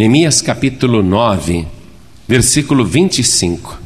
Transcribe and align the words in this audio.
Neemias 0.00 0.40
capítulo 0.40 1.02
9, 1.02 1.66
versículo 2.26 2.86
25. 2.86 3.78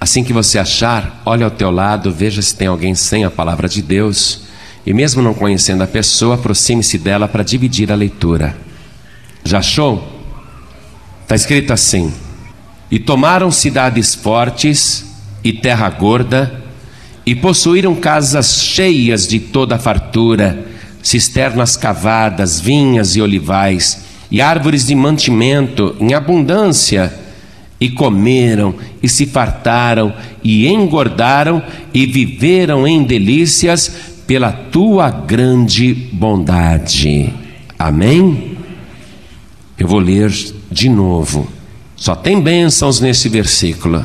Assim 0.00 0.24
que 0.24 0.32
você 0.32 0.58
achar, 0.58 1.22
olhe 1.24 1.44
ao 1.44 1.50
teu 1.52 1.70
lado, 1.70 2.10
veja 2.10 2.42
se 2.42 2.56
tem 2.56 2.66
alguém 2.66 2.92
sem 2.96 3.22
a 3.22 3.30
palavra 3.30 3.68
de 3.68 3.80
Deus, 3.80 4.40
e 4.84 4.92
mesmo 4.92 5.22
não 5.22 5.32
conhecendo 5.32 5.84
a 5.84 5.86
pessoa, 5.86 6.34
aproxime-se 6.34 6.98
dela 6.98 7.28
para 7.28 7.44
dividir 7.44 7.92
a 7.92 7.94
leitura. 7.94 8.58
Já 9.44 9.60
achou? 9.60 10.24
Está 11.22 11.36
escrito 11.36 11.72
assim: 11.72 12.12
E 12.90 12.98
tomaram 12.98 13.52
cidades 13.52 14.16
fortes 14.16 15.06
e 15.44 15.52
terra 15.52 15.88
gorda, 15.88 16.64
e 17.24 17.36
possuíram 17.36 17.94
casas 17.94 18.60
cheias 18.60 19.28
de 19.28 19.38
toda 19.38 19.78
fartura, 19.78 20.66
cisternas 21.00 21.76
cavadas, 21.76 22.58
vinhas 22.58 23.14
e 23.14 23.22
olivais, 23.22 24.07
e 24.30 24.40
árvores 24.40 24.86
de 24.86 24.94
mantimento 24.94 25.96
em 26.00 26.14
abundância, 26.14 27.12
e 27.80 27.88
comeram, 27.88 28.74
e 29.02 29.08
se 29.08 29.26
fartaram, 29.26 30.12
e 30.42 30.66
engordaram, 30.66 31.62
e 31.94 32.06
viveram 32.06 32.86
em 32.86 33.04
delícias 33.04 33.88
pela 34.26 34.52
tua 34.52 35.10
grande 35.10 35.94
bondade. 36.12 37.32
Amém? 37.78 38.58
Eu 39.78 39.86
vou 39.86 40.00
ler 40.00 40.30
de 40.70 40.88
novo. 40.88 41.48
Só 41.94 42.14
tem 42.14 42.40
bênçãos 42.40 43.00
nesse 43.00 43.28
versículo. 43.28 44.04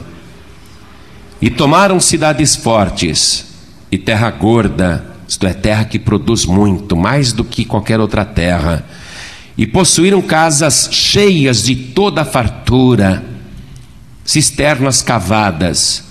E 1.41 1.49
tomaram 1.49 1.99
cidades 1.99 2.55
fortes 2.55 3.45
e 3.91 3.97
terra 3.97 4.29
gorda, 4.31 5.05
isto 5.27 5.45
é, 5.45 5.53
terra 5.53 5.83
que 5.83 5.99
produz 5.99 6.45
muito, 6.45 6.95
mais 6.95 7.33
do 7.33 7.43
que 7.43 7.65
qualquer 7.65 7.99
outra 7.99 8.23
terra. 8.23 8.85
E 9.57 9.67
possuíram 9.67 10.21
casas 10.21 10.89
cheias 10.91 11.63
de 11.63 11.75
toda 11.75 12.25
fartura, 12.25 13.23
cisternas 14.25 15.01
cavadas, 15.01 16.03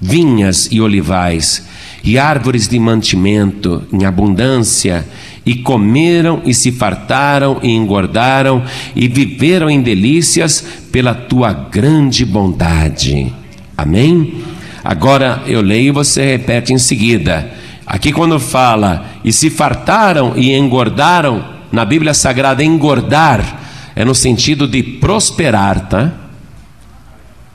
vinhas 0.00 0.68
e 0.70 0.80
olivais, 0.80 1.66
e 2.02 2.18
árvores 2.18 2.68
de 2.68 2.78
mantimento 2.78 3.86
em 3.92 4.04
abundância, 4.04 5.06
e 5.44 5.54
comeram 5.54 6.42
e 6.44 6.52
se 6.52 6.70
fartaram 6.70 7.58
e 7.62 7.70
engordaram 7.70 8.62
e 8.94 9.08
viveram 9.08 9.70
em 9.70 9.80
delícias 9.80 10.62
pela 10.92 11.14
tua 11.14 11.52
grande 11.52 12.24
bondade. 12.24 13.32
Amém? 13.76 14.44
Agora 14.84 15.42
eu 15.46 15.62
leio 15.62 15.88
e 15.88 15.92
você 15.92 16.24
repete 16.24 16.72
em 16.72 16.78
seguida. 16.78 17.50
Aqui 17.86 18.12
quando 18.12 18.38
fala 18.38 19.06
e 19.24 19.32
se 19.32 19.48
fartaram 19.48 20.34
e 20.36 20.54
engordaram, 20.54 21.57
na 21.70 21.84
Bíblia 21.84 22.14
Sagrada 22.14 22.64
engordar 22.64 23.60
é 23.94 24.04
no 24.04 24.14
sentido 24.14 24.66
de 24.66 24.82
prosperar, 24.82 25.88
tá? 25.88 26.12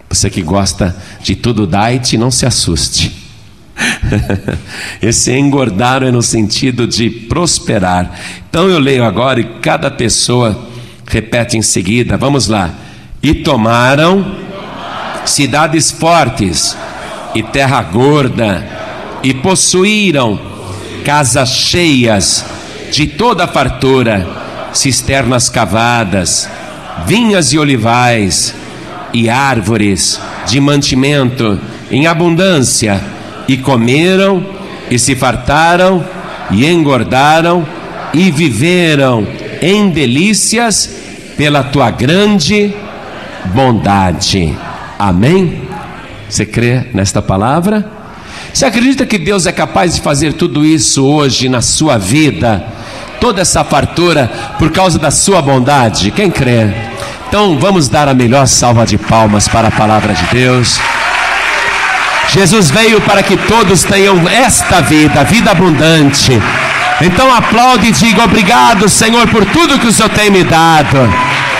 Você 0.09 0.29
que 0.29 0.41
gosta 0.41 0.95
de 1.21 1.35
tudo 1.35 1.65
diet, 1.65 2.17
não 2.17 2.29
se 2.29 2.45
assuste. 2.45 3.11
Esse 5.01 5.31
engordar 5.31 6.03
é 6.03 6.11
no 6.11 6.21
sentido 6.21 6.85
de 6.85 7.09
prosperar. 7.09 8.11
Então 8.49 8.69
eu 8.69 8.77
leio 8.77 9.03
agora 9.03 9.39
e 9.39 9.45
cada 9.59 9.89
pessoa 9.89 10.67
repete 11.07 11.57
em 11.57 11.61
seguida. 11.61 12.17
Vamos 12.17 12.47
lá. 12.47 12.73
E 13.21 13.33
tomaram 13.33 14.35
cidades 15.25 15.89
fortes 15.91 16.77
e 17.33 17.41
terra 17.41 17.81
gorda, 17.81 18.63
e 19.23 19.33
possuíram 19.33 20.39
casas 21.03 21.49
cheias 21.49 22.45
de 22.93 23.07
toda 23.07 23.47
fartura, 23.47 24.27
cisternas 24.71 25.49
cavadas, 25.49 26.47
vinhas 27.07 27.51
e 27.51 27.57
olivais, 27.57 28.53
e 29.11 29.31
árvores 29.31 30.21
de 30.45 30.59
mantimento 30.59 31.59
em 31.89 32.05
abundância, 32.05 33.01
e 33.47 33.57
comeram, 33.57 34.45
e 34.91 34.99
se 34.99 35.15
fartaram, 35.15 36.05
e 36.51 36.67
engordaram, 36.67 37.65
e 38.13 38.29
viveram 38.29 39.27
em 39.59 39.89
delícias 39.89 40.87
pela 41.35 41.63
tua 41.63 41.89
grande 41.89 42.75
bondade. 43.45 44.55
Amém? 44.99 45.63
Você 46.29 46.45
crê 46.45 46.83
nesta 46.93 47.23
palavra? 47.23 48.02
Você 48.53 48.65
acredita 48.65 49.03
que 49.03 49.17
Deus 49.17 49.47
é 49.47 49.51
capaz 49.51 49.95
de 49.95 50.01
fazer 50.01 50.33
tudo 50.33 50.63
isso 50.63 51.03
hoje 51.03 51.49
na 51.49 51.59
sua 51.59 51.97
vida? 51.97 52.63
Toda 53.19 53.41
essa 53.41 53.63
fartura 53.63 54.31
por 54.59 54.71
causa 54.71 54.99
da 54.99 55.09
sua 55.09 55.41
bondade? 55.41 56.11
Quem 56.11 56.29
crê? 56.29 56.71
Então 57.27 57.57
vamos 57.57 57.89
dar 57.89 58.07
a 58.07 58.13
melhor 58.13 58.45
salva 58.45 58.85
de 58.85 58.95
palmas 58.95 59.47
para 59.47 59.69
a 59.69 59.71
palavra 59.71 60.13
de 60.13 60.23
Deus. 60.25 60.79
Jesus 62.29 62.69
veio 62.69 63.01
para 63.01 63.23
que 63.23 63.35
todos 63.35 63.83
tenham 63.83 64.29
esta 64.29 64.81
vida, 64.81 65.23
vida 65.23 65.49
abundante. 65.49 66.39
Então 67.01 67.33
aplaude 67.33 67.87
e 67.87 67.91
diga 67.91 68.23
obrigado, 68.23 68.87
Senhor, 68.87 69.27
por 69.29 69.45
tudo 69.45 69.79
que 69.79 69.87
o 69.87 69.91
Senhor 69.91 70.09
tem 70.09 70.29
me 70.29 70.43
dado. 70.43 71.11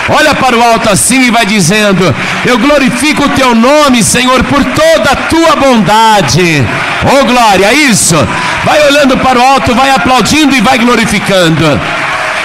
Olha 0.09 0.35
para 0.35 0.57
o 0.57 0.61
alto 0.61 0.89
assim 0.89 1.21
e 1.21 1.31
vai 1.31 1.45
dizendo: 1.45 2.13
Eu 2.45 2.57
glorifico 2.57 3.23
o 3.23 3.29
teu 3.29 3.55
nome, 3.55 4.03
Senhor, 4.03 4.43
por 4.43 4.63
toda 4.63 5.11
a 5.11 5.15
tua 5.15 5.55
bondade. 5.55 6.65
Oh 7.05 7.25
glória, 7.25 7.73
isso. 7.73 8.15
Vai 8.65 8.81
olhando 8.87 9.17
para 9.17 9.39
o 9.39 9.41
alto, 9.41 9.73
vai 9.75 9.89
aplaudindo 9.89 10.55
e 10.55 10.61
vai 10.61 10.77
glorificando. 10.77 11.79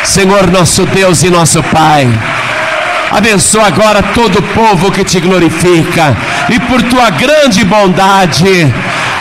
Senhor, 0.05 0.51
nosso 0.51 0.87
Deus 0.87 1.23
e 1.23 1.31
nosso 1.31 1.63
Pai. 1.65 2.09
Abençoa 3.11 3.67
agora 3.67 4.03
todo 4.03 4.39
o 4.39 4.43
povo 4.43 4.93
que 4.93 5.03
te 5.03 5.19
glorifica 5.19 6.17
e 6.51 6.61
por 6.61 6.83
tua 6.83 7.11
grande 7.11 7.65
bondade. 7.65 8.73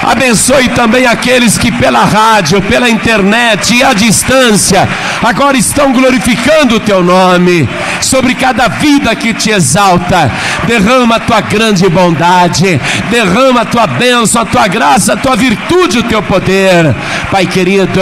Abençoe 0.08 0.70
também 0.70 1.06
aqueles 1.06 1.58
que 1.58 1.70
pela 1.70 2.06
rádio, 2.06 2.62
pela 2.62 2.90
internet 2.90 3.76
e 3.76 3.84
à 3.84 3.92
distância 3.92 4.88
agora 5.22 5.58
estão 5.58 5.92
glorificando 5.92 6.76
o 6.76 6.80
teu 6.80 7.04
nome. 7.04 7.68
Sobre 8.00 8.34
cada 8.34 8.70
vida 8.70 9.14
que 9.16 9.34
te 9.34 9.50
exalta, 9.50 10.32
derrama 10.66 11.16
a 11.16 11.20
tua 11.20 11.42
grande 11.42 11.90
bondade, 11.90 12.80
derrama 13.10 13.62
a 13.62 13.66
tua 13.66 13.86
bênção, 13.86 14.44
a 14.44 14.46
tua 14.46 14.68
graça, 14.68 15.14
a 15.14 15.18
tua 15.18 15.36
virtude, 15.36 16.00
o 16.00 16.04
teu 16.04 16.22
poder. 16.22 16.96
Pai 17.30 17.46
querido, 17.46 18.00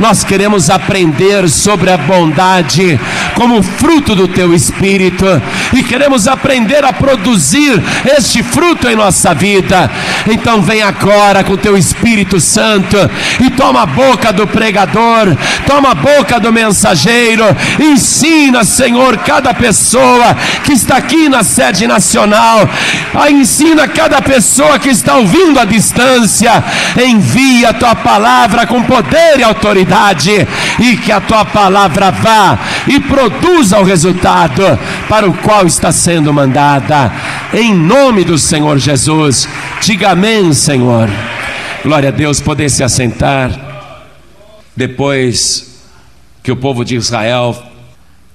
nós 0.00 0.24
queremos 0.24 0.70
aprender 0.70 1.48
sobre 1.50 1.90
a 1.90 1.98
bondade 1.98 2.98
como 3.34 3.62
fruto 3.62 4.14
do 4.14 4.28
teu 4.28 4.54
espírito 4.54 5.26
e 5.74 5.82
queremos 5.82 6.26
aprender 6.26 6.84
a 6.84 6.92
produzir 6.92 7.82
este 8.16 8.42
fruto 8.42 8.88
em 8.88 8.96
nossa 8.96 9.34
vida. 9.34 9.90
Então 10.26 10.62
vem 10.62 10.82
agora 10.82 11.42
com 11.42 11.56
teu 11.56 11.76
Espírito 11.76 12.40
Santo 12.40 12.96
e 13.40 13.50
toma 13.50 13.82
a 13.82 13.86
boca 13.86 14.32
do 14.32 14.46
pregador, 14.46 15.36
toma 15.66 15.90
a 15.90 15.94
boca 15.94 16.38
do 16.38 16.52
mensageiro, 16.52 17.44
ensina, 17.80 18.64
Senhor, 18.64 19.18
cada 19.18 19.52
pessoa 19.52 20.36
que 20.64 20.72
está 20.72 20.96
aqui 20.96 21.28
na 21.28 21.42
sede 21.42 21.86
nacional, 21.86 22.68
ensina 23.30 23.88
cada 23.88 24.20
pessoa 24.22 24.78
que 24.78 24.88
está 24.88 25.16
ouvindo 25.16 25.58
à 25.58 25.64
distância, 25.64 26.62
envia 27.04 27.70
a 27.70 27.74
tua 27.74 27.94
palavra 27.94 28.66
com 28.66 28.82
poder 28.82 29.38
e 29.38 29.42
autoridade 29.42 30.46
e 30.78 30.96
que 30.96 31.10
a 31.10 31.20
tua 31.20 31.44
palavra 31.44 32.10
vá 32.10 32.58
e 32.86 33.00
produza 33.00 33.78
o 33.78 33.84
resultado 33.84 34.62
para 35.08 35.28
o 35.28 35.36
qual 35.38 35.66
está 35.66 35.92
sendo 35.92 36.32
mandada. 36.32 37.12
Em 37.52 37.74
nome 37.74 38.24
do 38.24 38.38
Senhor 38.38 38.78
Jesus, 38.78 39.48
diga 39.80 40.10
amém, 40.10 40.52
Senhor. 40.52 41.08
Glória 41.82 42.08
a 42.08 42.12
Deus, 42.12 42.40
poder 42.40 42.70
se 42.70 42.82
assentar. 42.82 43.72
Depois 44.76 45.82
que 46.42 46.50
o 46.50 46.56
povo 46.56 46.84
de 46.84 46.96
Israel 46.96 47.62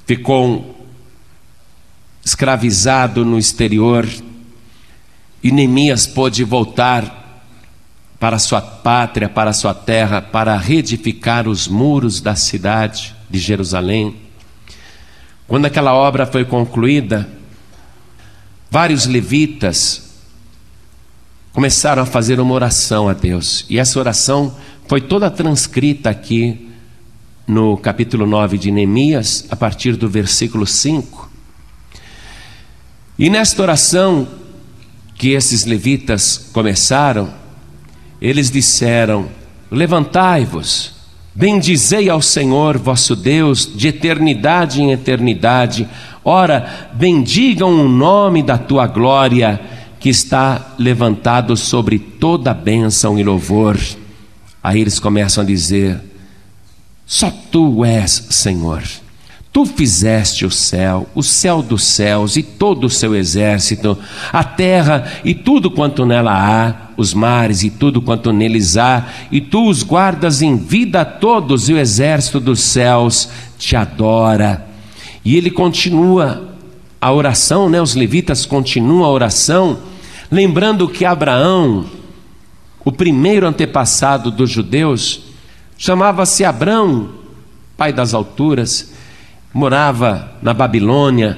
ficou 0.06 0.76
escravizado 2.24 3.24
no 3.26 3.38
exterior, 3.38 4.08
e 5.42 5.52
Neemias 5.52 6.06
pôde 6.06 6.44
voltar 6.44 7.18
para 8.20 8.40
sua 8.40 8.60
pátria, 8.60 9.30
para 9.30 9.54
sua 9.54 9.74
terra, 9.74 10.22
para 10.22 10.58
reedificar 10.58 11.48
os 11.48 11.68
muros 11.68 12.20
da 12.20 12.36
cidade 12.36 13.16
de 13.30 13.40
Jerusalém. 13.40 14.27
Quando 15.48 15.66
aquela 15.66 15.94
obra 15.94 16.26
foi 16.26 16.44
concluída, 16.44 17.28
vários 18.70 19.06
levitas 19.06 20.12
começaram 21.54 22.04
a 22.04 22.06
fazer 22.06 22.40
uma 22.40 22.54
oração 22.54 23.08
a 23.08 23.14
Deus, 23.14 23.66
e 23.70 23.80
essa 23.80 23.98
oração 23.98 24.56
foi 24.88 25.00
toda 25.00 25.32
transcrita 25.32 26.10
aqui 26.10 26.70
no 27.48 27.78
capítulo 27.78 28.28
9 28.28 28.58
de 28.58 28.72
Neemias, 28.72 29.48
a 29.50 29.56
partir 29.56 29.96
do 29.96 30.10
versículo 30.10 30.68
5. 30.68 31.32
E 33.18 33.30
nesta 33.30 33.62
oração 33.62 34.28
que 35.16 35.30
esses 35.30 35.64
levitas 35.64 36.50
começaram, 36.52 37.34
eles 38.22 38.52
disseram: 38.52 39.30
Levantai-vos, 39.72 40.97
bendizei 41.38 42.10
ao 42.10 42.22
Senhor 42.22 42.78
vosso 42.78 43.16
Deus 43.16 43.72
de 43.76 43.88
eternidade 43.88 44.82
em 44.82 44.92
eternidade, 44.92 45.88
Ora, 46.30 46.90
bendigam 46.92 47.70
o 47.70 47.88
nome 47.88 48.44
da 48.44 48.58
tua 48.58 48.86
glória, 48.86 49.62
que 49.98 50.10
está 50.10 50.74
levantado 50.78 51.56
sobre 51.56 51.98
toda 51.98 52.54
bênção 52.54 53.18
e 53.18 53.24
louvor. 53.24 53.80
Aí 54.62 54.82
eles 54.82 55.00
começam 55.00 55.42
a 55.42 55.48
dizer: 55.48 55.98
Só 57.06 57.32
tu 57.50 57.86
és 57.86 58.28
Senhor. 58.30 58.84
Tu 59.54 59.66
fizeste 59.66 60.46
o 60.46 60.52
céu, 60.52 61.08
o 61.16 61.24
céu 61.24 61.62
dos 61.62 61.86
céus 61.86 62.36
e 62.36 62.44
todo 62.44 62.88
o 62.88 62.90
seu 62.90 63.16
exército, 63.16 63.98
a 64.34 64.44
terra 64.44 65.10
e 65.24 65.34
tudo 65.34 65.72
quanto 65.72 66.06
nela 66.06 66.34
há, 66.34 66.87
os 66.98 67.14
mares 67.14 67.64
e 67.64 67.70
tudo 67.70 68.02
quanto 68.02 68.34
neles 68.34 68.76
há, 68.76 69.06
e 69.32 69.40
tu 69.40 69.70
os 69.70 69.84
guardas 69.84 70.42
em 70.42 70.58
vida 70.58 71.02
a 71.02 71.06
todos, 71.06 71.70
e 71.70 71.74
o 71.74 71.78
exército 71.78 72.40
dos 72.40 72.60
céus 72.60 73.30
te 73.58 73.76
adora. 73.76 74.68
E 75.24 75.38
ele 75.38 75.52
continua 75.52 76.56
a 77.00 77.12
oração, 77.12 77.70
né? 77.70 77.80
Os 77.80 77.96
levitas 77.96 78.46
continuam 78.46 79.06
a 79.06 79.10
oração, 79.10 79.78
lembrando 80.32 80.90
que 80.90 81.06
Abraão, 81.06 81.86
o 82.84 82.92
primeiro 82.92 83.48
antepassado 83.48 84.32
dos 84.32 84.50
judeus, 84.50 85.22
chamava-se 85.78 86.44
Abrão, 86.44 87.10
pai 87.78 87.94
das 87.94 88.14
alturas 88.14 88.98
morava 89.54 90.34
na 90.42 90.54
Babilônia 90.54 91.38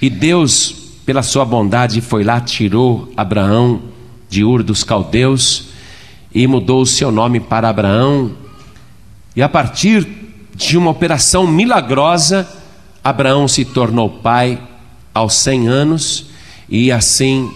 e 0.00 0.08
Deus, 0.08 0.72
pela 1.04 1.22
sua 1.22 1.44
bondade, 1.44 2.00
foi 2.00 2.22
lá, 2.22 2.40
tirou 2.40 3.12
Abraão 3.16 3.82
de 4.30 4.44
Ur 4.44 4.62
dos 4.62 4.84
Caldeus 4.84 5.64
e 6.32 6.46
mudou 6.46 6.80
o 6.80 6.86
seu 6.86 7.10
nome 7.10 7.40
para 7.40 7.68
Abraão. 7.68 8.30
E 9.34 9.42
a 9.42 9.48
partir 9.48 10.06
de 10.54 10.78
uma 10.78 10.90
operação 10.90 11.46
milagrosa, 11.46 12.48
Abraão 13.02 13.48
se 13.48 13.64
tornou 13.64 14.08
pai 14.08 14.58
aos 15.12 15.34
100 15.34 15.68
anos 15.68 16.26
e 16.68 16.92
assim 16.92 17.52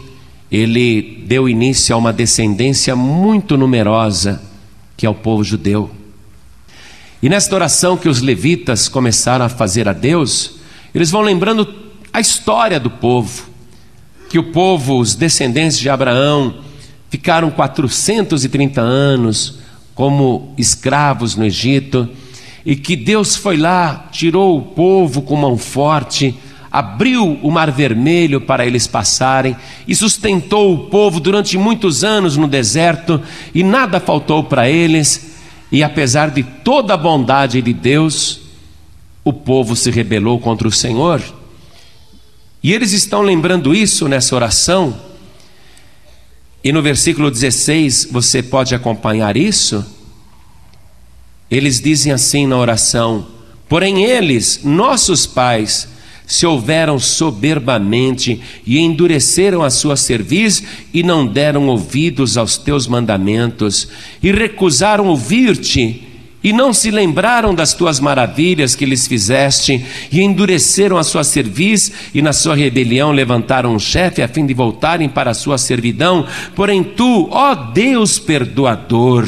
ele 0.51 1.25
deu 1.27 1.49
início 1.49 1.95
a 1.95 1.99
uma 1.99 2.13
descendência 2.13 2.97
muito 2.97 3.57
numerosa, 3.57 4.43
que 4.97 5.07
é 5.07 5.11
o 5.11 5.15
povo 5.15 5.45
judeu. 5.45 5.91
E 7.23 7.29
nesta 7.29 7.55
oração 7.55 7.97
que 7.97 8.09
os 8.09 8.21
levitas 8.21 8.89
começaram 8.89 9.45
a 9.45 9.49
fazer 9.49 9.89
a 9.89 9.93
Deus, 9.93 10.57
eles 10.95 11.11
vão 11.11 11.23
lembrando 11.23 11.73
a 12.13 12.21
história 12.21 12.79
do 12.79 12.91
povo, 12.91 13.49
que 14.35 14.39
o 14.41 14.51
povo, 14.51 14.99
os 14.99 15.15
descendentes 15.15 15.79
de 15.79 15.89
Abraão, 15.89 16.57
ficaram 17.09 17.53
430 17.53 18.81
anos 18.81 19.61
como 19.95 20.53
escravos 20.59 21.37
no 21.37 21.45
Egito, 21.45 22.09
e 22.67 22.75
que 22.75 22.97
Deus 22.97 23.37
foi 23.37 23.57
lá, 23.57 24.09
tirou 24.11 24.59
o 24.59 24.63
povo 24.63 25.23
com 25.23 25.37
mão 25.37 25.57
forte, 25.57 26.35
abriu 26.69 27.39
o 27.45 27.49
mar 27.53 27.71
vermelho 27.71 28.41
para 28.41 28.67
eles 28.67 28.89
passarem 28.89 29.55
e 29.87 29.95
sustentou 29.95 30.75
o 30.75 30.79
povo 30.89 31.21
durante 31.21 31.57
muitos 31.57 32.03
anos 32.03 32.37
no 32.37 32.49
deserto, 32.49 33.23
e 33.55 33.63
nada 33.63 34.01
faltou 34.01 34.43
para 34.43 34.69
eles 34.69 35.37
e 35.71 35.81
apesar 35.81 36.33
de 36.33 36.43
toda 36.43 36.95
a 36.95 36.97
bondade 36.97 37.63
de 37.63 37.73
Deus, 37.73 38.41
o 39.23 39.33
povo 39.33 39.77
se 39.77 39.93
rebelou 39.93 40.41
contra 40.41 40.67
o 40.67 40.73
Senhor. 40.73 41.23
E 42.65 42.73
eles 42.73 42.93
estão 42.93 43.21
lembrando 43.21 43.75
isso 43.75 44.09
nessa 44.09 44.35
oração. 44.35 44.99
E 46.65 46.73
no 46.73 46.81
versículo 46.81 47.31
16, 47.31 48.09
você 48.11 48.43
pode 48.43 48.75
acompanhar 48.75 49.37
isso. 49.37 49.85
Eles 51.51 51.79
dizem 51.79 52.11
assim 52.11 52.47
na 52.47 52.57
oração: 52.57 53.27
Porém, 53.69 54.05
eles, 54.05 54.61
nossos 54.65 55.27
pais, 55.27 55.87
se 56.27 56.47
houveram 56.47 56.99
soberbamente 56.99 58.41
e 58.67 58.79
endureceram 58.79 59.63
a 59.63 59.69
sua 59.69 59.95
cerviz 59.95 60.63
e 60.91 61.03
não 61.03 61.27
deram 61.27 61.69
ouvidos 61.69 62.39
aos 62.39 62.57
teus 62.57 62.87
mandamentos 62.87 63.89
e 64.23 64.33
recusaram 64.33 65.09
ouvir-te 65.09 66.14
e 66.45 66.53
não 66.53 66.75
se 66.75 66.91
lembraram 66.91 67.55
das 67.55 67.73
tuas 67.73 67.99
maravilhas 67.99 68.77
que 68.77 68.85
lhes 68.85 69.07
fizeste 69.07 69.83
e 70.13 70.21
endureceram 70.21 70.99
a 70.99 71.03
sua 71.03 71.25
cerviz 71.25 71.91
e 72.13 72.21
na 72.21 72.35
sua 72.35 72.55
rebelião 72.55 73.13
levantaram 73.13 73.75
um 73.75 73.79
chefe 73.79 74.21
a 74.21 74.29
fim 74.29 74.45
de 74.45 74.53
voltarem 74.53 75.09
para 75.09 75.31
a 75.31 75.35
sua 75.35 75.57
servidão, 75.57 76.27
porém 76.55 76.85
tu, 76.85 77.29
ó 77.31 77.55
Deus 77.55 78.19
perdoador, 78.19 79.27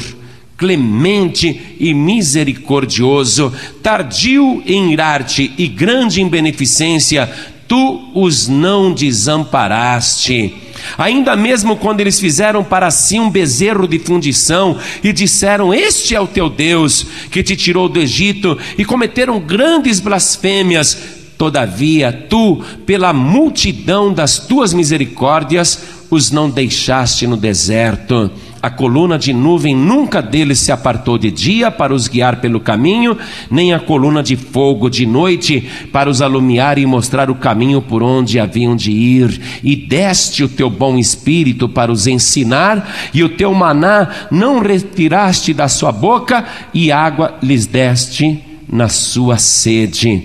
clemente 0.59 1.77
e 1.81 1.95
misericordioso, 1.95 3.51
tardio 3.83 4.63
em 4.67 4.93
irar-te 4.93 5.53
e 5.57 5.67
grande 5.67 6.21
em 6.21 6.29
beneficência, 6.29 7.31
tu 7.69 8.11
os 8.15 8.49
não 8.49 8.93
desamparaste. 8.93 10.55
Ainda 10.99 11.35
mesmo 11.37 11.77
quando 11.77 12.01
eles 12.01 12.21
fizeram 12.21 12.63
para 12.63 12.91
si 12.91 13.19
um 13.19 13.31
bezerro 13.31 13.89
de 13.89 13.99
fundição 13.99 14.79
e 15.03 15.13
disseram: 15.13 15.73
Este 15.75 16.15
é 16.15 16.21
o 16.21 16.27
teu 16.27 16.49
Deus 16.49 17.07
que 17.31 17.43
te 17.43 17.57
tirou 17.57 17.89
do 17.89 18.01
Egito, 18.01 18.59
e 18.79 18.85
cometeram 18.85 19.41
grandes 19.41 20.01
blasfêmias, 20.01 20.97
todavia 21.37 22.13
tu, 22.13 22.63
pela 22.85 23.13
multidão 23.13 24.13
das 24.13 24.39
tuas 24.39 24.73
misericórdias, 24.73 25.81
os 26.11 26.31
não 26.31 26.49
deixaste 26.49 27.27
no 27.27 27.37
deserto. 27.37 28.31
A 28.67 28.71
coluna 28.71 29.17
de 29.17 29.33
nuvem 29.33 29.77
nunca 29.77 30.21
deles 30.21 30.59
se 30.59 30.73
apartou 30.73 31.17
de 31.17 31.31
dia 31.31 31.71
para 31.71 31.95
os 31.95 32.09
guiar 32.09 32.41
pelo 32.41 32.59
caminho, 32.59 33.17
nem 33.49 33.73
a 33.73 33.79
coluna 33.79 34.25
de 34.25 34.35
fogo 34.35 34.91
de 34.91 35.07
noite 35.07 35.61
para 35.93 36.11
os 36.11 36.21
alumiar 36.21 36.77
e 36.77 36.85
mostrar 36.85 37.31
o 37.31 37.37
caminho 37.37 37.81
por 37.81 38.03
onde 38.03 38.41
haviam 38.41 38.75
de 38.75 38.91
ir. 38.91 39.41
E 39.63 39.77
deste 39.77 40.43
o 40.43 40.49
teu 40.49 40.69
bom 40.69 40.99
espírito 40.99 41.69
para 41.69 41.93
os 41.93 42.09
ensinar, 42.09 42.93
e 43.15 43.23
o 43.23 43.29
teu 43.29 43.55
maná 43.55 44.27
não 44.33 44.59
retiraste 44.59 45.55
da 45.55 45.69
sua 45.69 45.93
boca, 45.93 46.45
e 46.75 46.91
água 46.91 47.37
lhes 47.41 47.67
deste 47.67 48.43
na 48.69 48.89
sua 48.89 49.39
sede. 49.39 50.25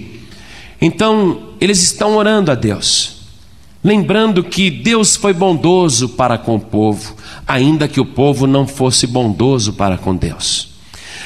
Então, 0.82 1.52
eles 1.62 1.80
estão 1.84 2.16
orando 2.16 2.50
a 2.50 2.56
Deus 2.56 3.20
lembrando 3.83 4.44
que 4.44 4.69
Deus 4.69 5.16
foi 5.16 5.33
bondoso 5.33 6.10
para 6.10 6.38
com 6.38 6.56
o 6.56 6.60
povo, 6.60 7.16
ainda 7.48 7.88
que 7.88 8.00
o 8.00 8.06
povo 8.06 8.45
não 8.45 8.68
fosse 8.68 9.07
bondoso 9.07 9.74
para 9.74 9.98
com 9.98 10.16
Deus. 10.16 10.69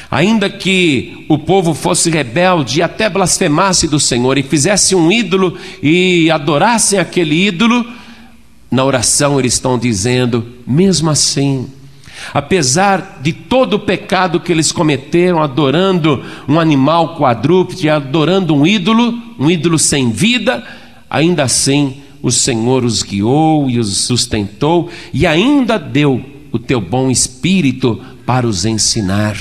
Ainda 0.10 0.50
que 0.50 1.25
o 1.28 1.38
povo 1.38 1.74
fosse 1.74 2.10
rebelde 2.10 2.80
e 2.80 2.84
até 2.84 3.10
blasfemasse 3.10 3.88
do 3.88 4.00
Senhor 4.00 4.38
e 4.38 4.44
fizesse 4.44 4.96
um 4.96 5.12
ídolo 5.12 5.57
e 5.81 6.30
adorasse 6.31 6.98
aquele 6.98 7.48
ídolo, 7.48 7.86
na 8.71 8.83
oração 8.83 9.40
eles 9.40 9.54
estão 9.54 9.78
dizendo, 9.78 10.45
mesmo 10.66 11.09
assim, 11.09 11.68
apesar 12.33 13.19
de 13.21 13.33
todo 13.33 13.74
o 13.74 13.80
pecado 13.80 14.40
que 14.40 14.52
eles 14.52 14.71
cometeram, 14.71 15.42
adorando 15.42 16.24
um 16.47 16.59
animal 16.59 17.18
quadrúpede, 17.18 17.90
adorando 17.90 18.56
um 18.56 18.66
ídolo, 18.66 19.14
um 19.40 19.50
ídolo 19.50 19.78
sem 19.78 20.12
vida, 20.12 20.64
ainda 21.09 21.44
assim 21.44 22.05
o 22.26 22.32
Senhor 22.32 22.84
os 22.84 23.04
guiou 23.04 23.70
e 23.70 23.78
os 23.78 23.98
sustentou 23.98 24.90
e 25.14 25.28
ainda 25.28 25.78
deu 25.78 26.26
o 26.52 26.58
teu 26.58 26.82
bom 26.82 27.12
espírito 27.12 28.02
para 28.26 28.48
os 28.48 28.66
ensinar. 28.66 29.38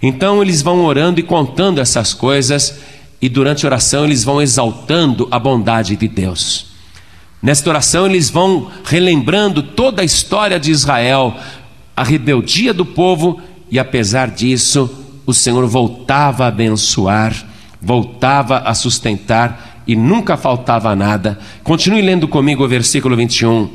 Então 0.00 0.40
eles 0.40 0.62
vão 0.62 0.84
orando 0.84 1.18
e 1.18 1.24
contando 1.24 1.80
essas 1.80 2.14
coisas, 2.14 2.78
e 3.20 3.28
durante 3.28 3.66
a 3.66 3.68
oração 3.68 4.04
eles 4.04 4.22
vão 4.22 4.40
exaltando 4.40 5.26
a 5.28 5.40
bondade 5.40 5.96
de 5.96 6.06
Deus. 6.06 6.66
Nesta 7.42 7.68
oração 7.68 8.06
eles 8.06 8.30
vão 8.30 8.70
relembrando 8.84 9.60
toda 9.60 10.00
a 10.00 10.04
história 10.04 10.60
de 10.60 10.70
Israel, 10.70 11.36
a 11.96 12.04
rebeldia 12.04 12.72
do 12.72 12.86
povo, 12.86 13.40
e 13.68 13.76
apesar 13.76 14.30
disso, 14.30 14.88
o 15.26 15.34
Senhor 15.34 15.66
voltava 15.66 16.44
a 16.44 16.48
abençoar, 16.48 17.34
voltava 17.82 18.58
a 18.58 18.72
sustentar 18.72 19.67
e 19.88 19.96
nunca 19.96 20.36
faltava 20.36 20.94
nada. 20.94 21.38
Continue 21.64 22.02
lendo 22.02 22.28
comigo 22.28 22.62
o 22.62 22.68
versículo 22.68 23.16
21. 23.16 23.70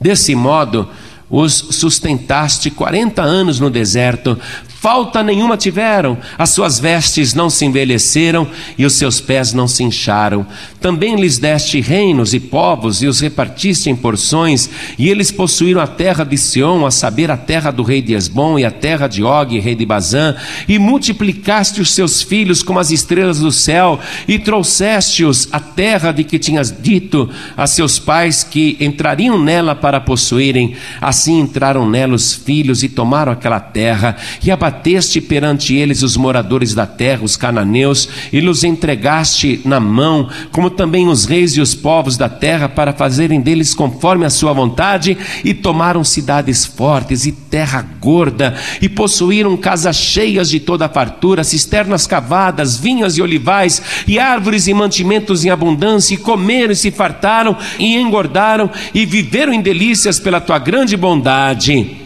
Desse 0.00 0.32
modo, 0.36 0.88
os 1.28 1.52
sustentaste 1.52 2.70
40 2.70 3.20
anos 3.20 3.58
no 3.58 3.68
deserto, 3.68 4.38
falta 4.84 5.22
nenhuma 5.22 5.56
tiveram, 5.56 6.18
as 6.36 6.50
suas 6.50 6.78
vestes 6.78 7.32
não 7.32 7.48
se 7.48 7.64
envelheceram 7.64 8.46
e 8.76 8.84
os 8.84 8.92
seus 8.92 9.18
pés 9.18 9.54
não 9.54 9.66
se 9.66 9.82
incharam. 9.82 10.46
Também 10.78 11.16
lhes 11.16 11.38
deste 11.38 11.80
reinos 11.80 12.34
e 12.34 12.38
povos 12.38 13.00
e 13.00 13.06
os 13.06 13.18
repartiste 13.18 13.88
em 13.88 13.96
porções, 13.96 14.68
e 14.98 15.08
eles 15.08 15.30
possuíram 15.30 15.80
a 15.80 15.86
terra 15.86 16.22
de 16.22 16.36
Sião, 16.36 16.84
a 16.84 16.90
saber, 16.90 17.30
a 17.30 17.36
terra 17.38 17.70
do 17.70 17.82
rei 17.82 18.02
de 18.02 18.12
Esbom 18.12 18.58
e 18.58 18.64
a 18.66 18.70
terra 18.70 19.06
de 19.06 19.22
Og, 19.22 19.58
rei 19.58 19.74
de 19.74 19.86
Bazã, 19.86 20.36
e 20.68 20.78
multiplicaste 20.78 21.80
os 21.80 21.90
seus 21.94 22.20
filhos 22.20 22.62
como 22.62 22.78
as 22.78 22.90
estrelas 22.90 23.38
do 23.38 23.50
céu, 23.50 23.98
e 24.28 24.38
trouxeste-os 24.38 25.48
à 25.50 25.60
terra 25.60 26.12
de 26.12 26.24
que 26.24 26.38
tinhas 26.38 26.70
dito 26.70 27.30
a 27.56 27.66
seus 27.66 27.98
pais 27.98 28.44
que 28.44 28.76
entrariam 28.78 29.42
nela 29.42 29.74
para 29.74 29.98
possuírem. 29.98 30.76
Assim 31.00 31.40
entraram 31.40 31.88
nela 31.88 32.14
os 32.14 32.34
filhos 32.34 32.82
e 32.82 32.88
tomaram 32.90 33.32
aquela 33.32 33.60
terra, 33.60 34.14
e 34.44 34.50
abateram 34.50 34.73
abateste 34.74 35.20
perante 35.20 35.74
eles 35.74 36.02
os 36.02 36.16
moradores 36.16 36.74
da 36.74 36.86
terra, 36.86 37.22
os 37.22 37.36
cananeus, 37.36 38.08
e 38.32 38.40
los 38.40 38.64
entregaste 38.64 39.60
na 39.64 39.78
mão, 39.78 40.28
como 40.50 40.68
também 40.68 41.06
os 41.06 41.24
reis 41.24 41.52
e 41.52 41.60
os 41.60 41.74
povos 41.74 42.16
da 42.16 42.28
terra, 42.28 42.68
para 42.68 42.92
fazerem 42.92 43.40
deles 43.40 43.74
conforme 43.74 44.26
a 44.26 44.30
sua 44.30 44.52
vontade, 44.52 45.16
e 45.44 45.54
tomaram 45.54 46.02
cidades 46.02 46.66
fortes 46.66 47.24
e 47.24 47.32
terra 47.32 47.86
gorda, 48.00 48.54
e 48.82 48.88
possuíram 48.88 49.56
casas 49.56 49.96
cheias 49.96 50.50
de 50.50 50.58
toda 50.58 50.86
a 50.86 50.88
fartura, 50.88 51.44
cisternas 51.44 52.06
cavadas, 52.06 52.76
vinhas 52.76 53.16
e 53.16 53.22
olivais, 53.22 53.80
e 54.06 54.18
árvores 54.18 54.66
e 54.66 54.74
mantimentos 54.74 55.44
em 55.44 55.50
abundância, 55.50 56.14
e 56.14 56.18
comeram 56.18 56.72
e 56.72 56.76
se 56.76 56.90
fartaram, 56.90 57.56
e 57.78 57.96
engordaram, 57.96 58.68
e 58.92 59.06
viveram 59.06 59.52
em 59.52 59.60
delícias 59.60 60.18
pela 60.18 60.40
tua 60.40 60.58
grande 60.58 60.96
bondade. 60.96 61.96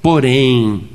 Porém, 0.00 0.93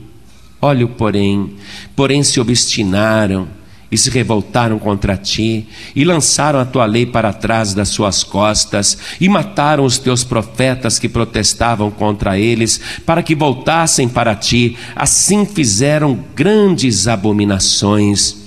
olha 0.61 0.87
porém, 0.87 1.55
porém 1.95 2.23
se 2.23 2.39
obstinaram 2.39 3.47
e 3.91 3.97
se 3.97 4.09
revoltaram 4.09 4.77
contra 4.77 5.17
ti, 5.17 5.67
e 5.95 6.03
lançaram 6.03 6.59
a 6.59 6.65
tua 6.65 6.85
lei 6.85 7.05
para 7.05 7.33
trás 7.33 7.73
das 7.73 7.89
suas 7.89 8.23
costas, 8.23 8.97
e 9.19 9.27
mataram 9.27 9.83
os 9.83 9.97
teus 9.97 10.23
profetas 10.23 10.99
que 10.99 11.09
protestavam 11.09 11.89
contra 11.89 12.37
eles, 12.37 12.79
para 13.05 13.23
que 13.23 13.33
voltassem 13.33 14.07
para 14.07 14.35
ti, 14.35 14.77
assim 14.95 15.45
fizeram 15.45 16.23
grandes 16.35 17.07
abominações. 17.07 18.37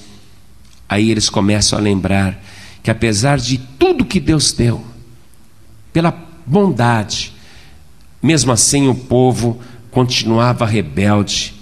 Aí 0.88 1.10
eles 1.10 1.28
começam 1.28 1.78
a 1.78 1.82
lembrar 1.82 2.40
que 2.82 2.90
apesar 2.90 3.38
de 3.38 3.58
tudo 3.58 4.04
que 4.04 4.20
Deus 4.20 4.52
deu, 4.52 4.84
pela 5.92 6.14
bondade, 6.46 7.32
mesmo 8.22 8.52
assim 8.52 8.88
o 8.88 8.94
povo 8.94 9.60
continuava 9.90 10.64
rebelde. 10.64 11.61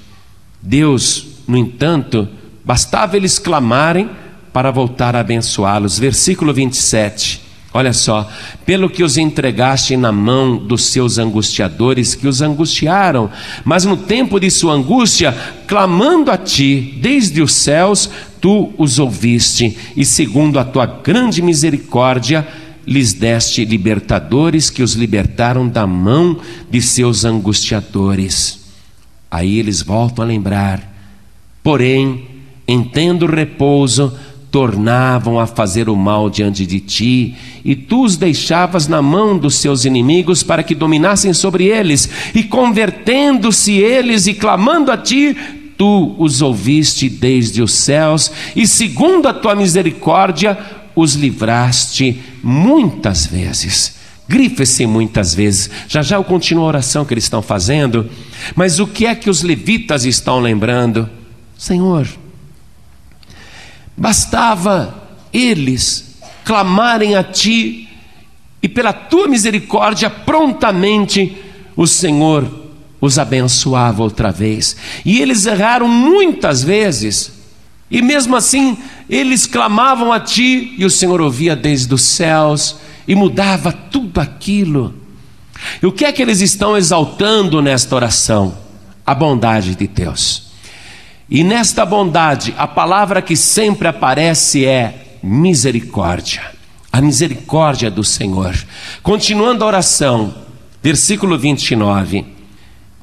Deus, 0.62 1.26
no 1.46 1.56
entanto, 1.56 2.28
bastava 2.64 3.16
eles 3.16 3.38
clamarem 3.38 4.10
para 4.52 4.70
voltar 4.70 5.16
a 5.16 5.20
abençoá-los. 5.20 5.98
Versículo 5.98 6.52
27. 6.52 7.50
Olha 7.72 7.92
só, 7.92 8.28
pelo 8.66 8.90
que 8.90 9.04
os 9.04 9.16
entregaste 9.16 9.96
na 9.96 10.10
mão 10.10 10.56
dos 10.56 10.86
seus 10.86 11.18
angustiadores 11.18 12.16
que 12.16 12.26
os 12.26 12.42
angustiaram, 12.42 13.30
mas 13.64 13.84
no 13.84 13.96
tempo 13.96 14.40
de 14.40 14.50
sua 14.50 14.72
angústia, 14.72 15.32
clamando 15.68 16.32
a 16.32 16.36
ti 16.36 16.98
desde 17.00 17.40
os 17.40 17.52
céus, 17.52 18.10
tu 18.40 18.72
os 18.76 18.98
ouviste, 18.98 19.78
e 19.96 20.04
segundo 20.04 20.58
a 20.58 20.64
tua 20.64 20.84
grande 20.84 21.40
misericórdia, 21.40 22.46
lhes 22.84 23.12
deste 23.12 23.64
libertadores 23.64 24.68
que 24.68 24.82
os 24.82 24.94
libertaram 24.94 25.68
da 25.68 25.86
mão 25.86 26.38
de 26.68 26.82
seus 26.82 27.24
angustiadores. 27.24 28.59
Aí 29.30 29.58
eles 29.58 29.82
voltam 29.82 30.24
a 30.24 30.28
lembrar, 30.28 30.82
porém, 31.62 32.26
em 32.66 32.82
tendo 32.82 33.26
repouso, 33.26 34.12
tornavam 34.50 35.38
a 35.38 35.46
fazer 35.46 35.88
o 35.88 35.94
mal 35.94 36.28
diante 36.28 36.66
de 36.66 36.80
ti, 36.80 37.36
e 37.64 37.76
tu 37.76 38.04
os 38.04 38.16
deixavas 38.16 38.88
na 38.88 39.00
mão 39.00 39.38
dos 39.38 39.54
seus 39.56 39.84
inimigos 39.84 40.42
para 40.42 40.62
que 40.62 40.74
dominassem 40.74 41.32
sobre 41.32 41.66
eles, 41.66 42.08
e 42.34 42.42
convertendo-se 42.42 43.72
eles 43.72 44.26
e 44.26 44.34
clamando 44.34 44.90
a 44.90 44.96
ti, 44.96 45.36
tu 45.78 46.16
os 46.18 46.42
ouviste 46.42 47.08
desde 47.08 47.62
os 47.62 47.72
céus, 47.72 48.32
e 48.56 48.66
segundo 48.66 49.28
a 49.28 49.32
tua 49.32 49.54
misericórdia, 49.54 50.58
os 50.96 51.14
livraste 51.14 52.20
muitas 52.42 53.26
vezes. 53.26 53.99
Grife-se 54.30 54.86
muitas 54.86 55.34
vezes. 55.34 55.68
Já 55.88 56.02
já 56.02 56.14
eu 56.14 56.22
continuo 56.22 56.62
a 56.62 56.68
oração 56.68 57.04
que 57.04 57.12
eles 57.12 57.24
estão 57.24 57.42
fazendo. 57.42 58.08
Mas 58.54 58.78
o 58.78 58.86
que 58.86 59.04
é 59.04 59.12
que 59.12 59.28
os 59.28 59.42
levitas 59.42 60.04
estão 60.04 60.38
lembrando? 60.38 61.10
Senhor, 61.58 62.06
bastava 63.96 65.02
eles 65.32 66.14
clamarem 66.44 67.16
a 67.16 67.24
Ti 67.24 67.88
e 68.62 68.68
pela 68.68 68.92
Tua 68.92 69.26
misericórdia 69.26 70.08
prontamente 70.08 71.36
o 71.74 71.84
Senhor 71.84 72.48
os 73.00 73.18
abençoava 73.18 74.00
outra 74.00 74.30
vez. 74.30 74.76
E 75.04 75.20
eles 75.20 75.44
erraram 75.44 75.88
muitas 75.88 76.62
vezes. 76.62 77.32
E 77.90 78.00
mesmo 78.00 78.36
assim, 78.36 78.78
eles 79.08 79.44
clamavam 79.44 80.12
a 80.12 80.20
ti 80.20 80.72
e 80.78 80.84
o 80.84 80.90
Senhor 80.90 81.20
ouvia 81.20 81.56
desde 81.56 81.92
os 81.92 82.02
céus 82.02 82.76
e 83.06 83.14
mudava 83.14 83.72
tudo 83.72 84.20
aquilo. 84.20 84.94
E 85.82 85.86
o 85.86 85.92
que 85.92 86.04
é 86.04 86.12
que 86.12 86.22
eles 86.22 86.40
estão 86.40 86.76
exaltando 86.76 87.60
nesta 87.60 87.94
oração? 87.94 88.56
A 89.06 89.14
bondade 89.14 89.74
de 89.74 89.86
Deus. 89.86 90.50
E 91.28 91.44
nesta 91.44 91.86
bondade, 91.86 92.54
a 92.58 92.66
palavra 92.66 93.22
que 93.22 93.36
sempre 93.36 93.86
aparece 93.86 94.64
é 94.64 95.18
misericórdia. 95.22 96.42
A 96.92 97.00
misericórdia 97.00 97.90
do 97.90 98.02
Senhor. 98.02 98.56
Continuando 99.02 99.62
a 99.62 99.66
oração, 99.66 100.34
versículo 100.82 101.38
29. 101.38 102.26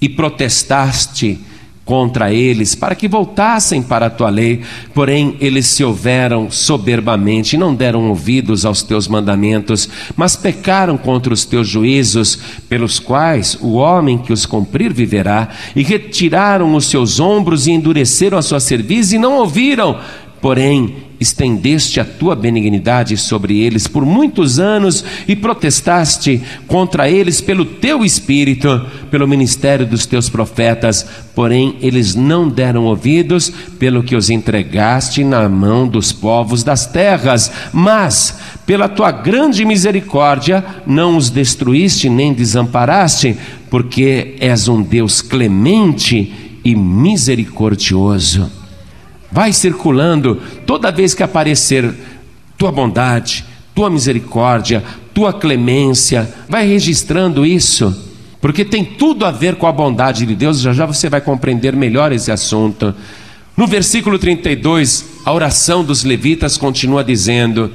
E 0.02 0.10
protestaste 0.10 1.40
contra 1.88 2.34
eles, 2.34 2.76
para 2.76 2.94
que 2.94 3.08
voltassem 3.08 3.82
para 3.82 4.08
a 4.08 4.10
tua 4.10 4.30
lei. 4.30 4.62
Porém, 4.94 5.38
eles 5.40 5.68
se 5.68 5.84
houveram 5.84 6.52
soberbamente 6.52 7.58
não 7.58 7.74
deram 7.74 8.10
ouvidos 8.10 8.66
aos 8.66 8.84
teus 8.84 9.08
mandamentos, 9.08 9.90
mas 10.16 10.36
pecaram 10.36 10.98
contra 10.98 11.34
os 11.34 11.46
teus 11.46 11.68
juízos, 11.68 12.38
pelos 12.68 13.00
quais 13.00 13.58
o 13.62 13.76
homem 13.76 14.18
que 14.18 14.34
os 14.34 14.46
cumprir 14.46 14.94
viverá, 14.94 15.48
e 15.74 15.82
retiraram 15.82 16.76
os 16.76 16.88
seus 16.88 17.22
ombros 17.22 17.68
e 17.68 17.72
endureceram 17.72 18.38
a 18.38 18.42
sua 18.42 18.60
cerviz 18.60 19.14
e 19.14 19.18
não 19.18 19.38
ouviram. 19.38 19.98
Porém, 20.42 21.08
estendeste 21.20 22.00
a 22.00 22.06
tua 22.06 22.36
benignidade 22.36 23.18
sobre 23.18 23.60
eles 23.60 23.88
por 23.88 24.06
muitos 24.06 24.60
anos 24.60 25.04
e 25.28 25.36
protestaste 25.36 26.42
contra 26.68 27.10
eles 27.10 27.42
pelo 27.42 27.66
teu 27.66 28.06
espírito, 28.06 28.86
pelo 29.10 29.28
ministério 29.28 29.86
dos 29.86 30.06
teus 30.06 30.30
profetas, 30.30 31.08
porém 31.34 31.76
eles 31.82 32.14
não 32.14 32.48
deram 32.48 32.86
ouvidos, 32.86 33.52
pelo 33.80 34.04
que 34.04 34.16
os 34.16 34.30
entregaste 34.30 35.24
na 35.24 35.50
mão 35.50 35.88
dos 35.88 36.12
povos 36.12 36.64
das 36.64 36.86
terras, 36.86 37.52
mas 37.74 38.38
pela 38.66 38.88
tua 38.88 39.12
grande 39.12 39.66
misericórdia 39.66 40.64
não 40.86 41.18
os 41.18 41.32
destruíste 41.32 42.10
nem 42.10 42.32
desamparaste, 42.32 43.36
porque 43.72 44.36
és 44.40 44.68
um 44.68 44.84
Deus 44.84 45.22
clemente 45.22 46.60
e 46.64 46.76
misericordioso 46.76 48.57
Vai 49.32 49.52
circulando 49.54 50.42
toda 50.66 50.92
vez 50.92 51.14
que 51.14 51.24
aparecer 51.24 51.94
tua 52.58 52.72
bondade, 52.72 53.46
tua 53.76 53.90
misericórdia, 53.90 54.84
tua 55.14 55.34
clemência, 55.34 56.28
vai 56.50 56.68
registrando 56.68 57.46
isso, 57.46 57.96
porque 58.42 58.64
tem 58.64 58.84
tudo 58.84 59.26
a 59.26 59.32
ver 59.32 59.56
com 59.56 59.68
a 59.68 59.72
bondade 59.72 60.26
de 60.26 60.36
Deus, 60.36 60.60
já 60.60 60.74
já 60.74 60.86
você 60.86 61.10
vai 61.10 61.22
compreender 61.22 61.76
melhor 61.76 62.12
esse 62.12 62.32
assunto. 62.32 62.94
No 63.56 63.66
versículo 63.68 64.20
32, 64.20 65.06
a 65.26 65.34
oração 65.34 65.84
dos 65.84 66.04
levitas 66.04 66.58
continua 66.58 67.04
dizendo: 67.04 67.72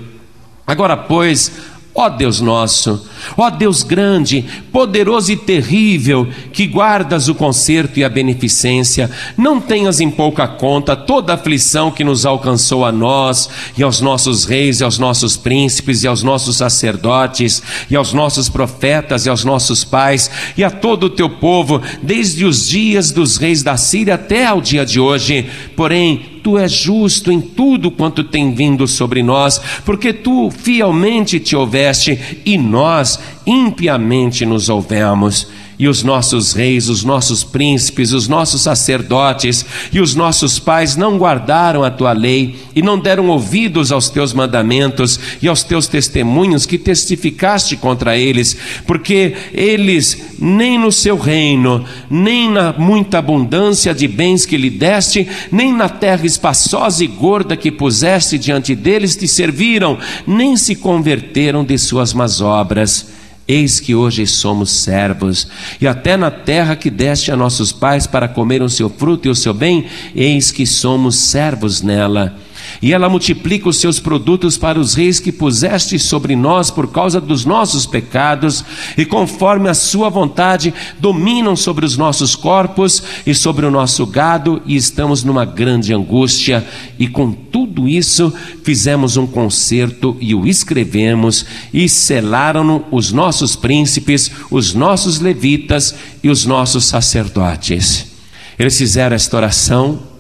Agora, 0.67 0.97
pois, 0.97 1.51
Ó 1.95 2.09
Deus 2.09 2.41
nosso, 2.41 3.07
ó 3.37 3.51
Deus 3.51 3.83
grande, 3.83 4.43
poderoso 4.73 5.31
e 5.31 5.37
terrível, 5.37 6.27
que 6.51 6.67
guardas 6.67 7.29
o 7.29 7.35
conserto 7.35 7.99
e 7.99 8.05
a 8.05 8.09
beneficência, 8.09 9.11
não 9.37 9.61
tenhas 9.61 10.01
em 10.01 10.11
pouca 10.11 10.49
conta 10.49 10.97
toda 10.97 11.33
a 11.33 11.35
aflição 11.35 11.91
que 11.91 12.03
nos 12.03 12.25
alcançou 12.25 12.87
a 12.87 12.91
nós, 12.91 13.51
e 13.77 13.83
aos 13.83 14.01
nossos 14.01 14.47
reis, 14.47 14.81
e 14.81 14.85
aos 14.85 14.99
nossos 14.99 15.37
príncipes, 15.37 16.03
e 16.03 16.07
aos 16.09 16.23
nossos 16.23 16.57
sacerdotes, 16.57 17.63
e 17.91 17.95
aos 17.95 18.15
nossos 18.15 18.49
profetas, 18.49 19.27
e 19.27 19.29
aos 19.29 19.45
nossos 19.45 19.85
pais, 19.85 20.31
e 20.57 20.65
a 20.65 20.71
todo 20.71 21.05
o 21.05 21.11
teu 21.11 21.29
povo, 21.29 21.83
desde 22.03 22.47
os 22.47 22.67
dias 22.67 23.11
dos 23.11 23.37
reis 23.37 23.63
da 23.63 23.77
Síria 23.77 24.15
até 24.15 24.47
ao 24.47 24.63
dia 24.63 24.87
de 24.87 24.99
hoje. 24.99 25.47
Porém, 25.77 26.32
tu 26.43 26.59
és 26.59 26.73
justo 26.73 27.31
em 27.31 27.41
tudo 27.41 27.91
quanto 27.91 28.25
tem 28.25 28.53
vindo 28.53 28.87
sobre 28.87 29.23
nós, 29.23 29.61
porque 29.85 30.13
tu 30.13 30.51
fielmente 30.51 31.39
te 31.39 31.55
houveste 31.55 32.19
e 32.45 32.59
nós 32.59 33.19
impiamente 33.47 34.45
nos 34.45 34.69
houvemos 34.69 35.47
e 35.83 35.89
os 35.89 36.05
nossos 36.05 36.53
reis, 36.53 36.89
os 36.89 37.03
nossos 37.03 37.43
príncipes, 37.43 38.13
os 38.13 38.29
nossos 38.29 38.61
sacerdotes 38.61 39.67
e 39.93 40.01
os 40.01 40.15
nossos 40.15 40.61
pais 40.61 40.95
não 40.95 41.19
guardaram 41.19 41.83
a 41.83 41.91
tua 41.91 42.13
lei 42.13 42.55
e 42.73 42.81
não 42.81 42.97
deram 42.97 43.27
ouvidos 43.27 43.91
aos 43.91 44.09
teus 44.09 44.33
mandamentos 44.33 45.19
e 45.43 45.49
aos 45.49 45.65
teus 45.65 45.89
testemunhos 45.89 46.67
que 46.67 46.79
testificaste 46.79 47.77
contra 47.77 48.17
eles, 48.17 48.57
porque 48.87 49.35
eles 49.53 50.37
nem 50.39 50.79
no 50.79 50.93
seu 50.93 51.19
reino, 51.19 51.85
nem 52.09 52.49
na 52.49 52.73
muita 52.75 53.19
abundância 53.19 53.93
de 53.93 54.07
bens 54.07 54.47
que 54.47 54.57
lhe 54.57 54.71
deste, 54.71 55.27
nem 55.51 55.73
na 55.73 55.89
terra 55.89 56.25
espaçosa 56.25 57.03
e 57.03 57.09
gorda 57.09 57.57
que 57.57 57.73
puseste 57.73 58.39
diante 58.39 58.77
deles 58.77 59.17
te 59.17 59.27
serviram, 59.27 59.99
nem 60.29 60.57
se 60.57 60.77
converteram 60.77 61.65
de 61.65 61.77
suas 61.77 62.15
más 62.15 62.41
obras 62.41 63.21
Eis 63.47 63.81
que 63.81 63.95
hoje 63.95 64.27
somos 64.27 64.71
servos, 64.71 65.49
e 65.81 65.87
até 65.87 66.17
na 66.17 66.31
terra 66.31 66.77
que 66.77 66.89
deste 66.89 67.33
a 67.33 67.37
nossos 67.37 67.73
pais 67.73 68.07
para 68.07 68.29
comer 68.29 68.63
o 68.63 68.69
seu 68.69 68.89
fruto 68.89 69.27
e 69.27 69.31
o 69.31 69.35
seu 69.35 69.53
bem, 69.53 69.87
eis 70.15 70.51
que 70.53 70.67
somos 70.67 71.17
servos 71.17 71.83
nela. 71.83 72.37
E 72.81 72.93
ela 72.93 73.09
multiplica 73.09 73.69
os 73.69 73.79
seus 73.79 73.99
produtos 73.99 74.57
para 74.57 74.79
os 74.79 74.95
reis 74.95 75.21
que 75.21 75.33
puseste 75.33 75.99
sobre 75.99 76.35
nós 76.37 76.71
por 76.71 76.91
causa 76.91 77.21
dos 77.21 77.45
nossos 77.45 77.87
pecados, 77.87 78.65
e 78.97 79.05
conforme 79.05 79.69
a 79.69 79.75
sua 79.75 80.09
vontade, 80.09 80.73
dominam 80.99 81.57
sobre 81.57 81.85
os 81.85 81.97
nossos 81.97 82.35
corpos 82.35 83.03
e 83.27 83.35
sobre 83.35 83.67
o 83.67 83.71
nosso 83.71 84.07
gado, 84.07 84.63
e 84.67 84.77
estamos 84.77 85.25
numa 85.25 85.45
grande 85.45 85.93
angústia. 85.93 86.67
E 86.99 87.09
com 87.09 87.33
tudo 87.33 87.89
isso, 87.89 88.33
fizemos 88.63 89.17
um 89.17 89.27
concerto 89.27 90.17
e 90.21 90.35
o 90.35 90.47
escrevemos, 90.47 91.45
e 91.73 91.89
selaram-no 91.89 92.85
os 92.91 93.13
nossos 93.13 93.57
príncipes, 93.57 94.31
os 94.51 94.75
nossos 94.75 95.21
levitas 95.21 95.95
e 96.23 96.31
os 96.31 96.45
nossos 96.45 96.85
sacerdotes. 96.85 98.13
Eles 98.59 98.77
fizeram 98.79 99.17
esta 99.17 99.37
oração 99.37 100.12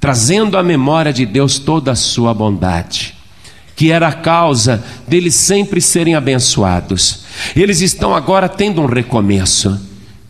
trazendo 0.00 0.56
à 0.56 0.62
memória 0.62 1.12
de 1.12 1.26
Deus 1.26 1.58
toda 1.58 1.92
a 1.92 1.96
sua 1.96 2.32
bondade, 2.32 3.14
que 3.74 3.90
era 3.90 4.08
a 4.08 4.12
causa 4.12 4.84
deles 5.06 5.34
sempre 5.34 5.80
serem 5.80 6.14
abençoados. 6.14 7.24
Eles 7.54 7.80
estão 7.80 8.14
agora 8.14 8.48
tendo 8.48 8.80
um 8.80 8.86
recomeço, 8.86 9.80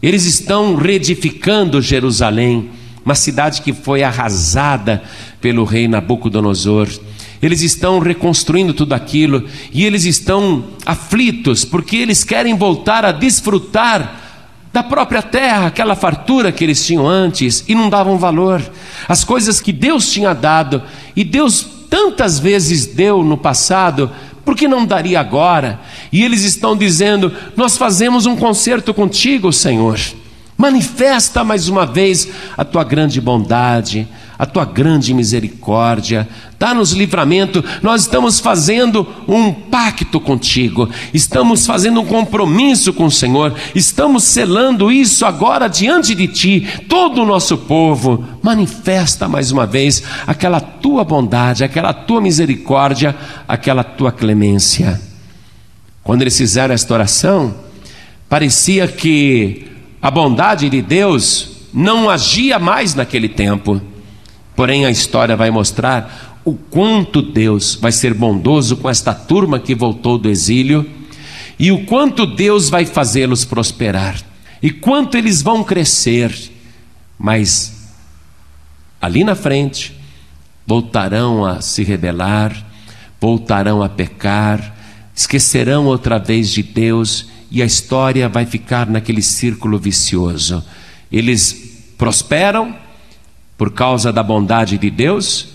eles 0.02 0.25
estão 0.25 0.75
reedificando 0.75 1.82
Jerusalém, 1.82 2.70
uma 3.04 3.14
cidade 3.14 3.62
que 3.62 3.72
foi 3.72 4.02
arrasada 4.02 5.02
pelo 5.40 5.64
rei 5.64 5.88
Nabucodonosor. 5.88 6.88
Eles 7.40 7.62
estão 7.62 7.98
reconstruindo 7.98 8.75
tudo 8.75 8.92
aquilo 8.92 9.44
e 9.72 9.84
eles 9.84 10.04
estão 10.04 10.64
aflitos 10.84 11.64
porque 11.64 11.96
eles 11.96 12.25
querem 12.25 12.56
voltar 12.56 13.04
a 13.04 13.12
desfrutar 13.12 14.27
da 14.78 14.82
própria 14.85 15.23
terra, 15.23 15.66
aquela 15.66 15.97
fartura 15.97 16.52
que 16.52 16.62
eles 16.62 16.87
tinham 16.87 17.04
antes 17.06 17.64
e 17.66 17.75
não 17.75 17.90
davam 17.90 18.16
valor. 18.16 18.62
As 19.08 19.25
coisas 19.25 19.61
que 19.61 19.73
Deus 19.73 20.12
tinha 20.12 20.32
dado 20.32 20.80
e 21.16 21.25
Deus 21.25 21.66
tantas 21.90 22.38
vezes 22.38 22.87
deu 22.87 23.25
no 23.25 23.37
passado, 23.37 24.08
por 24.44 24.54
que 24.54 24.68
não 24.68 24.87
daria 24.87 25.18
agora? 25.18 25.80
E 26.12 26.23
eles 26.23 26.44
estão 26.44 26.76
dizendo: 26.76 27.32
Nós 27.56 27.76
fazemos 27.76 28.25
um 28.25 28.37
concerto 28.37 28.94
contigo, 28.94 29.52
Senhor. 29.52 29.99
Manifesta 30.56 31.42
mais 31.42 31.68
uma 31.68 31.85
vez 31.85 32.28
a 32.56 32.64
tua 32.64 32.85
grande 32.85 33.20
bondade, 33.20 34.06
a 34.38 34.47
tua 34.47 34.64
grande 34.64 35.12
misericórdia, 35.12 36.28
dá-nos 36.59 36.92
livramento. 36.92 37.64
Nós 37.83 38.02
estamos 38.02 38.38
fazendo 38.38 39.07
um 39.26 39.52
pacto 39.52 40.21
contigo, 40.21 40.88
estamos 41.12 41.66
fazendo 41.66 42.00
um 42.00 42.07
compromisso 42.07 42.92
com 42.92 43.07
o 43.07 43.11
Senhor, 43.11 43.52
estamos 43.75 44.23
selando 44.23 44.92
isso 44.92 45.26
agora 45.26 45.66
diante 45.66 46.14
de 46.14 46.28
ti. 46.28 46.68
Todo 46.88 47.23
o 47.23 47.26
nosso 47.26 47.59
povo 47.59 48.25
manifesta 48.40 49.26
mais 49.26 49.50
uma 49.50 49.66
vez 49.66 50.04
aquela 50.25 50.61
tua 50.61 51.02
bondade, 51.02 51.64
aquela 51.64 51.92
tua 51.92 52.21
misericórdia, 52.21 53.16
aquela 53.49 53.83
tua 53.83 54.12
clemência. 54.12 55.00
Quando 56.04 56.23
eles 56.23 56.38
fizeram 56.38 56.75
esta 56.75 56.95
oração, 56.95 57.54
parecia 58.28 58.87
que 58.87 59.66
a 60.00 60.11
bondade 60.11 60.71
de 60.71 60.80
Deus 60.80 61.59
não 61.75 62.09
agia 62.09 62.59
mais 62.59 62.95
naquele 62.95 63.28
tempo. 63.28 63.80
Porém, 64.58 64.84
a 64.84 64.90
história 64.90 65.36
vai 65.36 65.52
mostrar 65.52 66.40
o 66.44 66.52
quanto 66.52 67.22
Deus 67.22 67.76
vai 67.76 67.92
ser 67.92 68.12
bondoso 68.12 68.76
com 68.78 68.90
esta 68.90 69.14
turma 69.14 69.60
que 69.60 69.72
voltou 69.72 70.18
do 70.18 70.28
exílio 70.28 70.84
e 71.56 71.70
o 71.70 71.86
quanto 71.86 72.26
Deus 72.26 72.68
vai 72.68 72.84
fazê-los 72.84 73.44
prosperar 73.44 74.20
e 74.60 74.72
quanto 74.72 75.16
eles 75.16 75.42
vão 75.42 75.62
crescer. 75.62 76.36
Mas 77.16 77.88
ali 79.00 79.22
na 79.22 79.36
frente 79.36 79.94
voltarão 80.66 81.44
a 81.44 81.60
se 81.60 81.84
rebelar, 81.84 82.66
voltarão 83.20 83.80
a 83.80 83.88
pecar, 83.88 84.74
esquecerão 85.14 85.86
outra 85.86 86.18
vez 86.18 86.50
de 86.50 86.64
Deus 86.64 87.28
e 87.48 87.62
a 87.62 87.64
história 87.64 88.28
vai 88.28 88.44
ficar 88.44 88.90
naquele 88.90 89.22
círculo 89.22 89.78
vicioso. 89.78 90.64
Eles 91.12 91.92
prosperam 91.97 92.87
por 93.58 93.73
causa 93.73 94.12
da 94.12 94.23
bondade 94.23 94.78
de 94.78 94.88
Deus, 94.88 95.49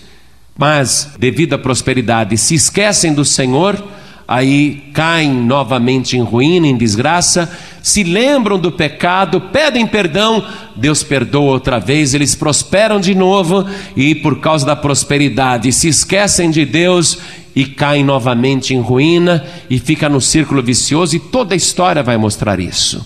mas 0.56 1.14
devido 1.18 1.54
à 1.54 1.58
prosperidade 1.58 2.36
se 2.36 2.54
esquecem 2.54 3.14
do 3.14 3.24
Senhor, 3.24 3.82
aí 4.28 4.90
caem 4.92 5.32
novamente 5.32 6.16
em 6.16 6.20
ruína, 6.20 6.66
em 6.66 6.76
desgraça, 6.76 7.50
se 7.82 8.04
lembram 8.04 8.58
do 8.58 8.70
pecado, 8.70 9.40
pedem 9.40 9.86
perdão, 9.86 10.46
Deus 10.76 11.02
perdoa 11.02 11.52
outra 11.52 11.80
vez, 11.80 12.12
eles 12.12 12.34
prosperam 12.34 13.00
de 13.00 13.14
novo 13.14 13.66
e 13.96 14.14
por 14.14 14.38
causa 14.38 14.66
da 14.66 14.76
prosperidade 14.76 15.72
se 15.72 15.88
esquecem 15.88 16.50
de 16.50 16.64
Deus 16.64 17.18
e 17.56 17.64
caem 17.64 18.04
novamente 18.04 18.74
em 18.74 18.80
ruína 18.80 19.44
e 19.70 19.78
fica 19.78 20.08
no 20.08 20.20
círculo 20.20 20.62
vicioso 20.62 21.16
e 21.16 21.20
toda 21.20 21.54
a 21.54 21.56
história 21.56 22.02
vai 22.02 22.18
mostrar 22.18 22.60
isso. 22.60 23.04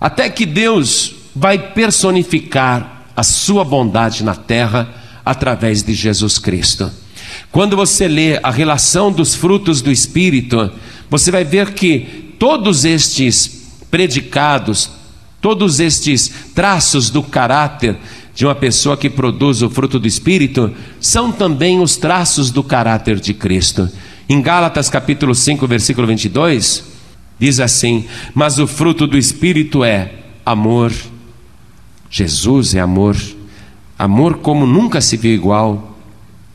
Até 0.00 0.28
que 0.28 0.44
Deus 0.44 1.14
vai 1.34 1.58
personificar 1.58 2.97
a 3.18 3.24
sua 3.24 3.64
bondade 3.64 4.22
na 4.22 4.36
terra 4.36 4.94
através 5.24 5.82
de 5.82 5.92
Jesus 5.92 6.38
Cristo. 6.38 6.88
Quando 7.50 7.74
você 7.74 8.06
lê 8.06 8.38
a 8.40 8.48
relação 8.48 9.10
dos 9.10 9.34
frutos 9.34 9.82
do 9.82 9.90
Espírito, 9.90 10.70
você 11.10 11.32
vai 11.32 11.42
ver 11.42 11.72
que 11.72 12.36
todos 12.38 12.84
estes 12.84 13.72
predicados, 13.90 14.88
todos 15.40 15.80
estes 15.80 16.32
traços 16.54 17.10
do 17.10 17.20
caráter 17.20 17.96
de 18.36 18.46
uma 18.46 18.54
pessoa 18.54 18.96
que 18.96 19.10
produz 19.10 19.62
o 19.62 19.68
fruto 19.68 19.98
do 19.98 20.06
Espírito 20.06 20.72
são 21.00 21.32
também 21.32 21.80
os 21.80 21.96
traços 21.96 22.52
do 22.52 22.62
caráter 22.62 23.18
de 23.18 23.34
Cristo. 23.34 23.90
Em 24.28 24.40
Gálatas 24.40 24.88
capítulo 24.88 25.34
5, 25.34 25.66
versículo 25.66 26.06
22, 26.06 26.84
diz 27.36 27.58
assim: 27.58 28.04
Mas 28.32 28.60
o 28.60 28.66
fruto 28.68 29.08
do 29.08 29.18
Espírito 29.18 29.82
é 29.82 30.12
amor. 30.46 30.92
Jesus 32.10 32.74
é 32.74 32.80
amor. 32.80 33.16
Amor 33.98 34.38
como 34.38 34.66
nunca 34.66 35.00
se 35.00 35.16
viu 35.16 35.32
igual. 35.32 35.98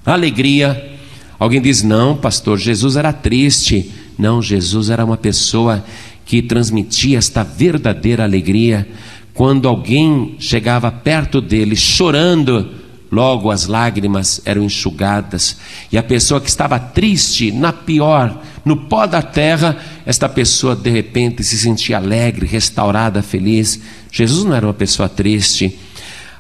Alegria. 0.05 0.91
Alguém 1.39 1.61
diz: 1.61 1.83
Não, 1.83 2.15
pastor, 2.15 2.57
Jesus 2.57 2.95
era 2.95 3.13
triste. 3.13 3.91
Não, 4.17 4.41
Jesus 4.41 4.89
era 4.89 5.03
uma 5.03 5.17
pessoa 5.17 5.83
que 6.25 6.41
transmitia 6.41 7.17
esta 7.17 7.43
verdadeira 7.43 8.23
alegria. 8.23 8.87
Quando 9.33 9.67
alguém 9.67 10.35
chegava 10.39 10.91
perto 10.91 11.41
dele 11.41 11.75
chorando, 11.75 12.69
logo 13.13 13.51
as 13.51 13.67
lágrimas 13.67 14.41
eram 14.43 14.63
enxugadas, 14.63 15.57
e 15.91 15.97
a 15.97 16.03
pessoa 16.03 16.41
que 16.41 16.49
estava 16.49 16.79
triste, 16.79 17.51
na 17.51 17.71
pior, 17.71 18.41
no 18.65 18.75
pó 18.75 19.05
da 19.05 19.21
terra, 19.21 19.77
esta 20.05 20.27
pessoa 20.27 20.75
de 20.75 20.89
repente 20.89 21.43
se 21.43 21.57
sentia 21.57 21.97
alegre, 21.97 22.47
restaurada, 22.47 23.21
feliz. 23.21 23.79
Jesus 24.11 24.43
não 24.43 24.55
era 24.55 24.65
uma 24.65 24.73
pessoa 24.73 25.07
triste. 25.07 25.77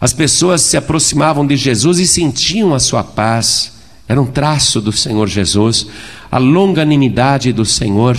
As 0.01 0.13
pessoas 0.13 0.61
se 0.61 0.75
aproximavam 0.75 1.45
de 1.45 1.55
Jesus 1.55 1.99
e 1.99 2.07
sentiam 2.07 2.73
a 2.73 2.79
sua 2.79 3.03
paz. 3.03 3.73
Era 4.07 4.21
um 4.21 4.25
traço 4.25 4.81
do 4.81 4.91
Senhor 4.91 5.27
Jesus, 5.27 5.87
a 6.31 6.37
longanimidade 6.37 7.53
do 7.53 7.65
Senhor, 7.65 8.17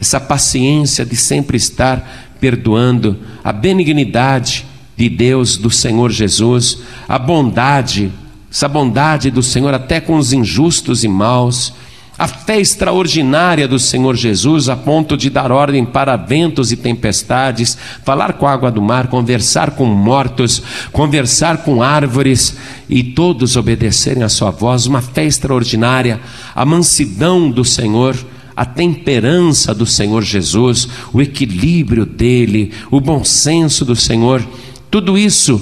essa 0.00 0.20
paciência 0.20 1.04
de 1.04 1.16
sempre 1.16 1.56
estar 1.56 2.36
perdoando, 2.40 3.18
a 3.42 3.52
benignidade 3.52 4.66
de 4.96 5.08
Deus, 5.08 5.56
do 5.56 5.70
Senhor 5.70 6.10
Jesus, 6.10 6.78
a 7.08 7.18
bondade, 7.18 8.12
essa 8.50 8.68
bondade 8.68 9.30
do 9.30 9.42
Senhor 9.42 9.74
até 9.74 10.00
com 10.00 10.16
os 10.16 10.32
injustos 10.32 11.04
e 11.04 11.08
maus, 11.08 11.72
a 12.16 12.28
fé 12.28 12.60
extraordinária 12.60 13.66
do 13.66 13.78
Senhor 13.78 14.14
Jesus 14.14 14.68
a 14.68 14.76
ponto 14.76 15.16
de 15.16 15.28
dar 15.28 15.50
ordem 15.50 15.84
para 15.84 16.16
ventos 16.16 16.70
e 16.70 16.76
tempestades, 16.76 17.76
falar 18.04 18.34
com 18.34 18.46
a 18.46 18.52
água 18.52 18.70
do 18.70 18.80
mar, 18.80 19.08
conversar 19.08 19.72
com 19.72 19.84
mortos, 19.84 20.62
conversar 20.92 21.58
com 21.58 21.82
árvores 21.82 22.56
e 22.88 23.02
todos 23.02 23.56
obedecerem 23.56 24.22
a 24.22 24.28
sua 24.28 24.52
voz, 24.52 24.86
uma 24.86 25.02
fé 25.02 25.24
extraordinária, 25.24 26.20
a 26.54 26.64
mansidão 26.64 27.50
do 27.50 27.64
Senhor 27.64 28.16
a 28.56 28.64
temperança 28.64 29.74
do 29.74 29.84
Senhor 29.84 30.22
Jesus, 30.22 30.88
o 31.12 31.20
equilíbrio 31.20 32.06
dele, 32.06 32.72
o 32.88 33.00
bom 33.00 33.24
senso 33.24 33.84
do 33.84 33.96
Senhor, 33.96 34.46
tudo 34.94 35.18
isso 35.18 35.60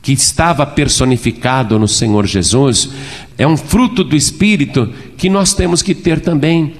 que 0.00 0.12
estava 0.12 0.64
personificado 0.64 1.80
no 1.80 1.88
Senhor 1.88 2.24
Jesus, 2.24 2.90
é 3.36 3.44
um 3.44 3.56
fruto 3.56 4.04
do 4.04 4.14
Espírito 4.14 4.88
que 5.16 5.28
nós 5.28 5.52
temos 5.52 5.82
que 5.82 5.92
ter 5.96 6.20
também. 6.20 6.74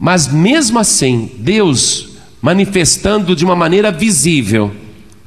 Mas 0.00 0.26
mesmo 0.26 0.80
assim, 0.80 1.30
Deus 1.38 2.08
manifestando 2.42 3.36
de 3.36 3.44
uma 3.44 3.54
maneira 3.54 3.92
visível 3.92 4.74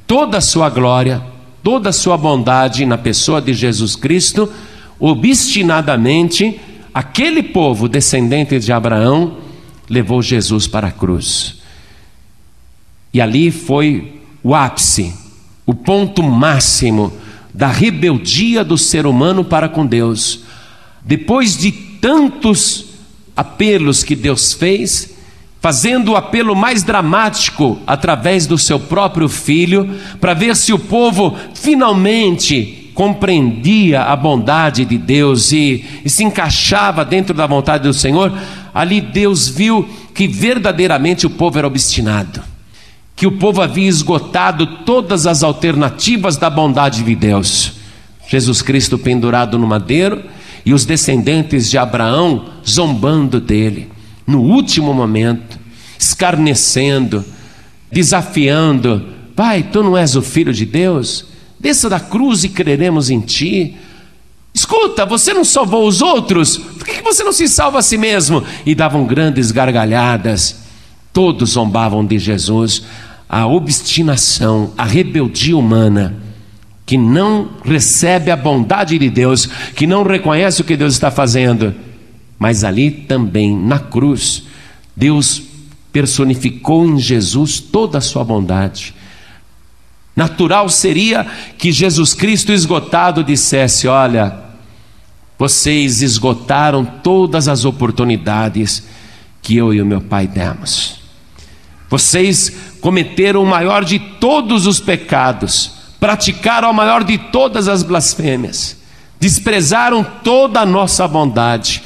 toda 0.06 0.36
a 0.36 0.42
sua 0.42 0.68
glória, 0.68 1.22
toda 1.62 1.88
a 1.88 1.94
sua 1.94 2.18
bondade 2.18 2.84
na 2.84 2.98
pessoa 2.98 3.40
de 3.40 3.54
Jesus 3.54 3.96
Cristo, 3.96 4.52
obstinadamente 4.98 6.60
aquele 6.92 7.42
povo 7.42 7.88
descendente 7.88 8.58
de 8.58 8.70
Abraão 8.70 9.38
levou 9.88 10.20
Jesus 10.20 10.66
para 10.66 10.88
a 10.88 10.92
cruz. 10.92 11.54
E 13.14 13.18
ali 13.18 13.50
foi 13.50 14.20
o 14.42 14.54
ápice, 14.54 15.29
o 15.70 15.74
ponto 15.74 16.20
máximo 16.20 17.12
da 17.54 17.68
rebeldia 17.68 18.64
do 18.64 18.76
ser 18.76 19.06
humano 19.06 19.44
para 19.44 19.68
com 19.68 19.86
Deus. 19.86 20.40
Depois 21.00 21.56
de 21.56 21.70
tantos 21.70 22.86
apelos 23.36 24.02
que 24.02 24.16
Deus 24.16 24.52
fez, 24.52 25.14
fazendo 25.60 26.10
o 26.10 26.16
apelo 26.16 26.56
mais 26.56 26.82
dramático 26.82 27.78
através 27.86 28.48
do 28.48 28.58
seu 28.58 28.80
próprio 28.80 29.28
filho, 29.28 29.88
para 30.20 30.34
ver 30.34 30.56
se 30.56 30.72
o 30.72 30.78
povo 30.78 31.36
finalmente 31.54 32.90
compreendia 32.92 34.02
a 34.02 34.16
bondade 34.16 34.84
de 34.84 34.98
Deus 34.98 35.52
e, 35.52 35.84
e, 36.04 36.10
se 36.10 36.24
encaixava 36.24 37.04
dentro 37.04 37.32
da 37.32 37.46
vontade 37.46 37.84
do 37.84 37.94
Senhor, 37.94 38.36
ali 38.74 39.00
Deus 39.00 39.48
viu 39.48 39.88
que 40.12 40.26
verdadeiramente 40.26 41.28
o 41.28 41.30
povo 41.30 41.58
era 41.58 41.68
obstinado, 41.68 42.49
que 43.20 43.26
o 43.26 43.32
povo 43.32 43.60
havia 43.60 43.86
esgotado 43.86 44.66
todas 44.78 45.26
as 45.26 45.42
alternativas 45.42 46.38
da 46.38 46.48
bondade 46.48 47.02
de 47.02 47.14
Deus. 47.14 47.72
Jesus 48.26 48.62
Cristo 48.62 48.96
pendurado 48.96 49.58
no 49.58 49.66
madeiro 49.66 50.24
e 50.64 50.72
os 50.72 50.86
descendentes 50.86 51.68
de 51.68 51.76
Abraão 51.76 52.46
zombando 52.66 53.38
dele, 53.38 53.90
no 54.26 54.40
último 54.40 54.94
momento, 54.94 55.58
escarnecendo, 55.98 57.22
desafiando: 57.92 59.04
Pai, 59.36 59.68
tu 59.70 59.82
não 59.82 59.98
és 59.98 60.16
o 60.16 60.22
filho 60.22 60.54
de 60.54 60.64
Deus? 60.64 61.26
Desça 61.60 61.90
da 61.90 62.00
cruz 62.00 62.42
e 62.42 62.48
creremos 62.48 63.10
em 63.10 63.20
ti. 63.20 63.76
Escuta, 64.54 65.04
você 65.04 65.34
não 65.34 65.44
salvou 65.44 65.86
os 65.86 66.00
outros, 66.00 66.56
por 66.56 66.86
que 66.86 67.02
você 67.02 67.22
não 67.22 67.32
se 67.32 67.46
salva 67.48 67.80
a 67.80 67.82
si 67.82 67.98
mesmo? 67.98 68.42
E 68.64 68.74
davam 68.74 69.04
grandes 69.04 69.50
gargalhadas. 69.50 70.58
Todos 71.12 71.50
zombavam 71.50 72.06
de 72.06 72.18
Jesus. 72.18 72.82
A 73.30 73.46
obstinação, 73.46 74.74
a 74.76 74.84
rebeldia 74.84 75.56
humana 75.56 76.16
que 76.84 76.98
não 76.98 77.48
recebe 77.64 78.32
a 78.32 78.36
bondade 78.36 78.98
de 78.98 79.08
Deus, 79.08 79.46
que 79.76 79.86
não 79.86 80.02
reconhece 80.02 80.60
o 80.60 80.64
que 80.64 80.76
Deus 80.76 80.94
está 80.94 81.08
fazendo. 81.08 81.72
Mas 82.36 82.64
ali 82.64 82.90
também, 82.90 83.56
na 83.56 83.78
cruz, 83.78 84.42
Deus 84.96 85.40
personificou 85.92 86.84
em 86.84 86.98
Jesus 86.98 87.60
toda 87.60 87.98
a 87.98 88.00
sua 88.00 88.24
bondade. 88.24 88.92
Natural 90.16 90.68
seria 90.68 91.24
que 91.56 91.70
Jesus 91.70 92.12
Cristo 92.12 92.52
esgotado 92.52 93.22
dissesse: 93.22 93.86
Olha, 93.86 94.36
vocês 95.38 96.02
esgotaram 96.02 96.84
todas 96.84 97.46
as 97.46 97.64
oportunidades 97.64 98.82
que 99.40 99.56
eu 99.56 99.72
e 99.72 99.80
o 99.80 99.86
meu 99.86 100.00
Pai 100.00 100.26
demos. 100.26 100.99
Vocês 101.90 102.50
cometeram 102.80 103.42
o 103.42 103.46
maior 103.46 103.84
de 103.84 103.98
todos 103.98 104.66
os 104.66 104.80
pecados 104.80 105.80
praticaram 106.00 106.70
a 106.70 106.72
maior 106.72 107.04
de 107.04 107.18
todas 107.18 107.68
as 107.68 107.82
blasfêmias, 107.82 108.78
desprezaram 109.20 110.02
toda 110.02 110.60
a 110.60 110.66
nossa 110.66 111.06
bondade. 111.06 111.82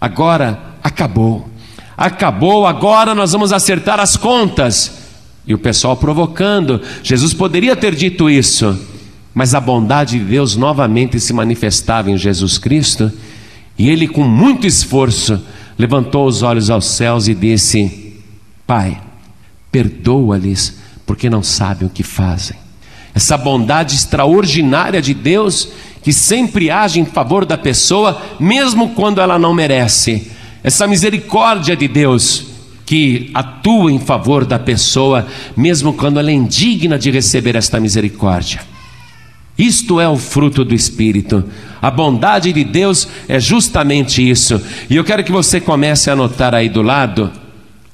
Agora 0.00 0.76
acabou, 0.82 1.48
acabou, 1.96 2.64
agora 2.64 3.16
nós 3.16 3.32
vamos 3.32 3.52
acertar 3.52 3.98
as 3.98 4.16
contas. 4.16 4.96
E 5.44 5.52
o 5.52 5.58
pessoal 5.58 5.96
provocando, 5.96 6.80
Jesus 7.02 7.34
poderia 7.34 7.74
ter 7.74 7.94
dito 7.94 8.30
isso, 8.30 8.78
mas 9.34 9.54
a 9.54 9.60
bondade 9.60 10.18
de 10.18 10.24
Deus 10.24 10.54
novamente 10.54 11.18
se 11.18 11.32
manifestava 11.32 12.10
em 12.10 12.16
Jesus 12.16 12.58
Cristo, 12.58 13.10
e 13.76 13.88
ele, 13.88 14.06
com 14.06 14.24
muito 14.24 14.66
esforço, 14.66 15.40
levantou 15.78 16.26
os 16.26 16.42
olhos 16.42 16.68
aos 16.68 16.84
céus 16.84 17.28
e 17.28 17.34
disse: 17.34 18.14
Pai, 18.66 19.00
perdoa-lhes, 19.70 20.78
porque 21.06 21.28
não 21.30 21.42
sabem 21.42 21.86
o 21.86 21.90
que 21.90 22.02
fazem 22.02 22.68
essa 23.18 23.36
bondade 23.36 23.96
extraordinária 23.96 25.02
de 25.02 25.12
Deus 25.12 25.68
que 26.02 26.12
sempre 26.12 26.70
age 26.70 27.00
em 27.00 27.04
favor 27.04 27.44
da 27.44 27.58
pessoa, 27.58 28.22
mesmo 28.38 28.90
quando 28.90 29.20
ela 29.20 29.36
não 29.36 29.52
merece. 29.52 30.30
Essa 30.62 30.86
misericórdia 30.86 31.76
de 31.76 31.88
Deus 31.88 32.46
que 32.86 33.30
atua 33.34 33.90
em 33.90 33.98
favor 33.98 34.46
da 34.46 34.56
pessoa, 34.56 35.26
mesmo 35.56 35.92
quando 35.92 36.20
ela 36.20 36.30
é 36.30 36.32
indigna 36.32 36.96
de 36.96 37.10
receber 37.10 37.56
esta 37.56 37.80
misericórdia. 37.80 38.60
Isto 39.58 40.00
é 40.00 40.08
o 40.08 40.16
fruto 40.16 40.64
do 40.64 40.72
Espírito. 40.72 41.44
A 41.82 41.90
bondade 41.90 42.52
de 42.52 42.62
Deus 42.62 43.08
é 43.28 43.40
justamente 43.40 44.26
isso. 44.26 44.62
E 44.88 44.94
eu 44.94 45.02
quero 45.02 45.24
que 45.24 45.32
você 45.32 45.60
comece 45.60 46.08
a 46.08 46.12
anotar 46.12 46.54
aí 46.54 46.68
do 46.68 46.82
lado, 46.82 47.32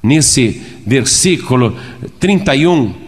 nesse 0.03 0.61
versículo 0.85 1.75
31 2.19 3.05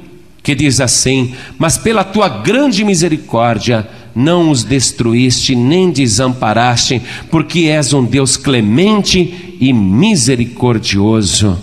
que 0.47 0.55
diz 0.55 0.79
assim: 0.79 1.35
Mas 1.57 1.77
pela 1.77 2.05
tua 2.05 2.29
grande 2.29 2.81
misericórdia 2.85 3.85
não 4.15 4.49
os 4.49 4.63
destruíste 4.63 5.53
nem 5.53 5.91
desamparaste, 5.91 7.01
porque 7.29 7.67
és 7.67 7.91
um 7.91 8.05
Deus 8.05 8.37
clemente 8.37 9.57
e 9.59 9.73
misericordioso. 9.73 11.59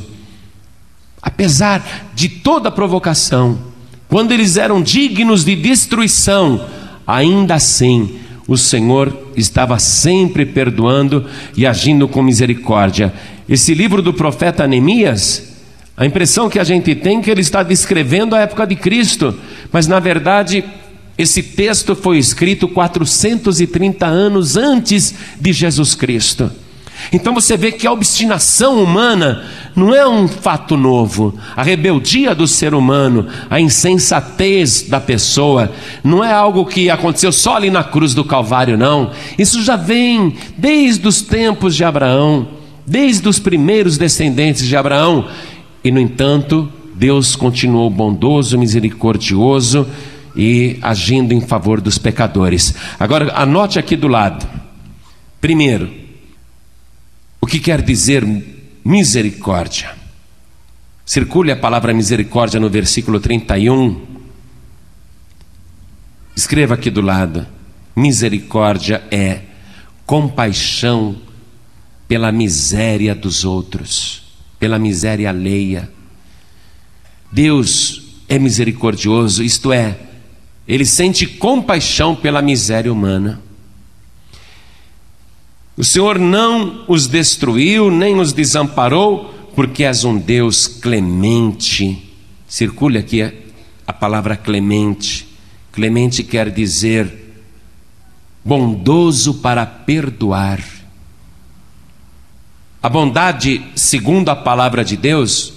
Apesar 1.23 2.13
de 2.15 2.29
toda 2.29 2.71
provocação, 2.71 3.59
quando 4.07 4.33
eles 4.33 4.59
eram 4.59 4.83
dignos 4.83 5.47
de 5.47 5.57
destruição, 5.57 6.63
ainda 7.07 7.55
assim 7.55 8.19
o 8.47 8.59
Senhor 8.59 9.31
estava 9.35 9.79
sempre 9.79 10.45
perdoando 10.45 11.25
e 11.57 11.67
agindo 11.67 12.07
com 12.07 12.23
misericórdia. 12.23 13.15
Esse 13.49 13.73
livro 13.73 14.03
do 14.03 14.13
profeta 14.13 14.67
Neemias 14.67 15.54
a 15.97 16.05
impressão 16.05 16.51
que 16.51 16.59
a 16.59 16.65
gente 16.65 16.95
tem 16.95 17.19
é 17.19 17.23
que 17.23 17.31
ele 17.31 17.41
está 17.41 17.63
descrevendo 17.63 18.35
a 18.35 18.41
época 18.41 18.67
de 18.67 18.75
Cristo, 18.75 19.39
mas 19.71 19.87
na 19.87 20.01
verdade 20.01 20.65
esse 21.17 21.43
texto 21.43 21.95
foi 21.95 22.19
escrito 22.19 22.67
430 22.67 24.05
anos 24.05 24.57
antes 24.57 25.15
de 25.41 25.53
Jesus 25.53 25.95
Cristo. 25.95 26.51
Então 27.13 27.35
você 27.35 27.57
vê 27.57 27.71
que 27.73 27.87
a 27.87 27.93
obstinação 27.93 28.83
humana 28.83 29.45
não 29.77 29.95
é 29.95 30.07
um 30.07 30.27
fato 30.27 30.77
novo. 30.77 31.39
A 31.57 31.63
rebeldia 31.63 32.35
do 32.35 32.47
ser 32.47 32.75
humano, 32.75 33.27
a 33.51 33.61
insensatez 33.61 34.83
da 34.83 35.01
pessoa, 35.01 35.73
não 36.03 36.25
é 36.25 36.33
algo 36.33 36.67
que 36.67 36.91
aconteceu 36.91 37.31
só 37.33 37.57
ali 37.57 37.71
na 37.71 37.85
cruz 37.85 38.15
do 38.15 38.25
Calvário, 38.25 38.79
não. 38.79 39.11
Isso 39.39 39.63
já 39.63 39.77
vem 39.77 40.35
desde 40.57 41.07
os 41.07 41.23
tempos 41.23 41.77
de 41.77 41.85
Abraão, 41.85 42.49
desde 42.87 43.29
os 43.29 43.39
primeiros 43.39 43.99
descendentes 43.99 44.67
de 44.67 44.77
Abraão. 44.77 45.27
E, 45.85 45.91
no 45.91 46.01
entanto, 46.01 46.73
Deus 46.95 47.37
continuou 47.37 47.91
bondoso, 47.91 48.59
misericordioso 48.59 49.87
e 50.35 50.79
agindo 50.81 51.35
em 51.35 51.43
favor 51.43 51.79
dos 51.79 51.99
pecadores. 51.99 52.75
Agora, 52.99 53.35
anote 53.35 53.79
aqui 53.79 53.95
do 53.95 54.09
lado. 54.09 54.49
Primeiro, 55.43 55.93
o 57.39 57.47
que 57.47 57.61
quer 57.61 57.83
dizer 57.83 58.25
misericórdia? 58.83 59.95
Circule 61.05 61.53
a 61.53 61.57
palavra 61.57 61.93
misericórdia 61.93 62.59
no 62.59 62.71
versículo 62.71 63.21
31. 63.21 64.01
Escreva 66.35 66.75
aqui 66.75 66.89
do 66.89 67.03
lado: 67.03 67.47
misericórdia 67.95 69.03
é 69.11 69.43
compaixão 70.07 71.17
pela 72.09 72.33
miséria 72.33 73.15
dos 73.15 73.45
outros 73.45 74.24
pela 74.65 74.79
miséria 74.79 75.29
alheia. 75.29 75.91
Deus 77.31 78.15
é 78.27 78.39
misericordioso, 78.39 79.43
isto 79.43 79.71
é, 79.71 79.95
ele 80.67 80.87
sente 80.87 81.27
compaixão 81.27 82.17
pela 82.17 82.41
miséria 82.41 82.91
humana. 82.91 83.43
O 85.77 85.85
Senhor 85.85 86.19
não 86.19 86.83
os 86.89 87.07
destruiu, 87.07 87.91
nem 87.91 88.19
os 88.19 88.33
desamparou, 88.33 89.35
porque 89.55 89.85
és 89.85 90.03
um 90.03 90.17
Deus 90.17 90.67
clemente. 90.67 92.11
Circule 92.49 92.97
aqui 92.97 93.21
a 93.87 93.93
palavra 93.93 94.35
clemente. 94.35 95.29
Clemente 95.73 96.23
quer 96.23 96.51
dizer 96.51 97.35
bondoso 98.43 99.35
para 99.43 99.67
perdoar. 99.67 100.74
A 102.85 102.89
bondade, 102.91 103.65
segundo 103.75 104.29
a 104.29 104.37
palavra 104.37 104.85
de 104.85 104.95
Deus, 104.95 105.55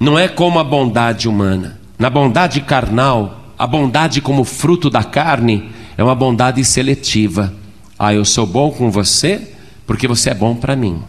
não 0.00 0.18
é 0.18 0.26
como 0.26 0.58
a 0.58 0.64
bondade 0.64 1.28
humana. 1.28 1.78
Na 1.98 2.08
bondade 2.08 2.62
carnal, 2.62 3.52
a 3.58 3.66
bondade 3.66 4.22
como 4.22 4.42
fruto 4.42 4.88
da 4.88 5.04
carne 5.04 5.70
é 5.94 6.02
uma 6.02 6.14
bondade 6.14 6.64
seletiva. 6.64 7.52
Ah, 7.98 8.14
eu 8.14 8.24
sou 8.24 8.46
bom 8.46 8.70
com 8.70 8.90
você 8.90 9.56
porque 9.86 10.08
você 10.08 10.30
é 10.30 10.34
bom 10.34 10.54
para 10.56 10.74
mim. 10.74 11.02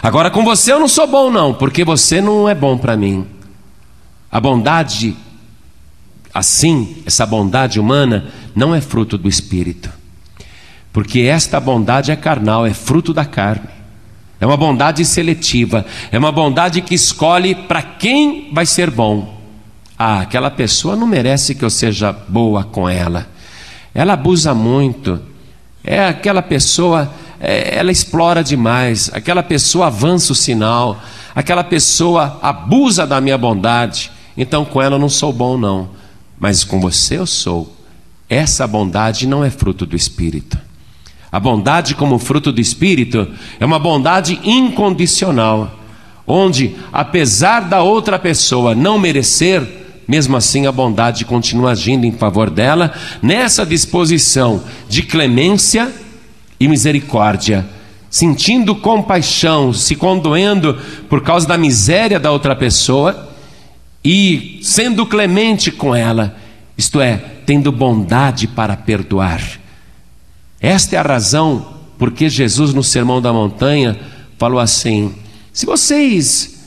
Agora 0.00 0.30
com 0.30 0.44
você 0.44 0.70
eu 0.70 0.78
não 0.78 0.86
sou 0.86 1.08
bom 1.08 1.28
não, 1.28 1.52
porque 1.52 1.84
você 1.84 2.20
não 2.20 2.48
é 2.48 2.54
bom 2.54 2.78
para 2.78 2.96
mim. 2.96 3.26
A 4.30 4.40
bondade 4.40 5.16
assim, 6.32 7.02
essa 7.04 7.26
bondade 7.26 7.80
humana 7.80 8.28
não 8.54 8.72
é 8.72 8.80
fruto 8.80 9.18
do 9.18 9.28
espírito. 9.28 9.90
Porque 10.92 11.22
esta 11.22 11.58
bondade 11.58 12.12
é 12.12 12.14
carnal, 12.14 12.64
é 12.64 12.72
fruto 12.72 13.12
da 13.12 13.24
carne. 13.24 13.81
É 14.42 14.44
uma 14.44 14.56
bondade 14.56 15.04
seletiva, 15.04 15.86
é 16.10 16.18
uma 16.18 16.32
bondade 16.32 16.80
que 16.82 16.96
escolhe 16.96 17.54
para 17.54 17.80
quem 17.80 18.50
vai 18.52 18.66
ser 18.66 18.90
bom. 18.90 19.40
Ah, 19.96 20.22
aquela 20.22 20.50
pessoa 20.50 20.96
não 20.96 21.06
merece 21.06 21.54
que 21.54 21.64
eu 21.64 21.70
seja 21.70 22.10
boa 22.10 22.64
com 22.64 22.88
ela. 22.88 23.28
Ela 23.94 24.14
abusa 24.14 24.52
muito. 24.52 25.22
É 25.84 26.08
aquela 26.08 26.42
pessoa, 26.42 27.08
é, 27.38 27.78
ela 27.78 27.92
explora 27.92 28.42
demais. 28.42 29.08
Aquela 29.14 29.44
pessoa 29.44 29.86
avança 29.86 30.32
o 30.32 30.34
sinal. 30.34 31.00
Aquela 31.36 31.62
pessoa 31.62 32.40
abusa 32.42 33.06
da 33.06 33.20
minha 33.20 33.38
bondade. 33.38 34.10
Então 34.36 34.64
com 34.64 34.82
ela 34.82 34.96
eu 34.96 35.00
não 35.00 35.08
sou 35.08 35.32
bom, 35.32 35.56
não. 35.56 35.90
Mas 36.36 36.64
com 36.64 36.80
você 36.80 37.16
eu 37.16 37.26
sou. 37.26 37.76
Essa 38.28 38.66
bondade 38.66 39.24
não 39.24 39.44
é 39.44 39.50
fruto 39.50 39.86
do 39.86 39.94
Espírito. 39.94 40.58
A 41.32 41.40
bondade, 41.40 41.94
como 41.94 42.18
fruto 42.18 42.52
do 42.52 42.60
Espírito, 42.60 43.26
é 43.58 43.64
uma 43.64 43.78
bondade 43.78 44.38
incondicional, 44.44 45.80
onde, 46.26 46.76
apesar 46.92 47.60
da 47.60 47.82
outra 47.82 48.18
pessoa 48.18 48.74
não 48.74 48.98
merecer, 48.98 49.66
mesmo 50.06 50.36
assim 50.36 50.66
a 50.66 50.72
bondade 50.72 51.24
continua 51.24 51.70
agindo 51.70 52.04
em 52.04 52.12
favor 52.12 52.50
dela, 52.50 52.92
nessa 53.22 53.64
disposição 53.64 54.62
de 54.90 55.02
clemência 55.02 55.90
e 56.60 56.68
misericórdia, 56.68 57.66
sentindo 58.10 58.74
compaixão, 58.76 59.72
se 59.72 59.96
condoendo 59.96 60.78
por 61.08 61.22
causa 61.22 61.48
da 61.48 61.56
miséria 61.56 62.20
da 62.20 62.30
outra 62.30 62.54
pessoa 62.54 63.30
e 64.04 64.60
sendo 64.62 65.06
clemente 65.06 65.70
com 65.70 65.94
ela, 65.94 66.36
isto 66.76 67.00
é, 67.00 67.16
tendo 67.46 67.72
bondade 67.72 68.46
para 68.46 68.76
perdoar. 68.76 69.61
Esta 70.62 70.94
é 70.94 70.98
a 71.00 71.02
razão 71.02 71.74
porque 71.98 72.30
Jesus, 72.30 72.72
no 72.72 72.84
Sermão 72.84 73.20
da 73.20 73.32
Montanha, 73.32 73.98
falou 74.38 74.60
assim: 74.60 75.12
se 75.52 75.66
vocês 75.66 76.60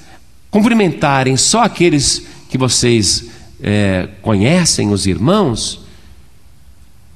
cumprimentarem 0.51 1.37
só 1.37 1.63
aqueles 1.63 2.27
que 2.49 2.57
vocês 2.57 3.29
é, 3.61 4.09
conhecem, 4.21 4.91
os 4.91 5.07
irmãos, 5.07 5.79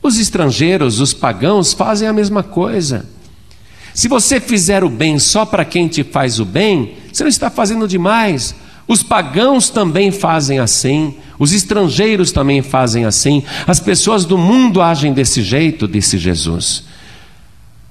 os 0.02 0.18
estrangeiros, 0.18 1.02
os 1.02 1.14
pagãos 1.14 1.74
fazem 1.74 2.08
a 2.08 2.14
mesma 2.14 2.42
coisa. 2.42 3.06
Se 3.94 4.08
você 4.08 4.40
fizer 4.40 4.82
o 4.82 4.90
bem 4.90 5.20
só 5.20 5.46
para 5.46 5.66
quem 5.66 5.90
te 5.90 6.04
faz 6.04 6.40
o 6.40 6.46
bem, 6.46 6.96
você 7.12 7.24
não 7.24 7.30
está 7.30 7.50
fazendo 7.50 7.88
demais. 7.88 8.56
Os 8.90 9.04
pagãos 9.04 9.70
também 9.70 10.12
fazem 10.12 10.58
assim, 10.58 11.14
os 11.38 11.54
estrangeiros 11.54 12.32
também 12.32 12.64
fazem 12.64 13.06
assim, 13.06 13.44
as 13.68 13.80
pessoas 13.80 14.26
do 14.26 14.36
mundo 14.36 14.82
agem 14.82 15.14
desse 15.14 15.44
jeito, 15.44 15.88
disse 15.88 16.18
Jesus. 16.18 16.86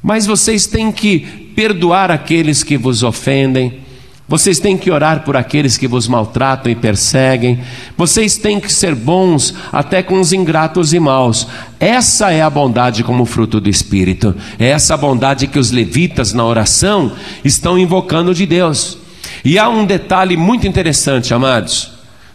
Mas 0.02 0.26
vocês 0.26 0.66
têm 0.66 0.90
que 0.90 1.20
perdoar 1.54 2.11
aqueles 2.11 2.64
que 2.64 2.76
vos 2.76 3.04
ofendem, 3.04 3.78
vocês 4.26 4.58
têm 4.58 4.76
que 4.76 4.90
orar 4.90 5.22
por 5.22 5.37
aqueles 5.37 5.78
que 5.78 5.87
vos 5.87 6.08
maltratam 6.08 6.72
e 6.72 6.74
perseguem, 6.74 7.61
vocês 7.96 8.37
têm 8.37 8.58
que 8.58 8.72
ser 8.72 8.96
bons 8.96 9.54
até 9.70 10.02
com 10.02 10.18
os 10.18 10.32
ingratos 10.32 10.92
e 10.92 10.98
maus. 10.98 11.46
Essa 11.78 12.32
é 12.32 12.42
a 12.42 12.50
bondade 12.50 13.04
como 13.04 13.24
fruto 13.24 13.61
do 13.61 13.70
Espírito, 13.70 14.34
é 14.58 14.70
essa 14.70 14.96
bondade 14.96 15.46
que 15.46 15.61
os 15.61 15.70
levitas 15.70 16.32
na 16.32 16.44
oração 16.44 17.12
estão 17.44 17.78
invocando 17.78 18.34
de 18.34 18.44
Deus. 18.44 18.97
E 19.44 19.58
há 19.58 19.68
um 19.68 19.84
detalhe 19.84 20.36
muito 20.36 20.66
interessante, 20.66 21.32
amados. 21.32 21.92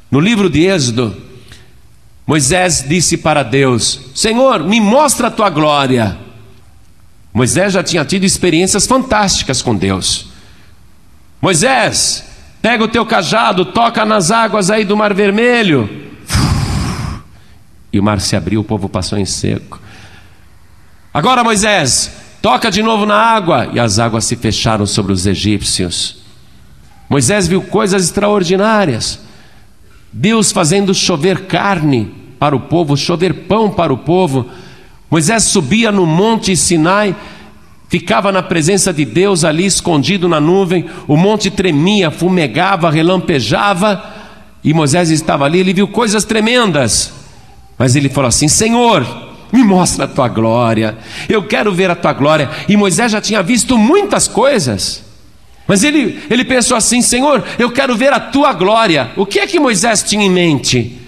No 0.10 0.19
livro 0.19 0.49
de 0.49 0.65
Êxodo, 0.65 1.15
Moisés 2.25 2.86
disse 2.88 3.17
para 3.17 3.43
Deus: 3.43 3.99
Senhor, 4.15 4.63
me 4.63 4.79
mostra 4.79 5.27
a 5.27 5.32
tua 5.32 5.49
glória. 5.49 6.17
Moisés 7.34 7.73
já 7.73 7.84
tinha 7.84 8.06
tido 8.06 8.23
experiências 8.23 8.86
fantásticas 8.86 9.62
com 9.62 9.75
Deus. 9.75 10.27
Moisés, 11.41 12.23
pega 12.62 12.84
o 12.84 12.88
teu 12.88 13.06
cajado, 13.06 13.65
toca 13.65 14.06
nas 14.06 14.32
águas 14.32 14.69
aí 14.69 14.86
do 14.86 14.95
Mar 14.95 15.13
Vermelho. 15.13 15.89
E 17.91 17.99
o 17.99 18.03
mar 18.03 18.21
se 18.21 18.36
abriu, 18.36 18.62
o 18.62 18.63
povo 18.63 18.88
passou 18.88 19.17
em 19.17 19.25
seco. 19.25 19.79
Agora, 21.13 21.43
Moisés, 21.43 22.12
toca 22.41 22.71
de 22.71 22.82
novo 22.82 23.06
na 23.06 23.15
água, 23.15 23.69
e 23.73 23.79
as 23.79 23.99
águas 23.99 24.25
se 24.25 24.36
fecharam 24.36 24.86
sobre 24.86 25.12
os 25.12 25.27
egípcios. 25.27 26.23
Moisés 27.13 27.47
viu 27.47 27.62
coisas 27.62 28.06
extraordinárias. 28.06 29.19
Deus 30.12 30.52
fazendo 30.52 30.95
chover 30.95 31.45
carne 31.45 32.12
para 32.39 32.56
o 32.56 32.62
povo, 32.62 32.97
chover 32.97 33.45
pão 33.45 33.69
para 33.69 33.93
o 33.93 33.97
povo. 33.99 34.47
Moisés 35.12 35.43
subia 35.43 35.91
no 35.91 36.08
monte 36.08 36.58
Sinai, 36.58 37.15
ficava 37.88 38.32
na 38.32 38.41
presença 38.41 38.91
de 38.91 39.06
Deus 39.06 39.43
ali 39.43 39.63
escondido 39.63 40.28
na 40.28 40.41
nuvem. 40.41 40.89
O 41.08 41.15
monte 41.15 41.52
tremia, 41.52 42.10
fumegava, 42.10 42.89
relampejava. 42.89 44.04
E 44.63 44.73
Moisés 44.73 45.12
estava 45.12 45.45
ali, 45.45 45.60
ele 45.60 45.71
viu 45.71 45.88
coisas 45.88 46.26
tremendas. 46.26 47.13
Mas 47.78 47.95
ele 47.95 48.10
falou 48.10 48.30
assim: 48.30 48.47
Senhor, 48.47 49.06
me 49.52 49.63
mostra 49.63 50.06
a 50.06 50.08
tua 50.08 50.28
glória, 50.28 50.97
eu 51.30 51.43
quero 51.43 51.71
ver 51.71 51.91
a 51.91 51.95
tua 51.95 52.13
glória. 52.13 52.49
E 52.67 52.76
Moisés 52.76 53.12
já 53.12 53.21
tinha 53.21 53.43
visto 53.43 53.78
muitas 53.78 54.28
coisas. 54.28 55.12
Mas 55.67 55.84
ele, 55.84 56.21
ele 56.30 56.43
pensou 56.43 56.76
assim: 56.76 57.02
Senhor, 57.02 57.43
eu 57.58 57.71
quero 57.71 57.95
ver 57.95 58.12
a 58.13 58.19
tua 58.19 58.54
glória. 58.54 59.12
O 59.15 59.26
que 59.26 59.39
é 59.39 59.47
que 59.47 59.60
Moisés 59.60 60.04
tinha 60.04 60.26
em 60.26 60.30
mente? 60.30 60.99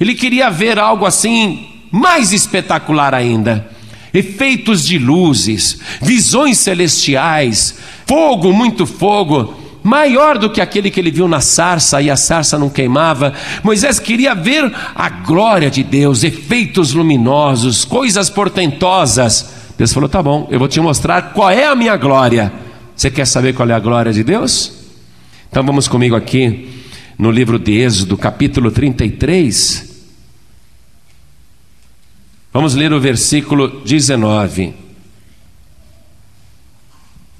Ele 0.00 0.14
queria 0.14 0.48
ver 0.48 0.78
algo 0.78 1.04
assim 1.04 1.66
mais 1.90 2.32
espetacular 2.32 3.14
ainda. 3.14 3.68
Efeitos 4.12 4.86
de 4.86 4.98
luzes, 4.98 5.80
visões 6.00 6.58
celestiais, 6.58 7.78
fogo, 8.06 8.52
muito 8.52 8.84
fogo, 8.86 9.54
maior 9.82 10.36
do 10.36 10.50
que 10.50 10.60
aquele 10.60 10.90
que 10.90 10.98
ele 10.98 11.10
viu 11.10 11.28
na 11.28 11.40
sarça 11.40 12.02
e 12.02 12.10
a 12.10 12.16
sarça 12.16 12.58
não 12.58 12.68
queimava. 12.68 13.32
Moisés 13.62 14.00
queria 14.00 14.34
ver 14.34 14.72
a 14.94 15.08
glória 15.08 15.70
de 15.70 15.82
Deus, 15.84 16.24
efeitos 16.24 16.92
luminosos, 16.92 17.84
coisas 17.84 18.30
portentosas. 18.30 19.54
Deus 19.76 19.92
falou: 19.92 20.08
tá 20.08 20.22
bom, 20.22 20.48
eu 20.50 20.58
vou 20.58 20.68
te 20.68 20.80
mostrar 20.80 21.32
qual 21.32 21.50
é 21.50 21.66
a 21.66 21.76
minha 21.76 21.96
glória. 21.96 22.52
Você 23.00 23.10
quer 23.10 23.26
saber 23.26 23.54
qual 23.54 23.70
é 23.70 23.72
a 23.72 23.80
glória 23.80 24.12
de 24.12 24.22
Deus? 24.22 24.74
Então 25.48 25.64
vamos 25.64 25.88
comigo 25.88 26.14
aqui 26.14 26.68
no 27.18 27.30
livro 27.30 27.58
de 27.58 27.78
Êxodo, 27.78 28.14
capítulo 28.14 28.70
33. 28.70 30.04
Vamos 32.52 32.74
ler 32.74 32.92
o 32.92 33.00
versículo 33.00 33.80
19. 33.86 34.74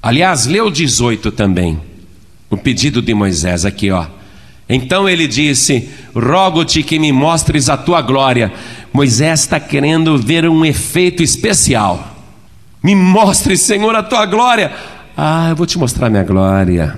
Aliás, 0.01 0.47
leu 0.47 0.71
18 0.71 1.31
também. 1.31 1.79
O 2.49 2.57
pedido 2.57 2.99
de 2.99 3.13
Moisés 3.13 3.63
aqui, 3.63 3.91
ó. 3.91 4.07
Então 4.67 5.07
ele 5.07 5.27
disse: 5.27 5.91
Rogo-te 6.15 6.81
que 6.81 6.97
me 6.97 7.11
mostres 7.11 7.69
a 7.69 7.77
tua 7.77 8.01
glória. 8.01 8.51
Moisés 8.91 9.41
está 9.41 9.59
querendo 9.59 10.17
ver 10.17 10.49
um 10.49 10.65
efeito 10.65 11.21
especial. 11.21 12.17
Me 12.81 12.95
mostre, 12.95 13.55
Senhor, 13.55 13.95
a 13.95 14.01
tua 14.01 14.25
glória. 14.25 14.99
Ah, 15.23 15.49
eu 15.51 15.55
vou 15.55 15.67
te 15.67 15.77
mostrar 15.77 16.09
minha 16.09 16.23
glória. 16.23 16.97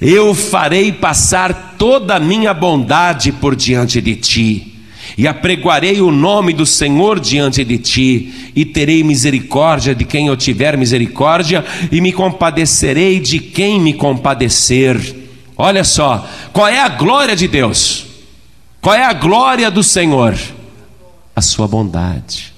Eu 0.00 0.34
farei 0.34 0.90
passar 0.90 1.74
toda 1.76 2.14
a 2.14 2.18
minha 2.18 2.54
bondade 2.54 3.30
por 3.30 3.54
diante 3.54 4.00
de 4.00 4.16
ti, 4.16 4.80
e 5.18 5.28
apregoarei 5.28 6.00
o 6.00 6.10
nome 6.10 6.54
do 6.54 6.64
Senhor 6.64 7.20
diante 7.20 7.62
de 7.62 7.76
ti, 7.76 8.50
e 8.56 8.64
terei 8.64 9.04
misericórdia 9.04 9.94
de 9.94 10.02
quem 10.02 10.28
eu 10.28 10.36
tiver 10.38 10.78
misericórdia, 10.78 11.62
e 11.92 12.00
me 12.00 12.10
compadecerei 12.10 13.20
de 13.20 13.38
quem 13.38 13.78
me 13.78 13.92
compadecer. 13.92 14.98
Olha 15.58 15.84
só, 15.84 16.26
qual 16.54 16.68
é 16.68 16.80
a 16.80 16.88
glória 16.88 17.36
de 17.36 17.46
Deus? 17.46 18.06
Qual 18.80 18.94
é 18.94 19.04
a 19.04 19.12
glória 19.12 19.70
do 19.70 19.82
Senhor? 19.82 20.34
A 21.34 21.42
sua 21.42 21.68
bondade. 21.68 22.55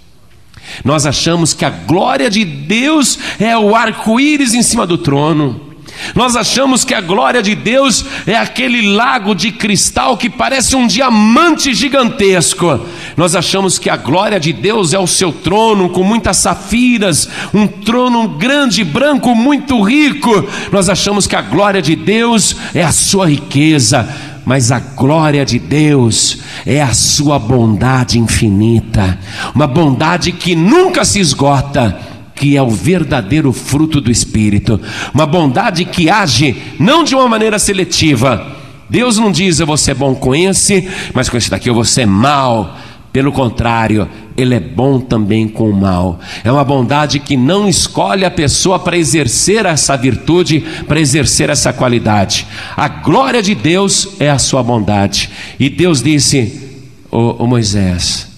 Nós 0.85 1.07
achamos 1.07 1.55
que 1.55 1.65
a 1.65 1.71
glória 1.71 2.31
de 2.31 2.45
Deus 2.45 3.19
é 3.39 3.57
o 3.57 3.75
arco-íris 3.75 4.55
em 4.55 4.63
cima 4.63 4.87
do 4.87 4.99
trono. 4.99 5.69
Nós 6.15 6.37
achamos 6.37 6.85
que 6.85 6.95
a 6.95 7.01
glória 7.01 7.43
de 7.43 7.55
Deus 7.55 8.05
é 8.27 8.37
aquele 8.37 8.95
lago 8.95 9.35
de 9.35 9.51
cristal 9.51 10.17
que 10.17 10.31
parece 10.31 10.77
um 10.77 10.87
diamante 10.87 11.75
gigantesco. 11.75 12.81
Nós 13.17 13.35
achamos 13.35 13.79
que 13.79 13.91
a 13.91 13.97
glória 13.97 14.39
de 14.39 14.53
Deus 14.53 14.93
é 14.93 14.99
o 14.99 15.07
seu 15.07 15.33
trono 15.33 15.89
com 15.91 16.03
muitas 16.03 16.37
safiras, 16.39 17.29
um 17.53 17.67
trono 17.67 18.29
grande, 18.29 18.85
branco, 18.85 19.35
muito 19.35 19.81
rico. 19.83 20.47
Nós 20.73 20.89
achamos 20.89 21.27
que 21.27 21.37
a 21.37 21.43
glória 21.43 21.83
de 21.83 21.97
Deus 21.97 22.57
é 22.75 22.83
a 22.83 22.93
sua 22.93 23.29
riqueza 23.29 24.09
mas 24.49 24.73
a 24.73 24.79
glória 24.79 25.45
de 25.45 25.59
Deus 25.59 26.39
é 26.65 26.81
a 26.81 26.95
sua 26.95 27.39
bondade 27.39 28.19
infinita, 28.19 29.19
uma 29.55 29.67
bondade 29.67 30.33
que 30.33 30.57
nunca 30.57 31.05
se 31.05 31.21
esgota, 31.21 32.01
que 32.35 32.57
é 32.57 32.63
o 32.63 32.71
verdadeiro 32.71 33.53
fruto 33.53 34.01
do 34.01 34.11
Espírito, 34.11 34.81
uma 35.13 35.27
bondade 35.27 35.85
que 35.85 36.09
age 36.09 36.57
não 36.81 37.05
de 37.05 37.15
uma 37.15 37.29
maneira 37.29 37.59
seletiva. 37.59 38.57
Deus 38.89 39.19
não 39.19 39.31
diz 39.31 39.61
eu 39.61 39.67
vou 39.67 39.77
ser 39.77 39.93
bom 39.93 40.15
com 40.15 40.35
esse, 40.35 40.89
mas 41.13 41.29
com 41.29 41.37
esse 41.37 41.51
daqui 41.51 41.69
eu 41.69 41.75
vou 41.75 41.85
ser 41.85 42.07
mal. 42.07 42.75
Pelo 43.13 43.31
contrário, 43.31 44.09
Ele 44.38 44.55
é 44.55 44.61
bom 44.61 45.01
também 45.01 45.48
com 45.48 45.68
o 45.68 45.74
mal. 45.74 46.20
É 46.44 46.53
uma 46.53 46.62
bondade 46.62 47.18
que 47.18 47.37
não 47.37 47.68
escolhe 47.68 48.24
a 48.24 48.31
pessoa 48.31 48.79
para 48.79 48.96
exercer 48.96 49.66
essa 49.66 49.96
virtude, 49.96 50.64
para 50.87 51.01
exercer 51.01 51.51
essa 51.51 51.72
qualidade. 51.72 52.46
A 52.77 52.87
glória 52.87 53.42
de 53.42 53.53
Deus 53.53 54.20
é 54.20 54.31
a 54.31 54.38
sua 54.38 54.62
bondade. 54.62 55.29
E 55.59 55.68
Deus 55.68 56.01
disse: 56.01 56.87
Ô, 57.11 57.44
Moisés, 57.48 58.29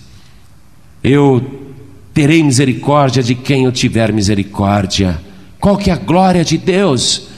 eu 1.04 1.44
terei 2.14 2.42
misericórdia 2.42 3.22
de 3.22 3.34
quem 3.34 3.64
eu 3.64 3.72
tiver 3.72 4.10
misericórdia. 4.10 5.20
Qual 5.60 5.76
que 5.76 5.90
é 5.90 5.92
a 5.92 5.96
glória 5.96 6.42
de 6.42 6.56
Deus? 6.56 7.28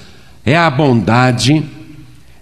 É 0.47 0.57
a 0.57 0.71
bondade, 0.71 1.65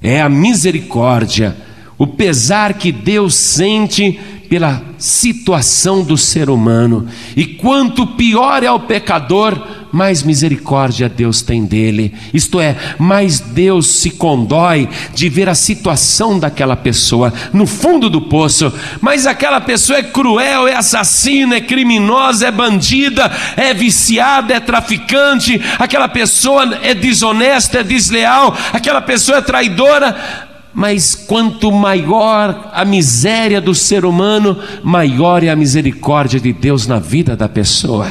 é 0.03 0.21
a 0.21 0.29
misericórdia, 0.29 1.57
o 1.97 2.07
pesar 2.07 2.75
que 2.75 2.93
Deus 2.93 3.35
sente 3.35 4.21
pela 4.51 4.83
situação 4.99 6.03
do 6.03 6.19
ser 6.19 6.51
humano. 6.51 7.07
E 7.37 7.47
quanto 7.47 8.05
pior 8.05 8.65
é 8.65 8.71
o 8.71 8.81
pecador, 8.81 9.57
mais 9.93 10.25
misericórdia 10.25 11.09
Deus 11.09 11.41
tem 11.41 11.65
dele. 11.65 12.13
Isto 12.35 12.59
é, 12.61 12.77
mais 12.99 13.39
Deus 13.39 13.87
se 13.87 14.11
condói 14.11 14.89
de 15.15 15.29
ver 15.29 15.49
a 15.49 15.55
situação 15.55 16.37
daquela 16.37 16.77
pessoa 16.77 17.33
no 17.53 17.65
fundo 17.65 18.11
do 18.11 18.23
poço. 18.23 18.73
Mas 19.01 19.25
aquela 19.25 19.61
pessoa 19.61 20.01
é 20.01 20.03
cruel, 20.03 20.67
é 20.67 20.75
assassina, 20.75 21.57
é 21.57 21.61
criminosa, 21.61 22.49
é 22.49 22.51
bandida, 22.51 23.31
é 23.57 23.73
viciada, 23.73 24.53
é 24.53 24.59
traficante. 24.59 25.63
Aquela 25.79 26.09
pessoa 26.09 26.77
é 26.83 26.93
desonesta, 26.93 27.79
é 27.79 27.85
desleal. 27.85 28.57
Aquela 28.73 29.01
pessoa 29.01 29.39
é 29.39 29.43
traidora 29.43 30.50
mas 30.73 31.15
quanto 31.15 31.73
maior 31.73 32.71
a 32.73 32.85
miséria 32.85 33.61
do 33.61 33.75
ser 33.75 34.05
humano, 34.05 34.57
maior 34.83 35.43
é 35.43 35.49
a 35.49 35.57
misericórdia 35.57 36.39
de 36.39 36.53
Deus 36.53 36.87
na 36.87 36.99
vida 36.99 37.37
da 37.37 37.49
pessoa. 37.49 38.09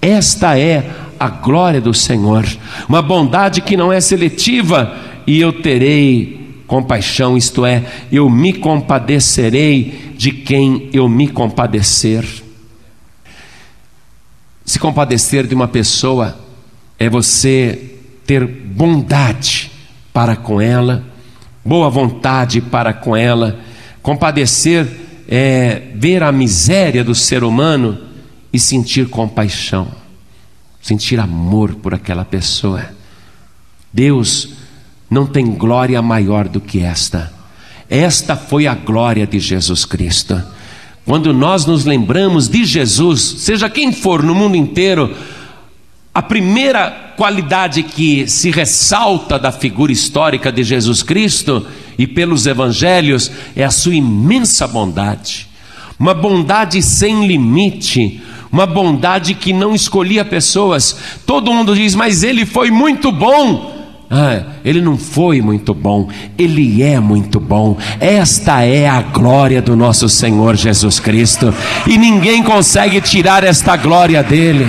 Esta 0.00 0.58
é 0.58 0.90
a 1.18 1.28
glória 1.28 1.80
do 1.80 1.94
Senhor, 1.94 2.44
uma 2.88 3.00
bondade 3.00 3.60
que 3.60 3.76
não 3.76 3.92
é 3.92 4.00
seletiva, 4.00 4.92
e 5.26 5.40
eu 5.40 5.52
terei 5.52 6.62
compaixão, 6.66 7.36
isto 7.36 7.64
é, 7.64 7.84
eu 8.10 8.28
me 8.28 8.52
compadecerei 8.52 10.14
de 10.16 10.32
quem 10.32 10.88
eu 10.92 11.08
me 11.08 11.28
compadecer. 11.28 12.24
Se 14.64 14.78
compadecer 14.78 15.46
de 15.46 15.54
uma 15.54 15.68
pessoa 15.68 16.36
é 16.98 17.08
você 17.08 17.96
ter 18.26 18.46
bondade 18.46 19.70
para 20.12 20.34
com 20.34 20.60
ela 20.60 21.11
boa 21.64 21.88
vontade 21.88 22.60
para 22.60 22.92
com 22.92 23.16
ela, 23.16 23.60
compadecer 24.02 24.86
é 25.28 25.90
ver 25.94 26.22
a 26.22 26.32
miséria 26.32 27.02
do 27.02 27.14
ser 27.14 27.44
humano 27.44 27.98
e 28.52 28.58
sentir 28.58 29.08
compaixão, 29.08 29.88
sentir 30.80 31.18
amor 31.18 31.74
por 31.76 31.94
aquela 31.94 32.24
pessoa. 32.24 32.84
Deus 33.92 34.54
não 35.08 35.26
tem 35.26 35.46
glória 35.52 36.00
maior 36.02 36.48
do 36.48 36.60
que 36.60 36.80
esta. 36.80 37.32
Esta 37.88 38.36
foi 38.36 38.66
a 38.66 38.74
glória 38.74 39.26
de 39.26 39.38
Jesus 39.38 39.84
Cristo. 39.84 40.42
Quando 41.04 41.32
nós 41.32 41.66
nos 41.66 41.84
lembramos 41.84 42.48
de 42.48 42.64
Jesus, 42.64 43.20
seja 43.38 43.68
quem 43.68 43.92
for 43.92 44.22
no 44.22 44.34
mundo 44.34 44.56
inteiro, 44.56 45.14
a 46.14 46.22
primeira 46.22 47.11
qualidade 47.16 47.82
que 47.82 48.26
se 48.28 48.50
ressalta 48.50 49.38
da 49.38 49.52
figura 49.52 49.92
histórica 49.92 50.50
de 50.50 50.62
Jesus 50.62 51.02
Cristo 51.02 51.66
e 51.98 52.06
pelos 52.06 52.46
evangelhos 52.46 53.30
é 53.54 53.64
a 53.64 53.70
sua 53.70 53.94
imensa 53.94 54.66
bondade. 54.66 55.48
Uma 55.98 56.14
bondade 56.14 56.82
sem 56.82 57.26
limite, 57.26 58.20
uma 58.50 58.66
bondade 58.66 59.34
que 59.34 59.52
não 59.52 59.74
escolhia 59.74 60.24
pessoas. 60.24 60.96
Todo 61.26 61.52
mundo 61.52 61.74
diz, 61.74 61.94
mas 61.94 62.22
ele 62.22 62.44
foi 62.44 62.70
muito 62.70 63.12
bom. 63.12 63.70
Ah, 64.10 64.42
ele 64.62 64.82
não 64.82 64.98
foi 64.98 65.40
muito 65.40 65.72
bom, 65.72 66.08
ele 66.36 66.82
é 66.82 67.00
muito 67.00 67.40
bom. 67.40 67.78
Esta 67.98 68.62
é 68.62 68.86
a 68.86 69.00
glória 69.00 69.62
do 69.62 69.74
nosso 69.74 70.06
Senhor 70.06 70.54
Jesus 70.54 71.00
Cristo, 71.00 71.54
e 71.86 71.96
ninguém 71.96 72.42
consegue 72.42 73.00
tirar 73.00 73.42
esta 73.42 73.74
glória 73.74 74.22
dele 74.22 74.66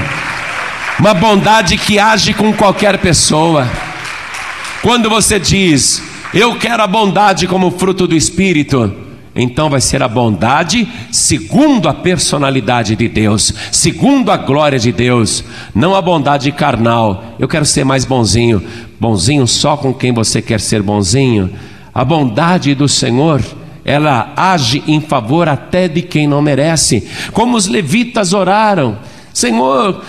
uma 1.03 1.13
bondade 1.13 1.77
que 1.77 1.99
age 1.99 2.33
com 2.33 2.53
qualquer 2.53 2.97
pessoa. 2.97 3.69
Quando 4.81 5.09
você 5.09 5.37
diz, 5.37 6.01
eu 6.33 6.57
quero 6.57 6.81
a 6.81 6.87
bondade 6.87 7.45
como 7.45 7.71
fruto 7.71 8.07
do 8.07 8.15
Espírito, 8.15 8.89
então 9.35 9.69
vai 9.69 9.81
ser 9.81 10.01
a 10.01 10.07
bondade 10.07 10.87
segundo 11.11 11.89
a 11.89 11.93
personalidade 11.93 12.95
de 12.95 13.09
Deus, 13.09 13.53
segundo 13.69 14.31
a 14.31 14.37
glória 14.37 14.79
de 14.79 14.93
Deus, 14.93 15.43
não 15.75 15.93
a 15.93 16.01
bondade 16.01 16.49
carnal. 16.53 17.35
Eu 17.37 17.49
quero 17.49 17.65
ser 17.65 17.83
mais 17.83 18.05
bonzinho, 18.05 18.63
bonzinho 18.97 19.45
só 19.45 19.75
com 19.75 19.93
quem 19.93 20.13
você 20.13 20.41
quer 20.41 20.61
ser 20.61 20.81
bonzinho. 20.81 21.53
A 21.93 22.05
bondade 22.05 22.73
do 22.73 22.87
Senhor, 22.87 23.41
ela 23.83 24.31
age 24.37 24.81
em 24.87 25.01
favor 25.01 25.49
até 25.49 25.89
de 25.89 26.01
quem 26.01 26.27
não 26.27 26.41
merece, 26.41 27.05
como 27.33 27.57
os 27.57 27.67
levitas 27.67 28.31
oraram. 28.31 28.97
Senhor, 29.33 29.99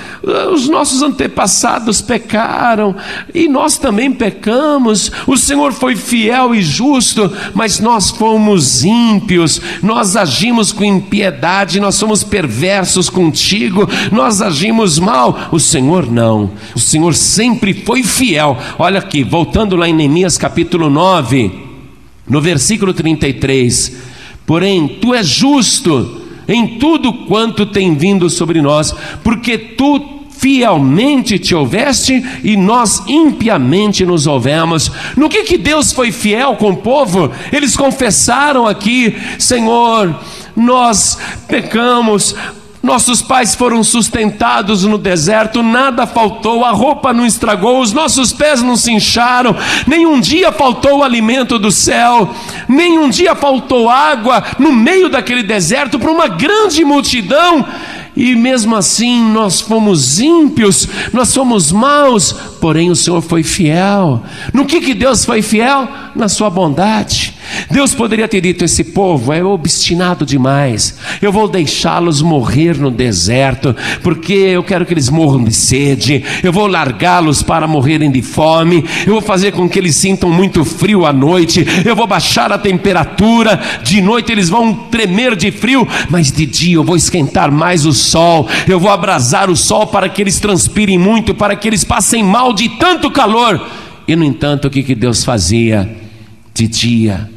os 0.52 0.68
nossos 0.68 1.00
antepassados 1.00 2.02
pecaram 2.02 2.94
e 3.34 3.48
nós 3.48 3.78
também 3.78 4.12
pecamos. 4.12 5.10
O 5.26 5.34
Senhor 5.38 5.72
foi 5.72 5.96
fiel 5.96 6.54
e 6.54 6.60
justo, 6.60 7.32
mas 7.54 7.80
nós 7.80 8.10
fomos 8.10 8.84
ímpios, 8.84 9.62
nós 9.82 10.14
agimos 10.14 10.72
com 10.72 10.84
impiedade, 10.84 11.80
nós 11.80 11.94
somos 11.94 12.22
perversos 12.22 13.08
contigo, 13.08 13.88
nós 14.12 14.42
agimos 14.42 14.98
mal. 14.98 15.48
O 15.50 15.58
Senhor 15.58 16.12
não, 16.12 16.50
o 16.74 16.78
Senhor 16.78 17.14
sempre 17.14 17.72
foi 17.72 18.02
fiel. 18.02 18.58
Olha 18.78 18.98
aqui, 18.98 19.24
voltando 19.24 19.74
lá 19.74 19.88
em 19.88 19.94
Neemias 19.94 20.36
capítulo 20.36 20.90
9, 20.90 21.50
no 22.28 22.42
versículo 22.42 22.92
33: 22.92 23.96
Porém, 24.44 24.86
tu 24.86 25.14
és 25.14 25.26
justo 25.26 26.23
em 26.48 26.78
tudo 26.78 27.12
quanto 27.26 27.66
tem 27.66 27.94
vindo 27.94 28.28
sobre 28.28 28.60
nós, 28.60 28.94
porque 29.22 29.56
tu 29.56 30.14
fielmente 30.30 31.38
te 31.38 31.54
houveste 31.54 32.22
e 32.42 32.56
nós 32.56 33.02
impiamente 33.06 34.04
nos 34.04 34.26
houvemos. 34.26 34.90
No 35.16 35.28
que 35.28 35.44
que 35.44 35.56
Deus 35.56 35.92
foi 35.92 36.12
fiel 36.12 36.56
com 36.56 36.72
o 36.72 36.76
povo? 36.76 37.30
Eles 37.50 37.76
confessaram 37.76 38.66
aqui, 38.66 39.16
Senhor, 39.38 40.14
nós 40.54 41.18
pecamos, 41.48 42.34
nossos 42.84 43.22
pais 43.22 43.54
foram 43.54 43.82
sustentados 43.82 44.84
no 44.84 44.98
deserto, 44.98 45.62
nada 45.62 46.06
faltou, 46.06 46.64
a 46.64 46.70
roupa 46.70 47.12
não 47.12 47.24
estragou, 47.24 47.80
os 47.80 47.92
nossos 47.92 48.32
pés 48.32 48.62
não 48.62 48.76
se 48.76 48.92
incharam, 48.92 49.56
nenhum 49.86 50.20
dia 50.20 50.52
faltou 50.52 50.98
o 50.98 51.02
alimento 51.02 51.58
do 51.58 51.72
céu, 51.72 52.30
nenhum 52.68 53.08
dia 53.08 53.34
faltou 53.34 53.88
água 53.88 54.44
no 54.58 54.70
meio 54.70 55.08
daquele 55.08 55.42
deserto 55.42 55.98
para 55.98 56.10
uma 56.10 56.28
grande 56.28 56.84
multidão 56.84 57.64
e 58.16 58.36
mesmo 58.36 58.76
assim 58.76 59.20
nós 59.32 59.60
fomos 59.60 60.20
ímpios, 60.20 60.88
nós 61.12 61.34
fomos 61.34 61.72
maus, 61.72 62.32
porém 62.60 62.90
o 62.90 62.96
Senhor 62.96 63.20
foi 63.20 63.42
fiel. 63.42 64.22
No 64.52 64.64
que, 64.64 64.80
que 64.80 64.94
Deus 64.94 65.24
foi 65.24 65.42
fiel? 65.42 65.88
Na 66.14 66.28
sua 66.28 66.48
bondade. 66.48 67.33
Deus 67.70 67.94
poderia 67.94 68.28
ter 68.28 68.40
dito: 68.40 68.64
esse 68.64 68.84
povo 68.84 69.32
é 69.32 69.42
obstinado 69.42 70.24
demais, 70.26 70.98
eu 71.20 71.32
vou 71.32 71.48
deixá-los 71.48 72.22
morrer 72.22 72.76
no 72.76 72.90
deserto, 72.90 73.74
porque 74.02 74.32
eu 74.32 74.62
quero 74.62 74.84
que 74.84 74.94
eles 74.94 75.08
morram 75.08 75.44
de 75.44 75.52
sede, 75.52 76.24
eu 76.42 76.52
vou 76.52 76.66
largá-los 76.66 77.42
para 77.42 77.66
morrerem 77.66 78.10
de 78.10 78.22
fome, 78.22 78.84
eu 79.06 79.14
vou 79.14 79.22
fazer 79.22 79.52
com 79.52 79.68
que 79.68 79.78
eles 79.78 79.96
sintam 79.96 80.30
muito 80.30 80.64
frio 80.64 81.06
à 81.06 81.12
noite, 81.12 81.66
eu 81.84 81.96
vou 81.96 82.06
baixar 82.06 82.52
a 82.52 82.58
temperatura, 82.58 83.60
de 83.82 84.00
noite 84.00 84.32
eles 84.32 84.48
vão 84.48 84.74
tremer 84.74 85.36
de 85.36 85.50
frio, 85.50 85.86
mas 86.08 86.30
de 86.30 86.46
dia 86.46 86.76
eu 86.76 86.84
vou 86.84 86.96
esquentar 86.96 87.50
mais 87.50 87.86
os 87.86 87.98
sol, 87.98 88.48
eu 88.68 88.78
vou 88.78 88.90
abrasar 88.90 89.50
o 89.50 89.56
sol 89.56 89.86
para 89.86 90.08
que 90.08 90.22
eles 90.22 90.38
transpirem 90.38 90.98
muito, 90.98 91.34
para 91.34 91.56
que 91.56 91.68
eles 91.68 91.84
passem 91.84 92.22
mal 92.22 92.52
de 92.52 92.68
tanto 92.68 93.10
calor. 93.10 93.60
E 94.06 94.14
no 94.14 94.24
entanto, 94.24 94.68
o 94.68 94.70
que, 94.70 94.82
que 94.82 94.94
Deus 94.94 95.24
fazia? 95.24 95.96
De 96.52 96.68
dia, 96.68 97.30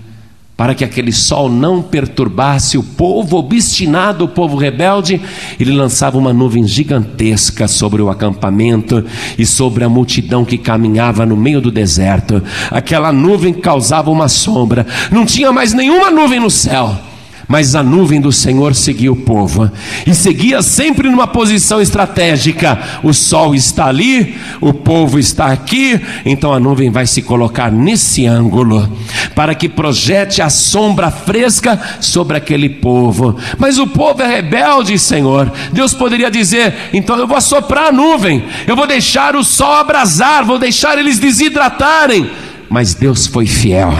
para 0.58 0.74
que 0.74 0.84
aquele 0.84 1.12
sol 1.12 1.48
não 1.48 1.84
perturbasse 1.84 2.80
o 2.80 2.84
povo 2.84 3.38
obstinado, 3.38 4.26
o 4.26 4.28
povo 4.28 4.58
rebelde, 4.58 5.22
ele 5.60 5.72
lançava 5.72 6.18
uma 6.18 6.34
nuvem 6.34 6.68
gigantesca 6.68 7.68
sobre 7.68 8.02
o 8.02 8.10
acampamento 8.10 9.06
e 9.38 9.46
sobre 9.46 9.84
a 9.84 9.90
multidão 9.90 10.44
que 10.44 10.58
caminhava 10.58 11.28
no 11.28 11.38
meio 11.38 11.62
do 11.62 11.72
deserto. 11.72 12.42
Aquela 12.72 13.14
nuvem 13.14 13.54
causava 13.54 14.10
uma 14.10 14.28
sombra, 14.28 14.88
não 15.12 15.28
tinha 15.28 15.52
mais 15.52 15.74
nenhuma 15.74 16.10
nuvem 16.10 16.40
no 16.40 16.50
céu 16.50 17.07
Mas 17.48 17.76
a 17.76 17.82
nuvem 17.82 18.20
do 18.20 18.32
Senhor 18.32 18.76
seguia 18.76 19.12
o 19.12 19.16
povo 19.16 19.72
e 20.06 20.14
seguia 20.14 20.62
sempre 20.62 21.10
numa 21.10 21.28
posição 21.28 21.80
estratégica. 21.80 22.78
O 23.02 23.14
sol 23.14 23.56
está 23.56 23.86
ali, 23.86 24.36
o 24.60 24.74
povo 24.74 25.18
está 25.18 25.46
aqui, 25.48 26.00
então 26.26 26.52
a 26.52 26.60
nuvem 26.60 26.92
vai 26.92 27.08
se 27.08 27.22
colocar 27.22 27.72
nesse 27.72 28.26
ângulo 28.26 28.92
para 29.34 29.56
que 29.56 29.70
projete 29.70 30.42
a 30.42 30.50
sombra 30.50 31.10
fresca 31.10 31.80
sobre 32.02 32.36
aquele 32.36 32.68
povo. 32.68 33.38
Mas 33.58 33.78
o 33.78 33.88
povo 33.88 34.22
é 34.22 34.28
rebelde, 34.28 35.00
Senhor. 35.00 35.50
Deus 35.72 35.94
poderia 35.94 36.30
dizer: 36.30 36.76
então 36.92 37.18
eu 37.18 37.28
vou 37.28 37.38
assoprar 37.38 37.88
a 37.88 37.92
nuvem, 37.94 38.44
eu 38.68 38.76
vou 38.76 38.86
deixar 38.86 39.38
o 39.38 39.44
sol 39.44 39.74
abrasar, 39.74 40.44
vou 40.44 40.60
deixar 40.60 40.98
eles 40.98 41.18
desidratarem 41.18 42.30
mas 42.70 42.94
Deus 42.94 43.28
foi 43.28 43.46
fiel, 43.46 43.94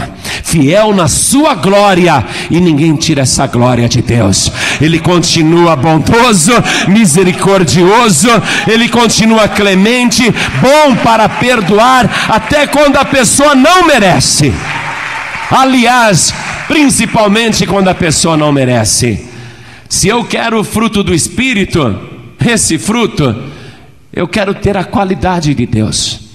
fiel 0.44 0.94
na 0.94 1.08
sua 1.08 1.54
glória, 1.54 2.24
e 2.50 2.60
ninguém 2.60 2.94
tira 2.96 3.22
essa 3.22 3.46
glória 3.46 3.88
de 3.88 4.02
Deus. 4.02 4.52
Ele 4.80 4.98
continua 4.98 5.74
bondoso, 5.74 6.52
misericordioso, 6.86 8.28
ele 8.66 8.88
continua 8.88 9.48
clemente, 9.48 10.22
bom 10.60 10.96
para 10.96 11.28
perdoar, 11.28 12.28
até 12.28 12.66
quando 12.66 12.96
a 12.96 13.04
pessoa 13.04 13.54
não 13.54 13.86
merece. 13.86 14.52
Aliás, 15.50 16.34
principalmente 16.66 17.66
quando 17.66 17.88
a 17.88 17.94
pessoa 17.94 18.36
não 18.36 18.52
merece. 18.52 19.26
Se 19.88 20.06
eu 20.08 20.22
quero 20.24 20.60
o 20.60 20.64
fruto 20.64 21.02
do 21.02 21.14
Espírito, 21.14 21.98
esse 22.44 22.78
fruto, 22.78 23.34
eu 24.12 24.28
quero 24.28 24.54
ter 24.54 24.76
a 24.76 24.84
qualidade 24.84 25.54
de 25.54 25.66
Deus. 25.66 26.27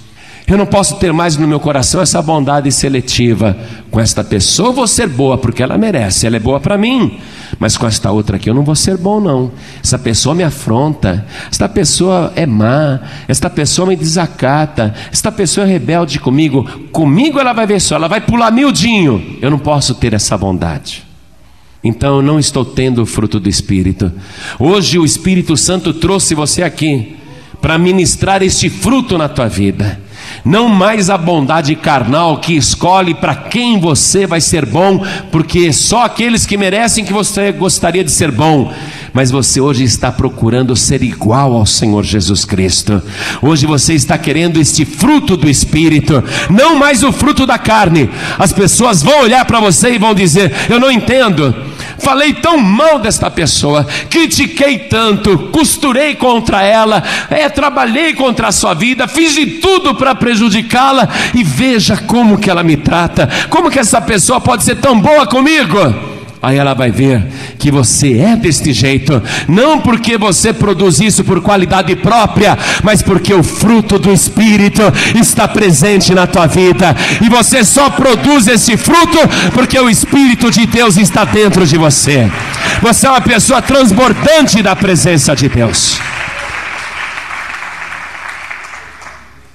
Eu 0.46 0.58
não 0.58 0.66
posso 0.66 0.96
ter 0.96 1.10
mais 1.10 1.38
no 1.38 1.48
meu 1.48 1.58
coração 1.58 2.02
essa 2.02 2.20
bondade 2.20 2.70
seletiva. 2.70 3.56
Com 3.90 3.98
esta 3.98 4.22
pessoa 4.22 4.68
eu 4.68 4.72
vou 4.74 4.86
ser 4.86 5.08
boa 5.08 5.38
porque 5.38 5.62
ela 5.62 5.78
merece, 5.78 6.26
ela 6.26 6.36
é 6.36 6.40
boa 6.40 6.60
para 6.60 6.76
mim. 6.76 7.18
Mas 7.58 7.78
com 7.78 7.86
esta 7.86 8.10
outra 8.10 8.36
aqui 8.36 8.50
eu 8.50 8.54
não 8.54 8.62
vou 8.62 8.74
ser 8.74 8.98
bom, 8.98 9.20
não. 9.20 9.50
Essa 9.82 9.98
pessoa 9.98 10.34
me 10.34 10.42
afronta, 10.42 11.24
esta 11.50 11.66
pessoa 11.66 12.30
é 12.36 12.44
má, 12.44 13.00
esta 13.26 13.48
pessoa 13.48 13.88
me 13.88 13.96
desacata, 13.96 14.92
esta 15.10 15.32
pessoa 15.32 15.66
é 15.66 15.70
rebelde 15.70 16.20
comigo. 16.20 16.62
Comigo 16.92 17.40
ela 17.40 17.54
vai 17.54 17.66
ver 17.66 17.80
só, 17.80 17.94
ela 17.94 18.08
vai 18.08 18.20
pular 18.20 18.50
miudinho. 18.50 19.38
Eu 19.40 19.50
não 19.50 19.58
posso 19.58 19.94
ter 19.94 20.12
essa 20.12 20.36
bondade. 20.36 21.04
Então 21.82 22.16
eu 22.16 22.22
não 22.22 22.38
estou 22.38 22.66
tendo 22.66 23.00
o 23.02 23.06
fruto 23.06 23.40
do 23.40 23.48
Espírito. 23.48 24.12
Hoje 24.58 24.98
o 24.98 25.06
Espírito 25.06 25.56
Santo 25.56 25.94
trouxe 25.94 26.34
você 26.34 26.62
aqui 26.62 27.16
para 27.62 27.78
ministrar 27.78 28.42
este 28.42 28.68
fruto 28.68 29.16
na 29.16 29.26
tua 29.26 29.48
vida 29.48 30.03
não 30.44 30.68
mais 30.68 31.10
a 31.10 31.18
bondade 31.18 31.74
carnal 31.74 32.38
que 32.38 32.56
escolhe 32.56 33.14
para 33.14 33.34
quem 33.34 33.78
você 33.78 34.26
vai 34.26 34.40
ser 34.40 34.64
bom, 34.64 35.04
porque 35.30 35.72
só 35.72 36.04
aqueles 36.04 36.46
que 36.46 36.56
merecem 36.56 37.04
que 37.04 37.12
você 37.12 37.52
gostaria 37.52 38.04
de 38.04 38.10
ser 38.10 38.30
bom, 38.30 38.72
mas 39.12 39.30
você 39.30 39.60
hoje 39.60 39.84
está 39.84 40.10
procurando 40.10 40.74
ser 40.74 41.02
igual 41.02 41.54
ao 41.54 41.66
Senhor 41.66 42.02
Jesus 42.02 42.44
Cristo. 42.44 43.02
Hoje 43.42 43.66
você 43.66 43.94
está 43.94 44.18
querendo 44.18 44.60
este 44.60 44.84
fruto 44.84 45.36
do 45.36 45.48
Espírito, 45.48 46.22
não 46.50 46.76
mais 46.76 47.02
o 47.02 47.12
fruto 47.12 47.46
da 47.46 47.58
carne. 47.58 48.10
As 48.38 48.52
pessoas 48.52 49.02
vão 49.02 49.22
olhar 49.22 49.44
para 49.44 49.60
você 49.60 49.94
e 49.94 49.98
vão 49.98 50.14
dizer: 50.14 50.52
Eu 50.68 50.80
não 50.80 50.90
entendo 50.90 51.54
falei 51.98 52.32
tão 52.34 52.58
mal 52.58 52.98
desta 52.98 53.30
pessoa, 53.30 53.86
critiquei 54.08 54.78
tanto, 54.78 55.50
costurei 55.50 56.14
contra 56.14 56.62
ela, 56.62 57.02
é, 57.30 57.48
trabalhei 57.48 58.14
contra 58.14 58.48
a 58.48 58.52
sua 58.52 58.74
vida, 58.74 59.08
fiz 59.08 59.34
de 59.34 59.46
tudo 59.46 59.94
para 59.94 60.14
prejudicá-la 60.14 61.08
e 61.34 61.42
veja 61.42 61.96
como 61.96 62.38
que 62.38 62.50
ela 62.50 62.62
me 62.62 62.76
trata, 62.76 63.28
como 63.50 63.70
que 63.70 63.78
essa 63.78 64.00
pessoa 64.00 64.40
pode 64.40 64.64
ser 64.64 64.76
tão 64.76 64.98
boa 65.00 65.26
comigo? 65.26 66.13
Aí 66.44 66.58
ela 66.58 66.74
vai 66.74 66.90
ver 66.90 67.26
que 67.58 67.70
você 67.70 68.18
é 68.18 68.36
deste 68.36 68.70
jeito, 68.70 69.22
não 69.48 69.80
porque 69.80 70.18
você 70.18 70.52
produz 70.52 71.00
isso 71.00 71.24
por 71.24 71.40
qualidade 71.40 71.96
própria, 71.96 72.58
mas 72.82 73.00
porque 73.00 73.32
o 73.32 73.42
fruto 73.42 73.98
do 73.98 74.12
Espírito 74.12 74.82
está 75.18 75.48
presente 75.48 76.14
na 76.14 76.26
tua 76.26 76.46
vida, 76.46 76.94
e 77.24 77.30
você 77.30 77.64
só 77.64 77.88
produz 77.88 78.46
esse 78.46 78.76
fruto 78.76 79.18
porque 79.54 79.78
o 79.78 79.88
Espírito 79.88 80.50
de 80.50 80.66
Deus 80.66 80.98
está 80.98 81.24
dentro 81.24 81.66
de 81.66 81.78
você. 81.78 82.30
Você 82.82 83.06
é 83.06 83.10
uma 83.10 83.22
pessoa 83.22 83.62
transbordante 83.62 84.62
da 84.62 84.76
presença 84.76 85.34
de 85.34 85.48
Deus. 85.48 85.98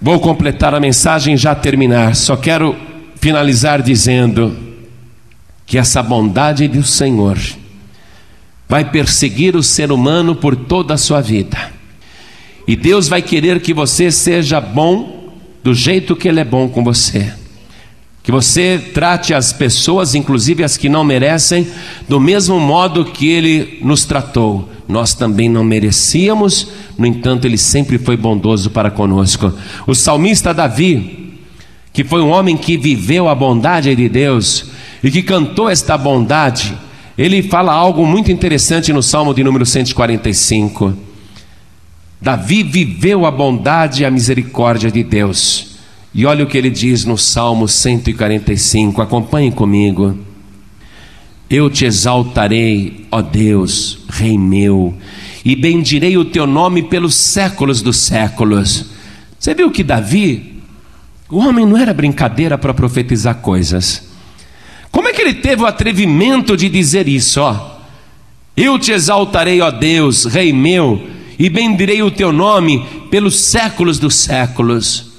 Vou 0.01 0.19
completar 0.19 0.73
a 0.73 0.79
mensagem 0.79 1.35
e 1.35 1.37
já 1.37 1.53
terminar. 1.53 2.15
Só 2.15 2.35
quero 2.35 2.75
finalizar 3.21 3.81
dizendo 3.81 4.68
que 5.69 5.77
essa 5.77 6.01
bondade 6.01 6.67
do 6.67 6.83
Senhor 6.83 7.37
vai 8.67 8.89
perseguir 8.89 9.55
o 9.55 9.61
ser 9.61 9.91
humano 9.91 10.35
por 10.35 10.55
toda 10.55 10.95
a 10.95 10.97
sua 10.97 11.21
vida. 11.21 11.71
E 12.67 12.75
Deus 12.75 13.07
vai 13.07 13.21
querer 13.21 13.61
que 13.61 13.71
você 13.71 14.11
seja 14.11 14.59
bom 14.59 15.31
do 15.63 15.75
jeito 15.75 16.15
que 16.15 16.27
Ele 16.27 16.39
é 16.39 16.43
bom 16.43 16.67
com 16.67 16.83
você. 16.83 17.31
Que 18.23 18.31
você 18.31 18.79
trate 18.95 19.31
as 19.31 19.53
pessoas, 19.53 20.15
inclusive 20.15 20.63
as 20.63 20.75
que 20.75 20.89
não 20.89 21.03
merecem, 21.03 21.67
do 22.07 22.19
mesmo 22.19 22.59
modo 22.59 23.05
que 23.05 23.29
Ele 23.29 23.77
nos 23.83 24.05
tratou. 24.05 24.67
Nós 24.87 25.13
também 25.13 25.47
não 25.47 25.63
merecíamos, 25.63 26.71
no 26.97 27.05
entanto, 27.05 27.45
Ele 27.45 27.59
sempre 27.59 27.99
foi 27.99 28.17
bondoso 28.17 28.71
para 28.71 28.89
conosco. 28.89 29.53
O 29.85 29.93
salmista 29.93 30.51
Davi, 30.51 31.28
que 31.99 32.03
foi 32.05 32.21
um 32.21 32.29
homem 32.29 32.55
que 32.55 32.77
viveu 32.77 33.27
a 33.27 33.35
bondade 33.35 33.93
de 33.93 34.07
Deus, 34.07 34.67
e 35.03 35.11
que 35.11 35.21
cantou 35.21 35.69
esta 35.69 35.97
bondade, 35.97 36.73
ele 37.17 37.43
fala 37.43 37.73
algo 37.73 38.05
muito 38.05 38.31
interessante 38.31 38.93
no 38.93 39.03
Salmo 39.03 39.33
de 39.33 39.43
número 39.43 39.65
145. 39.65 40.93
Davi 42.21 42.63
viveu 42.63 43.25
a 43.25 43.31
bondade 43.31 44.01
e 44.01 44.05
a 44.05 44.11
misericórdia 44.11 44.89
de 44.89 45.03
Deus. 45.03 45.77
E 46.15 46.25
olha 46.25 46.45
o 46.45 46.47
que 46.47 46.57
ele 46.57 46.69
diz 46.69 47.03
no 47.03 47.17
Salmo 47.17 47.67
145, 47.67 49.01
acompanhe 49.01 49.51
comigo. 49.51 50.17
Eu 51.49 51.69
te 51.69 51.83
exaltarei, 51.83 53.07
ó 53.11 53.21
Deus, 53.21 53.99
Rei 54.07 54.37
meu, 54.37 54.93
e 55.43 55.53
bendirei 55.53 56.17
o 56.17 56.23
teu 56.23 56.47
nome 56.47 56.83
pelos 56.83 57.15
séculos 57.15 57.81
dos 57.81 57.97
séculos. 57.97 58.85
Você 59.37 59.53
viu 59.53 59.69
que 59.69 59.83
Davi, 59.83 60.48
o 61.29 61.37
homem 61.37 61.65
não 61.65 61.77
era 61.77 61.93
brincadeira 61.93 62.57
para 62.57 62.73
profetizar 62.73 63.35
coisas. 63.35 64.09
Como 64.91 65.07
é 65.07 65.13
que 65.13 65.21
ele 65.21 65.35
teve 65.35 65.61
o 65.61 65.67
atrevimento 65.67 66.57
de 66.57 66.67
dizer 66.67 67.07
isso? 67.07 67.39
Ó, 67.41 67.77
eu 68.57 68.79
te 68.79 68.91
exaltarei, 68.91 69.61
ó 69.61 69.69
Deus, 69.69 70.25
Rei 70.25 70.51
meu, 70.51 71.07
e 71.37 71.47
bendirei 71.49 72.01
o 72.01 72.09
teu 72.09 72.33
nome 72.33 72.83
pelos 73.11 73.39
séculos 73.39 73.99
dos 73.99 74.15
séculos. 74.15 75.11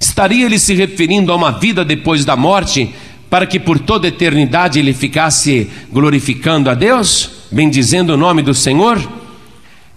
Estaria 0.00 0.46
ele 0.46 0.58
se 0.58 0.74
referindo 0.74 1.30
a 1.30 1.36
uma 1.36 1.52
vida 1.52 1.84
depois 1.84 2.24
da 2.24 2.34
morte, 2.34 2.94
para 3.28 3.46
que 3.46 3.60
por 3.60 3.78
toda 3.78 4.06
a 4.06 4.08
eternidade 4.08 4.78
ele 4.78 4.94
ficasse 4.94 5.70
glorificando 5.92 6.70
a 6.70 6.74
Deus, 6.74 7.30
bendizendo 7.52 8.14
o 8.14 8.16
nome 8.16 8.40
do 8.40 8.54
Senhor? 8.54 8.98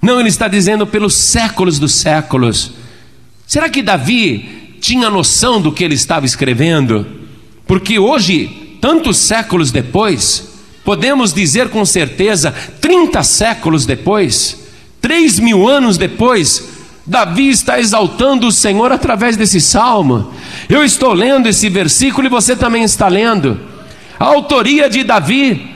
Não, 0.01 0.19
ele 0.19 0.29
está 0.29 0.49
dizendo 0.49 0.85
pelos 0.85 1.13
séculos 1.13 1.79
dos 1.79 1.93
séculos. 1.93 2.73
Será 3.47 3.69
que 3.69 3.81
Davi 3.81 4.60
tinha 4.81 5.09
noção 5.09 5.61
do 5.61 5.71
que 5.71 5.83
ele 5.83 5.93
estava 5.93 6.25
escrevendo? 6.25 7.05
Porque 7.67 7.99
hoje 7.99 8.77
tantos 8.81 9.17
séculos 9.17 9.71
depois, 9.71 10.55
podemos 10.83 11.31
dizer 11.31 11.69
com 11.69 11.85
certeza, 11.85 12.51
30 12.81 13.21
séculos 13.21 13.85
depois, 13.85 14.57
3 14.99 15.39
mil 15.39 15.69
anos 15.69 15.97
depois, 15.97 16.67
Davi 17.05 17.49
está 17.49 17.79
exaltando 17.79 18.47
o 18.47 18.51
Senhor 18.51 18.91
através 18.91 19.37
desse 19.37 19.61
salmo. 19.61 20.33
Eu 20.67 20.83
estou 20.83 21.13
lendo 21.13 21.47
esse 21.47 21.69
versículo 21.69 22.25
e 22.25 22.29
você 22.29 22.55
também 22.55 22.83
está 22.83 23.07
lendo. 23.07 23.59
A 24.19 24.25
autoria 24.25 24.89
de 24.89 25.03
Davi. 25.03 25.69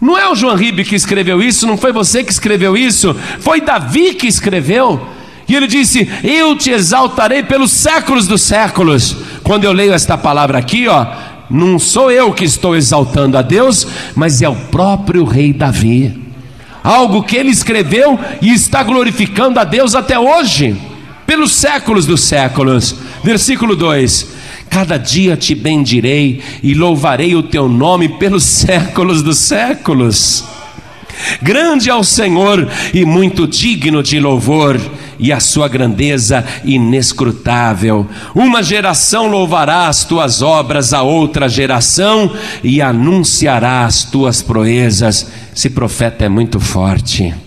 Não 0.00 0.18
é 0.18 0.28
o 0.30 0.34
João 0.34 0.54
Ribe 0.54 0.84
que 0.84 0.94
escreveu 0.94 1.42
isso, 1.42 1.66
não 1.66 1.78
foi 1.78 1.90
você 1.90 2.22
que 2.22 2.30
escreveu 2.30 2.76
isso, 2.76 3.16
foi 3.40 3.62
Davi 3.62 4.12
que 4.14 4.26
escreveu. 4.26 5.00
E 5.48 5.54
ele 5.54 5.66
disse: 5.66 6.08
Eu 6.22 6.56
te 6.56 6.70
exaltarei 6.70 7.42
pelos 7.42 7.70
séculos 7.70 8.26
dos 8.26 8.42
séculos. 8.42 9.16
Quando 9.42 9.64
eu 9.64 9.72
leio 9.72 9.92
esta 9.92 10.16
palavra 10.16 10.58
aqui, 10.58 10.88
ó, 10.88 11.06
não 11.50 11.78
sou 11.78 12.10
eu 12.10 12.32
que 12.32 12.44
estou 12.44 12.74
exaltando 12.74 13.36
a 13.36 13.42
Deus, 13.42 13.86
mas 14.14 14.40
é 14.40 14.48
o 14.48 14.54
próprio 14.54 15.24
rei 15.24 15.52
Davi. 15.52 16.22
Algo 16.82 17.22
que 17.22 17.36
ele 17.36 17.50
escreveu 17.50 18.18
e 18.42 18.52
está 18.52 18.82
glorificando 18.82 19.58
a 19.58 19.64
Deus 19.64 19.94
até 19.94 20.18
hoje, 20.18 20.76
pelos 21.26 21.52
séculos 21.52 22.06
dos 22.06 22.22
séculos. 22.22 22.96
Versículo 23.22 23.76
2: 23.76 24.28
Cada 24.70 24.96
dia 24.96 25.36
te 25.36 25.54
bendirei 25.54 26.42
e 26.62 26.74
louvarei 26.74 27.34
o 27.34 27.42
teu 27.42 27.68
nome 27.68 28.08
pelos 28.08 28.44
séculos 28.44 29.22
dos 29.22 29.38
séculos. 29.38 30.44
Grande 31.40 31.88
é 31.88 31.94
o 31.94 32.02
Senhor 32.02 32.68
e 32.92 33.04
muito 33.04 33.46
digno 33.46 34.02
de 34.02 34.18
louvor 34.18 34.80
e 35.18 35.32
a 35.32 35.40
sua 35.40 35.68
grandeza 35.68 36.44
inescrutável. 36.64 38.06
Uma 38.34 38.62
geração 38.62 39.26
louvará 39.26 39.88
as 39.88 40.04
tuas 40.04 40.42
obras 40.42 40.92
a 40.92 41.02
outra 41.02 41.48
geração 41.48 42.30
e 42.62 42.80
anunciará 42.80 43.84
as 43.84 44.04
tuas 44.04 44.42
proezas. 44.42 45.26
Esse 45.54 45.70
profeta 45.70 46.24
é 46.24 46.28
muito 46.28 46.58
forte. 46.58 47.43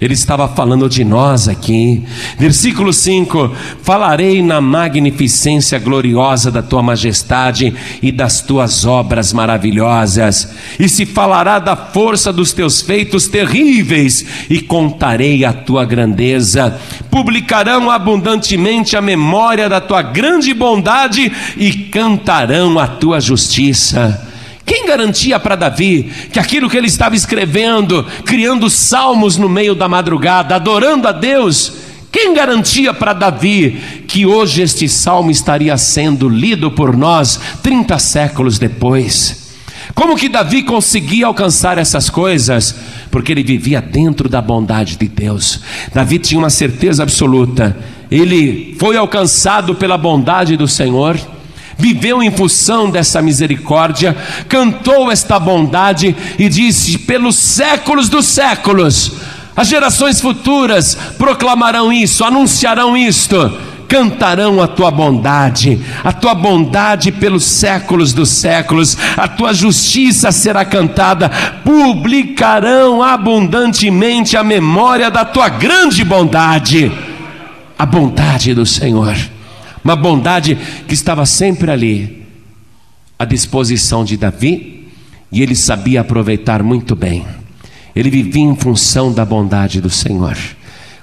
Ele 0.00 0.12
estava 0.12 0.48
falando 0.48 0.88
de 0.88 1.04
nós 1.04 1.48
aqui. 1.48 2.04
Versículo 2.36 2.92
5: 2.92 3.54
Falarei 3.82 4.42
na 4.42 4.60
magnificência 4.60 5.78
gloriosa 5.78 6.50
da 6.50 6.62
tua 6.62 6.82
majestade 6.82 7.72
e 8.02 8.10
das 8.10 8.40
tuas 8.40 8.84
obras 8.84 9.32
maravilhosas, 9.32 10.52
e 10.80 10.88
se 10.88 11.06
falará 11.06 11.60
da 11.60 11.76
força 11.76 12.32
dos 12.32 12.52
teus 12.52 12.82
feitos 12.82 13.28
terríveis, 13.28 14.26
e 14.50 14.60
contarei 14.60 15.44
a 15.44 15.52
tua 15.52 15.84
grandeza. 15.84 16.78
Publicarão 17.08 17.88
abundantemente 17.88 18.96
a 18.96 19.00
memória 19.00 19.68
da 19.68 19.80
tua 19.80 20.02
grande 20.02 20.52
bondade 20.52 21.32
e 21.56 21.72
cantarão 21.72 22.78
a 22.80 22.88
tua 22.88 23.20
justiça. 23.20 24.33
Quem 24.74 24.86
garantia 24.86 25.38
para 25.38 25.54
Davi 25.54 26.10
que 26.32 26.40
aquilo 26.40 26.68
que 26.68 26.76
ele 26.76 26.88
estava 26.88 27.14
escrevendo, 27.14 28.04
criando 28.24 28.68
salmos 28.68 29.36
no 29.36 29.48
meio 29.48 29.72
da 29.72 29.88
madrugada, 29.88 30.56
adorando 30.56 31.06
a 31.06 31.12
Deus, 31.12 31.74
quem 32.10 32.34
garantia 32.34 32.92
para 32.92 33.12
Davi 33.12 34.04
que 34.08 34.26
hoje 34.26 34.62
este 34.62 34.88
salmo 34.88 35.30
estaria 35.30 35.78
sendo 35.78 36.28
lido 36.28 36.72
por 36.72 36.96
nós 36.96 37.38
30 37.62 37.96
séculos 38.00 38.58
depois? 38.58 39.54
Como 39.94 40.16
que 40.16 40.28
Davi 40.28 40.64
conseguia 40.64 41.26
alcançar 41.26 41.78
essas 41.78 42.10
coisas? 42.10 42.74
Porque 43.12 43.30
ele 43.30 43.44
vivia 43.44 43.80
dentro 43.80 44.28
da 44.28 44.42
bondade 44.42 44.96
de 44.96 45.06
Deus. 45.06 45.60
Davi 45.94 46.18
tinha 46.18 46.40
uma 46.40 46.50
certeza 46.50 47.04
absoluta. 47.04 47.76
Ele 48.10 48.74
foi 48.76 48.96
alcançado 48.96 49.76
pela 49.76 49.96
bondade 49.96 50.56
do 50.56 50.66
Senhor 50.66 51.16
viveu 51.78 52.22
em 52.22 52.30
função 52.30 52.90
dessa 52.90 53.20
misericórdia, 53.20 54.16
cantou 54.48 55.10
esta 55.10 55.38
bondade 55.38 56.14
e 56.38 56.48
disse: 56.48 56.98
pelos 56.98 57.36
séculos 57.36 58.08
dos 58.08 58.26
séculos, 58.26 59.12
as 59.56 59.68
gerações 59.68 60.20
futuras 60.20 60.96
proclamarão 61.16 61.92
isso, 61.92 62.24
anunciarão 62.24 62.96
isto 62.96 63.52
cantarão 63.86 64.60
a 64.60 64.66
tua 64.66 64.90
bondade, 64.90 65.80
a 66.02 66.12
tua 66.12 66.34
bondade 66.34 67.12
pelos 67.12 67.44
séculos 67.44 68.12
dos 68.12 68.28
séculos, 68.30 68.96
a 69.16 69.28
tua 69.28 69.52
justiça 69.54 70.32
será 70.32 70.64
cantada, 70.64 71.30
publicarão 71.62 73.02
abundantemente 73.02 74.36
a 74.36 74.42
memória 74.42 75.10
da 75.12 75.24
tua 75.24 75.48
grande 75.48 76.02
bondade, 76.02 76.90
a 77.78 77.86
bondade 77.86 78.52
do 78.52 78.66
Senhor 78.66 79.14
uma 79.84 79.94
bondade 79.94 80.56
que 80.88 80.94
estava 80.94 81.26
sempre 81.26 81.70
ali, 81.70 82.26
à 83.18 83.26
disposição 83.26 84.02
de 84.02 84.16
Davi, 84.16 84.88
e 85.30 85.42
ele 85.42 85.54
sabia 85.54 86.00
aproveitar 86.00 86.62
muito 86.62 86.96
bem. 86.96 87.26
Ele 87.94 88.08
vivia 88.08 88.42
em 88.42 88.56
função 88.56 89.12
da 89.12 89.24
bondade 89.24 89.80
do 89.80 89.90
Senhor, 89.90 90.36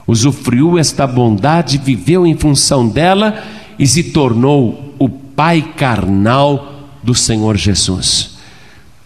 usufruiu 0.07 0.79
esta 0.79 1.05
bondade, 1.05 1.77
viveu 1.77 2.25
em 2.25 2.35
função 2.35 2.87
dela 2.87 3.43
e 3.77 3.85
se 3.85 4.03
tornou 4.03 4.95
o 4.97 5.07
pai 5.07 5.61
carnal 5.77 6.89
do 7.03 7.13
Senhor 7.13 7.55
Jesus. 7.55 8.31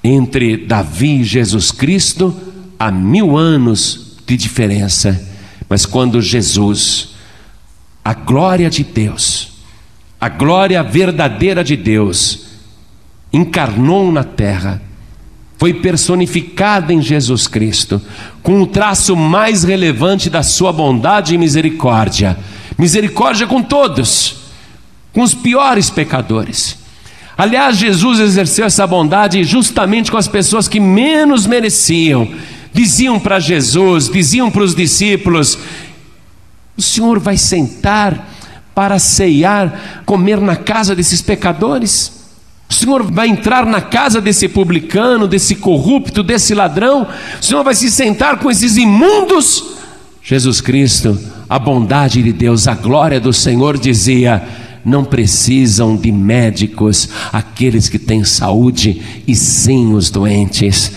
Entre 0.03 0.57
Davi 0.57 1.21
e 1.21 1.23
Jesus 1.23 1.71
Cristo, 1.71 2.35
há 2.79 2.91
mil 2.91 3.37
anos 3.37 4.17
de 4.25 4.37
diferença, 4.37 5.21
mas 5.67 5.85
quando 5.85 6.21
Jesus, 6.21 7.09
a 8.03 8.13
glória 8.13 8.69
de 8.69 8.83
Deus, 8.83 9.54
a 10.19 10.29
glória 10.29 10.81
verdadeira 10.81 11.63
de 11.63 11.75
Deus 11.75 12.45
encarnou 13.31 14.11
na 14.11 14.23
terra, 14.23 14.81
foi 15.57 15.73
personificada 15.73 16.93
em 16.93 17.01
Jesus 17.01 17.47
Cristo, 17.47 18.01
com 18.41 18.61
o 18.61 18.67
traço 18.67 19.15
mais 19.15 19.63
relevante 19.63 20.29
da 20.29 20.43
sua 20.43 20.71
bondade 20.71 21.33
e 21.33 21.37
misericórdia. 21.37 22.37
Misericórdia 22.77 23.47
com 23.47 23.61
todos, 23.61 24.37
com 25.13 25.21
os 25.21 25.33
piores 25.33 25.89
pecadores. 25.89 26.77
Aliás, 27.37 27.77
Jesus 27.77 28.19
exerceu 28.19 28.65
essa 28.65 28.87
bondade 28.87 29.43
justamente 29.43 30.09
com 30.09 30.17
as 30.17 30.27
pessoas 30.27 30.67
que 30.67 30.79
menos 30.79 31.45
mereciam. 31.45 32.29
Diziam 32.73 33.19
para 33.19 33.39
Jesus, 33.39 34.09
diziam 34.09 34.51
para 34.51 34.63
os 34.63 34.75
discípulos: 34.75 35.57
O 36.77 36.81
Senhor 36.81 37.19
vai 37.19 37.37
sentar 37.37 38.29
para 38.75 38.99
ceiar, 38.99 40.03
comer 40.05 40.39
na 40.39 40.57
casa 40.57 40.93
desses 40.93 41.21
pecadores? 41.21 42.11
O 42.69 42.73
Senhor 42.73 43.03
vai 43.09 43.29
entrar 43.29 43.65
na 43.65 43.79
casa 43.79 44.19
desse 44.19 44.49
publicano, 44.49 45.27
desse 45.27 45.55
corrupto, 45.55 46.21
desse 46.21 46.53
ladrão? 46.53 47.07
O 47.39 47.43
Senhor 47.43 47.63
vai 47.63 47.73
se 47.73 47.89
sentar 47.89 48.37
com 48.37 48.51
esses 48.51 48.75
imundos? 48.75 49.63
Jesus 50.21 50.59
Cristo, 50.59 51.17
a 51.47 51.57
bondade 51.57 52.21
de 52.21 52.33
Deus, 52.33 52.67
a 52.67 52.73
glória 52.73 53.19
do 53.19 53.31
Senhor 53.31 53.77
dizia: 53.77 54.43
não 54.85 55.03
precisam 55.03 55.95
de 55.95 56.11
médicos 56.11 57.09
aqueles 57.33 57.89
que 57.89 57.97
têm 57.97 58.23
saúde, 58.23 59.01
e 59.27 59.35
sim 59.35 59.93
os 59.93 60.09
doentes. 60.09 60.91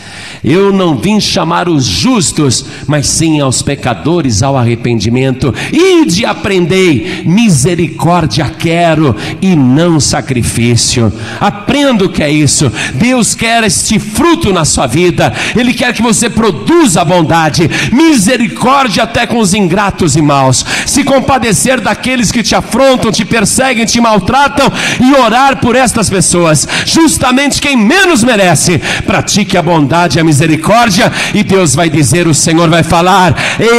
Eu 0.45 0.72
não 0.72 0.97
vim 0.97 1.18
chamar 1.20 1.68
os 1.68 1.84
justos, 1.84 2.64
mas 2.86 3.07
sim 3.07 3.41
aos 3.41 3.62
pecadores 3.62 4.43
ao 4.43 4.57
arrependimento. 4.57 5.53
Ide 5.72 6.24
aprendei, 6.24 7.22
misericórdia 7.24 8.49
quero 8.49 9.16
e 9.41 9.57
não 9.57 9.99
sacrifício. 9.99 11.12
Aprenda 11.41 12.05
o 12.05 12.09
que 12.09 12.22
é 12.22 12.30
isso. 12.30 12.70
Deus 12.95 13.34
quer 13.34 13.64
este 13.64 13.99
fruto 13.99 14.53
na 14.53 14.64
sua 14.64 14.86
vida. 14.86 15.32
Ele 15.57 15.72
quer 15.72 15.93
que 15.93 16.03
você 16.03 16.28
produza 16.30 17.05
bondade, 17.05 17.68
misericórdia 17.93 19.05
até 19.05 19.26
com 19.26 19.39
os 19.39 19.55
ingratos 19.55 20.16
e 20.16 20.22
maus. 20.22 20.64
Se 20.86 21.03
compadecer 21.03 21.80
daqueles 21.80 22.30
que 22.30 22.43
te 22.43 22.55
afrontam, 22.55 23.11
te 23.11 23.24
perseguem, 23.24 23.78
te 23.87 24.01
maltratam 24.01 24.70
e 25.01 25.14
orar 25.14 25.57
por 25.57 25.76
estas 25.76 26.09
pessoas. 26.09 26.66
Justamente 26.85 27.61
quem 27.61 27.76
menos 27.76 28.24
merece, 28.24 28.79
pratique 29.07 29.57
a 29.57 29.62
bondade 29.62 30.18
e 30.18 30.20
a 30.20 30.24
misericórdia, 30.24 31.12
e 31.35 31.43
Deus 31.43 31.74
vai 31.74 31.89
dizer: 31.91 32.26
o 32.26 32.35
Senhor 32.35 32.68
vai 32.68 32.83
falar, 32.83 33.35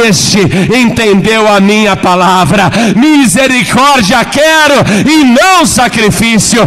este 0.06 0.40
entendeu 0.74 1.48
a 1.48 1.60
minha 1.60 1.96
palavra, 1.96 2.70
misericórdia 2.96 4.24
quero 4.24 4.74
e 5.08 5.24
não 5.24 5.66
sacrifício, 5.66 6.60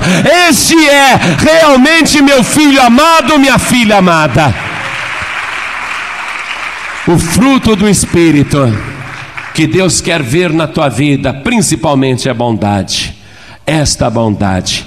este 0.50 0.78
é 0.88 1.20
realmente 1.40 2.22
meu 2.22 2.44
filho 2.44 2.82
amado, 2.82 3.40
minha 3.40 3.58
filha 3.58 3.98
amada. 3.98 4.54
O 7.06 7.20
fruto 7.20 7.76
do 7.76 7.90
Espírito 7.90 8.94
que 9.54 9.68
Deus 9.68 10.02
quer 10.02 10.22
ver 10.24 10.52
na 10.52 10.68
tua 10.68 10.90
vida, 10.90 11.32
principalmente 11.32 12.28
a 12.28 12.34
bondade. 12.34 13.23
Esta 13.66 14.10
bondade 14.10 14.86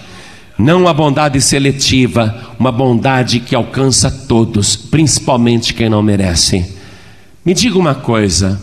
não 0.59 0.89
a 0.89 0.95
bondade 0.95 1.41
seletiva, 1.41 2.55
uma 2.59 2.73
bondade 2.73 3.41
que 3.41 3.55
alcança 3.55 4.11
todos, 4.11 4.75
principalmente 4.75 5.75
quem 5.75 5.89
não 5.89 6.03
merece. 6.03 6.75
Me 7.45 7.53
diga 7.53 7.79
uma 7.79 7.95
coisa. 7.95 8.61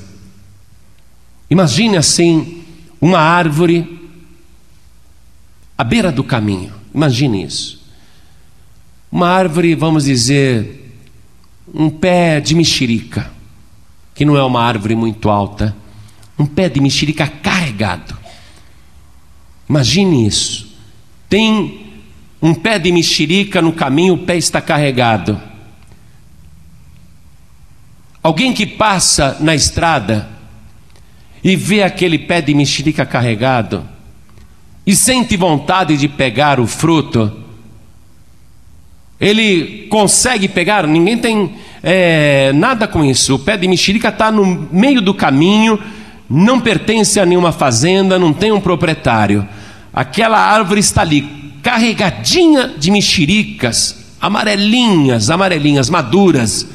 Imagine 1.50 1.98
assim 1.98 2.64
uma 3.00 3.20
árvore 3.20 4.10
à 5.78 5.84
beira 5.84 6.12
do 6.12 6.24
caminho. 6.24 6.74
Imagine 6.94 7.44
isso. 7.44 7.84
Uma 9.12 9.30
árvore, 9.30 9.76
vamos 9.76 10.06
dizer, 10.06 10.92
um 11.72 11.92
pé 11.92 12.42
de 12.42 12.56
mexerica, 12.56 13.32
que 14.16 14.26
não 14.26 14.36
é 14.36 14.44
uma 14.44 14.64
árvore 14.64 14.96
muito 14.96 15.30
alta, 15.30 15.76
um 16.40 16.46
pé 16.48 16.68
de 16.70 16.82
mexerica 16.82 17.28
carregado. 17.28 18.18
Imagine 19.70 20.28
isso. 20.28 20.76
Tem 21.30 21.88
um 22.42 22.54
pé 22.54 22.78
de 22.78 22.92
mexerica 22.92 23.62
no 23.62 23.72
caminho, 23.72 24.16
o 24.16 24.18
pé 24.20 24.36
está 24.36 24.60
carregado. 24.60 25.40
Alguém 28.22 28.54
que 28.54 28.66
passa 28.66 29.38
na 29.40 29.54
estrada 29.56 30.30
e 31.44 31.56
vê 31.56 31.84
aquele 31.84 32.18
pé 32.18 32.42
de 32.42 32.54
mexerica 32.54 33.06
carregado 33.06 33.88
e 34.86 34.96
sente 34.96 35.36
vontade 35.38 35.98
de 35.98 36.08
pegar 36.08 36.60
o 36.60 36.68
fruto, 36.68 37.44
ele 39.20 39.88
consegue 39.90 40.48
pegar, 40.48 40.86
ninguém 40.86 41.18
tem 41.18 41.54
é, 41.82 42.52
nada 42.54 42.88
com 42.88 43.04
isso. 43.04 43.36
O 43.36 43.40
pé 43.40 43.56
de 43.56 43.68
mexerica 43.68 44.10
está 44.10 44.32
no 44.32 44.46
meio 44.72 45.02
do 45.02 45.14
caminho, 45.14 45.80
não 46.36 46.60
pertence 46.60 47.20
a 47.20 47.26
nenhuma 47.28 47.52
fazenda, 47.52 48.18
não 48.18 48.34
tem 48.34 48.52
um 48.52 48.60
proprietário. 48.60 49.48
Aquela 49.94 50.40
árvore 50.40 50.80
está 50.80 51.02
ali, 51.02 51.22
carregadinha 51.62 52.70
de 52.70 52.90
mexericas, 52.90 54.16
amarelinhas, 54.20 55.30
amarelinhas, 55.30 55.92
maduras. 55.92 56.68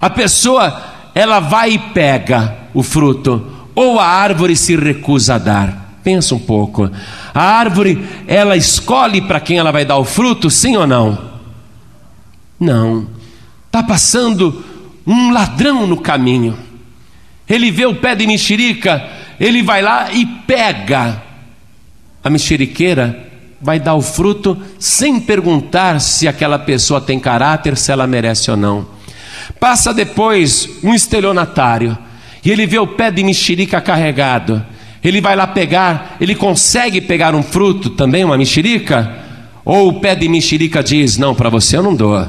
A 0.00 0.08
pessoa, 0.08 0.80
ela 1.12 1.40
vai 1.40 1.72
e 1.72 1.78
pega 1.78 2.56
o 2.72 2.84
fruto. 2.84 3.44
ou 3.74 3.98
a 3.98 4.06
árvore 4.06 4.54
se 4.54 4.76
recusa 4.76 5.34
a 5.34 5.38
dar? 5.38 5.98
Pensa 6.04 6.36
um 6.36 6.38
pouco. 6.38 6.88
A 7.34 7.42
árvore, 7.42 8.06
ela 8.28 8.56
escolhe 8.56 9.20
para 9.22 9.40
quem 9.40 9.58
ela 9.58 9.72
vai 9.72 9.84
dar 9.84 9.96
o 9.96 10.04
fruto, 10.04 10.48
sim 10.50 10.76
ou 10.76 10.86
não? 10.86 11.18
Não. 12.60 13.08
Está 13.66 13.82
passando 13.82 14.64
um 15.04 15.32
ladrão 15.32 15.84
no 15.84 15.96
caminho. 15.96 16.56
Ele 17.48 17.70
vê 17.70 17.86
o 17.86 17.94
pé 17.94 18.14
de 18.14 18.26
mexerica, 18.26 19.04
ele 19.38 19.62
vai 19.62 19.80
lá 19.80 20.12
e 20.12 20.26
pega 20.26 21.22
a 22.22 22.28
mexeriqueira, 22.28 23.24
vai 23.60 23.78
dar 23.78 23.94
o 23.94 24.02
fruto 24.02 24.60
sem 24.78 25.20
perguntar 25.20 26.00
se 26.00 26.26
aquela 26.26 26.58
pessoa 26.58 27.00
tem 27.00 27.20
caráter, 27.20 27.76
se 27.76 27.92
ela 27.92 28.06
merece 28.06 28.50
ou 28.50 28.56
não. 28.56 28.86
Passa 29.60 29.94
depois 29.94 30.68
um 30.82 30.92
estelionatário 30.92 31.96
e 32.44 32.50
ele 32.50 32.66
vê 32.66 32.78
o 32.78 32.86
pé 32.86 33.10
de 33.10 33.22
mexerica 33.22 33.80
carregado. 33.80 34.64
Ele 35.02 35.20
vai 35.20 35.36
lá 35.36 35.46
pegar, 35.46 36.16
ele 36.20 36.34
consegue 36.34 37.00
pegar 37.00 37.34
um 37.34 37.42
fruto 37.42 37.90
também, 37.90 38.24
uma 38.24 38.36
mexerica? 38.36 39.24
Ou 39.64 39.88
o 39.88 40.00
pé 40.00 40.14
de 40.14 40.28
mexerica 40.28 40.82
diz: 40.82 41.16
Não, 41.16 41.34
para 41.34 41.48
você 41.48 41.76
eu 41.76 41.82
não 41.82 41.94
dou. 41.94 42.26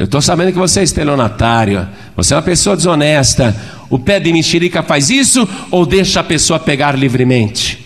Eu 0.00 0.06
estou 0.06 0.22
sabendo 0.22 0.50
que 0.50 0.58
você 0.58 0.80
é 0.80 0.82
estelionatário, 0.82 1.86
você 2.16 2.32
é 2.32 2.36
uma 2.38 2.42
pessoa 2.42 2.74
desonesta. 2.74 3.54
O 3.90 3.98
pé 3.98 4.18
de 4.18 4.32
mexerica 4.32 4.82
faz 4.82 5.10
isso 5.10 5.46
ou 5.70 5.84
deixa 5.84 6.20
a 6.20 6.24
pessoa 6.24 6.58
pegar 6.58 6.96
livremente? 6.96 7.84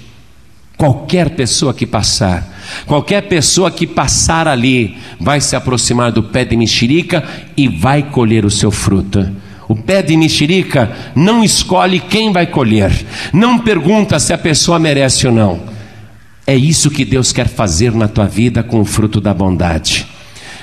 Qualquer 0.77 1.31
pessoa 1.31 1.75
que 1.75 1.85
passar, 1.85 2.47
qualquer 2.87 3.23
pessoa 3.23 3.69
que 3.69 3.85
passar 3.85 4.47
ali, 4.47 4.97
vai 5.19 5.41
se 5.41 5.57
aproximar 5.57 6.13
do 6.13 6.23
pé 6.23 6.45
de 6.45 6.57
mexerica 6.57 7.25
e 7.57 7.67
vai 7.67 8.05
colher 8.05 8.45
o 8.45 8.51
seu 8.51 8.71
fruto. 8.71 9.29
O 9.69 9.75
pé 9.75 10.01
de 10.01 10.17
mexerica 10.17 10.93
não 11.17 11.43
escolhe 11.43 11.99
quem 11.99 12.31
vai 12.31 12.47
colher, 12.47 12.93
não 13.33 13.59
pergunta 13.59 14.21
se 14.21 14.33
a 14.33 14.39
pessoa 14.39 14.79
merece 14.79 15.27
ou 15.27 15.33
não. 15.33 15.61
É 16.47 16.55
isso 16.55 16.93
que 16.93 17.05
Deus 17.05 17.33
quer 17.33 17.49
fazer 17.49 17.93
na 17.93 18.07
tua 18.07 18.29
vida 18.29 18.63
com 18.63 18.81
o 18.81 18.85
fruto 18.85 19.21
da 19.21 19.35
bondade. 19.35 20.14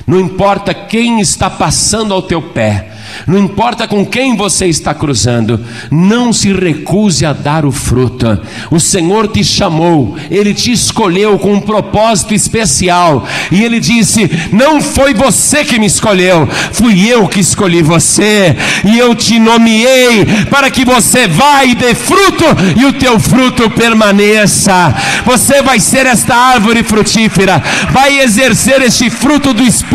Não 0.05 0.19
importa 0.19 0.73
quem 0.73 1.19
está 1.19 1.49
passando 1.49 2.13
ao 2.13 2.21
teu 2.21 2.41
pé, 2.41 2.91
não 3.27 3.37
importa 3.37 3.87
com 3.87 4.05
quem 4.05 4.35
você 4.35 4.67
está 4.67 4.93
cruzando, 4.93 5.59
não 5.89 6.33
se 6.33 6.51
recuse 6.51 7.25
a 7.25 7.33
dar 7.33 7.65
o 7.65 7.71
fruto. 7.71 8.39
O 8.69 8.79
Senhor 8.79 9.27
te 9.27 9.43
chamou, 9.43 10.15
Ele 10.29 10.53
te 10.53 10.71
escolheu 10.71 11.37
com 11.37 11.53
um 11.53 11.61
propósito 11.61 12.33
especial, 12.33 13.25
e 13.51 13.63
Ele 13.63 13.79
disse: 13.79 14.29
Não 14.51 14.81
foi 14.81 15.13
você 15.13 15.63
que 15.63 15.79
me 15.79 15.85
escolheu, 15.85 16.47
fui 16.71 17.07
eu 17.07 17.27
que 17.27 17.39
escolhi 17.39 17.81
você, 17.81 18.55
e 18.83 18.97
eu 18.97 19.13
te 19.13 19.39
nomeei 19.39 20.25
para 20.49 20.71
que 20.71 20.83
você 20.83 21.27
vá 21.27 21.63
e 21.63 21.75
dê 21.75 21.93
fruto 21.93 22.45
e 22.75 22.85
o 22.85 22.93
teu 22.93 23.19
fruto 23.19 23.69
permaneça. 23.69 24.93
Você 25.25 25.61
vai 25.61 25.79
ser 25.79 26.05
esta 26.05 26.35
árvore 26.35 26.83
frutífera, 26.83 27.61
vai 27.91 28.19
exercer 28.19 28.81
este 28.81 29.09
fruto 29.09 29.53
do 29.53 29.63
Espírito, 29.63 29.90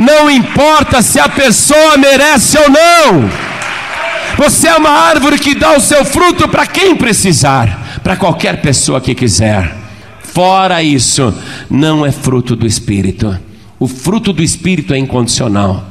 não 0.00 0.30
importa 0.30 1.02
se 1.02 1.18
a 1.18 1.28
pessoa 1.28 1.96
merece 1.96 2.58
ou 2.58 2.70
não. 2.70 3.30
Você 4.36 4.68
é 4.68 4.76
uma 4.76 4.90
árvore 4.90 5.38
que 5.38 5.54
dá 5.54 5.76
o 5.76 5.80
seu 5.80 6.04
fruto 6.04 6.48
para 6.48 6.66
quem 6.66 6.94
precisar, 6.94 8.00
para 8.02 8.16
qualquer 8.16 8.60
pessoa 8.60 9.00
que 9.00 9.14
quiser. 9.14 9.76
Fora 10.22 10.82
isso, 10.82 11.34
não 11.68 12.06
é 12.06 12.12
fruto 12.12 12.54
do 12.54 12.66
Espírito. 12.66 13.36
O 13.78 13.88
fruto 13.88 14.32
do 14.32 14.42
Espírito 14.42 14.94
é 14.94 14.98
incondicional. 14.98 15.84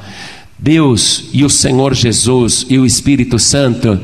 Deus 0.58 1.30
e 1.34 1.44
o 1.44 1.50
Senhor 1.50 1.94
Jesus 1.94 2.66
e 2.70 2.80
o 2.80 2.86
Espírito 2.86 3.38
Santo 3.38 4.00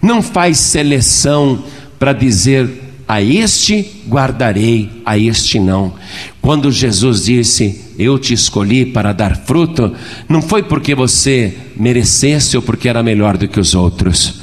não 0.00 0.22
faz 0.22 0.58
seleção 0.58 1.64
para 1.98 2.12
dizer 2.12 2.87
a 3.08 3.22
este 3.22 4.02
guardarei, 4.06 5.02
a 5.04 5.16
este 5.16 5.58
não. 5.58 5.94
Quando 6.42 6.70
Jesus 6.70 7.24
disse: 7.24 7.94
Eu 7.98 8.18
te 8.18 8.34
escolhi 8.34 8.84
para 8.84 9.14
dar 9.14 9.34
fruto, 9.34 9.94
não 10.28 10.42
foi 10.42 10.62
porque 10.62 10.94
você 10.94 11.56
merecesse 11.74 12.54
ou 12.56 12.62
porque 12.62 12.88
era 12.88 13.02
melhor 13.02 13.38
do 13.38 13.48
que 13.48 13.58
os 13.58 13.74
outros, 13.74 14.40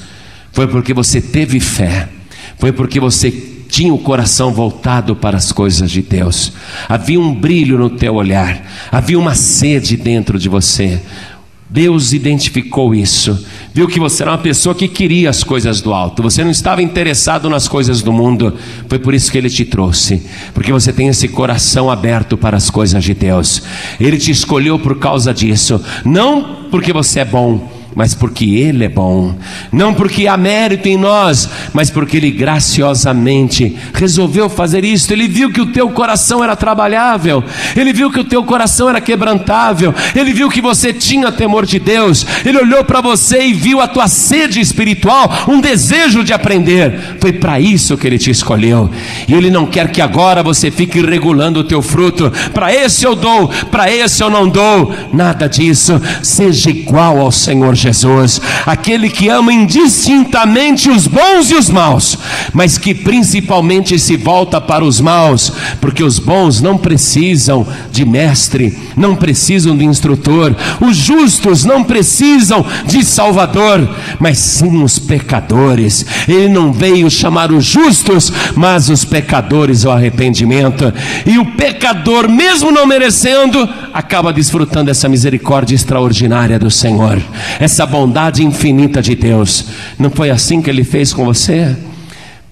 foi 0.52 0.68
porque 0.68 0.94
você 0.94 1.22
teve 1.22 1.60
fé, 1.60 2.10
foi 2.58 2.72
porque 2.72 3.00
você 3.00 3.32
tinha 3.70 3.94
o 3.94 4.00
coração 4.00 4.52
voltado 4.52 5.16
para 5.16 5.38
as 5.38 5.52
coisas 5.52 5.92
de 5.92 6.02
Deus, 6.02 6.52
havia 6.90 7.20
um 7.20 7.36
brilho 7.36 7.78
no 7.78 7.90
teu 7.90 8.16
olhar, 8.16 8.66
havia 8.92 9.20
uma 9.20 9.36
sede 9.36 9.96
dentro 9.96 10.40
de 10.40 10.50
você. 10.50 11.02
Deus 11.76 12.14
identificou 12.14 12.96
isso, 12.96 13.38
viu 13.74 13.86
que 13.86 14.00
você 14.00 14.24
era 14.24 14.32
uma 14.32 14.38
pessoa 14.38 14.74
que 14.74 14.88
queria 14.88 15.30
as 15.30 15.44
coisas 15.44 15.82
do 15.82 15.94
alto, 15.94 16.24
você 16.24 16.42
não 16.42 16.50
estava 16.50 16.82
interessado 16.82 17.50
nas 17.50 17.68
coisas 17.68 18.02
do 18.02 18.14
mundo, 18.14 18.54
foi 18.88 18.98
por 18.98 19.14
isso 19.14 19.30
que 19.30 19.38
Ele 19.38 19.50
te 19.50 19.66
trouxe, 19.66 20.24
porque 20.54 20.72
você 20.72 20.94
tem 20.94 21.10
esse 21.10 21.28
coração 21.28 21.92
aberto 21.92 22.38
para 22.38 22.56
as 22.56 22.70
coisas 22.70 23.04
de 23.04 23.14
Deus, 23.14 23.62
Ele 24.00 24.18
te 24.18 24.32
escolheu 24.32 24.80
por 24.80 25.00
causa 25.00 25.34
disso, 25.34 25.84
não 26.06 26.70
porque 26.72 26.94
você 26.94 27.20
é 27.20 27.26
bom, 27.26 27.70
mas 27.96 28.14
porque 28.14 28.44
Ele 28.46 28.84
é 28.84 28.90
bom, 28.90 29.34
não 29.72 29.94
porque 29.94 30.28
há 30.28 30.36
mérito 30.36 30.90
em 30.90 30.98
nós, 30.98 31.50
mas 31.74 31.90
porque 31.90 32.18
Ele 32.18 32.30
graciosamente 32.30 33.74
resolveu 33.94 34.50
fazer 34.50 34.84
isso. 34.84 35.14
Ele 35.14 35.30
viu 35.30 35.52
que 35.52 35.62
o 35.62 35.68
teu 35.68 35.90
coração 35.90 36.44
era 36.44 36.58
trabalhável, 36.58 37.42
Ele 37.76 37.94
viu 37.94 38.12
que 38.12 38.20
o 38.20 38.26
teu 38.26 38.44
coração 38.44 38.90
era 38.90 39.00
quebrantável, 39.00 39.96
Ele 40.14 40.34
viu 40.34 40.50
que 40.50 40.60
você 40.60 40.92
tinha 40.92 41.32
temor 41.32 41.66
de 41.66 41.80
Deus, 41.80 42.26
Ele 42.46 42.58
olhou 42.58 42.84
para 42.84 43.00
você 43.00 43.48
e 43.48 43.54
viu 43.54 43.80
a 43.80 43.88
tua 43.88 44.10
sede 44.10 44.60
espiritual, 44.60 45.46
um 45.48 45.62
desejo 45.62 46.22
de 46.22 46.34
aprender. 46.34 47.18
Foi 47.22 47.32
para 47.32 47.62
isso 47.62 47.98
que 47.98 48.06
Ele 48.06 48.18
te 48.18 48.30
escolheu, 48.30 48.90
e 49.26 49.34
Ele 49.34 49.50
não 49.50 49.66
quer 49.66 49.90
que 49.90 50.02
agora 50.02 50.44
você 50.44 50.70
fique 50.70 51.00
regulando 51.00 51.62
o 51.62 51.64
teu 51.64 51.82
fruto. 51.82 52.30
Para 52.54 52.74
esse 52.74 53.06
eu 53.06 53.16
dou, 53.16 53.48
para 53.72 53.90
esse 53.90 54.22
eu 54.22 54.30
não 54.30 54.50
dou, 54.50 54.94
nada 55.14 55.48
disso. 55.48 56.02
Seja 56.22 56.70
igual 56.70 57.22
ao 57.22 57.32
Senhor 57.32 57.74
Jesus. 57.74 57.85
Jesus, 57.86 58.42
aquele 58.66 59.10
que 59.10 59.30
ama 59.30 59.54
indistintamente 59.54 60.90
os 60.90 61.06
bons 61.06 61.52
e 61.52 61.56
os 61.56 61.70
maus, 61.70 62.18
mas 62.54 62.78
que 62.78 62.94
principalmente 62.94 64.00
se 64.00 64.18
volta 64.18 64.60
para 64.60 64.84
os 64.84 65.00
maus, 65.00 65.52
porque 65.80 66.04
os 66.04 66.18
bons 66.18 66.62
não 66.62 66.78
precisam 66.78 67.66
de 67.92 68.04
mestre, 68.06 68.78
não 68.98 69.16
precisam 69.16 69.78
de 69.78 69.86
instrutor, 69.86 70.56
os 70.82 70.98
justos 70.98 71.64
não 71.64 71.84
precisam 71.84 72.66
de 72.86 73.04
salvador, 73.04 73.88
mas 74.20 74.38
sim 74.40 74.82
os 74.82 74.98
pecadores. 74.98 76.06
Ele 76.28 76.50
não 76.50 76.74
veio 76.74 77.10
chamar 77.10 77.52
os 77.52 77.66
justos, 77.66 78.32
mas 78.56 78.90
os 78.90 79.06
pecadores 79.06 79.86
ao 79.86 79.94
arrependimento, 79.94 80.92
e 81.26 81.38
o 81.38 81.46
pecador, 81.52 82.28
mesmo 82.28 82.72
não 82.72 82.88
merecendo, 82.88 83.68
acaba 83.94 84.34
desfrutando 84.34 84.90
essa 84.90 85.08
misericórdia 85.08 85.76
extraordinária 85.76 86.58
do 86.58 86.72
Senhor. 86.72 87.22
Essa 87.60 87.75
essa 87.76 87.86
bondade 87.86 88.42
infinita 88.42 89.02
de 89.02 89.16
Deus. 89.16 89.66
Não 90.00 90.10
foi 90.10 90.30
assim 90.30 90.62
que 90.62 90.70
ele 90.70 90.86
fez 90.86 91.12
com 91.12 91.26
você? 91.26 91.76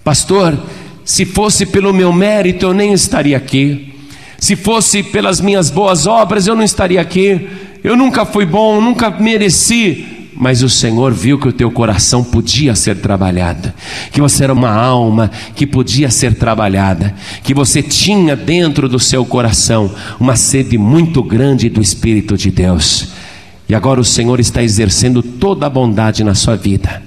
Pastor, 0.03 0.59
se 1.05 1.23
fosse 1.23 1.65
pelo 1.65 1.93
meu 1.93 2.11
mérito, 2.11 2.65
eu 2.65 2.73
nem 2.73 2.91
estaria 2.91 3.37
aqui. 3.37 3.93
Se 4.37 4.57
fosse 4.57 5.01
pelas 5.01 5.39
minhas 5.39 5.69
boas 5.69 6.05
obras, 6.05 6.45
eu 6.45 6.55
não 6.55 6.63
estaria 6.63 6.99
aqui. 6.99 7.47
Eu 7.81 7.95
nunca 7.95 8.25
fui 8.25 8.45
bom, 8.45 8.81
nunca 8.81 9.09
mereci. 9.09 10.05
Mas 10.35 10.61
o 10.61 10.67
Senhor 10.67 11.13
viu 11.13 11.39
que 11.39 11.47
o 11.47 11.53
teu 11.53 11.71
coração 11.71 12.21
podia 12.21 12.75
ser 12.75 12.97
trabalhado, 12.97 13.71
que 14.11 14.19
você 14.19 14.43
era 14.43 14.51
uma 14.51 14.71
alma 14.71 15.31
que 15.55 15.65
podia 15.65 16.09
ser 16.09 16.33
trabalhada, 16.33 17.15
que 17.43 17.53
você 17.53 17.81
tinha 17.81 18.35
dentro 18.35 18.89
do 18.89 18.99
seu 18.99 19.23
coração 19.23 19.89
uma 20.19 20.35
sede 20.35 20.77
muito 20.77 21.23
grande 21.23 21.69
do 21.69 21.81
Espírito 21.81 22.35
de 22.35 22.51
Deus. 22.51 23.22
E 23.67 23.75
agora 23.75 23.99
o 23.99 24.05
Senhor 24.05 24.39
está 24.39 24.61
exercendo 24.61 25.21
toda 25.21 25.65
a 25.65 25.69
bondade 25.69 26.23
na 26.23 26.35
sua 26.35 26.55
vida. 26.55 27.01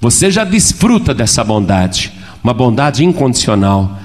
Você 0.00 0.30
já 0.30 0.44
desfruta 0.44 1.12
dessa 1.12 1.42
bondade, 1.42 2.12
uma 2.42 2.54
bondade 2.54 3.04
incondicional. 3.04 3.98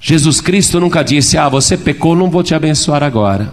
Jesus 0.00 0.40
Cristo 0.40 0.78
nunca 0.78 1.02
disse: 1.02 1.36
Ah, 1.36 1.48
você 1.48 1.76
pecou, 1.76 2.14
não 2.14 2.30
vou 2.30 2.42
te 2.42 2.54
abençoar 2.54 3.02
agora. 3.02 3.52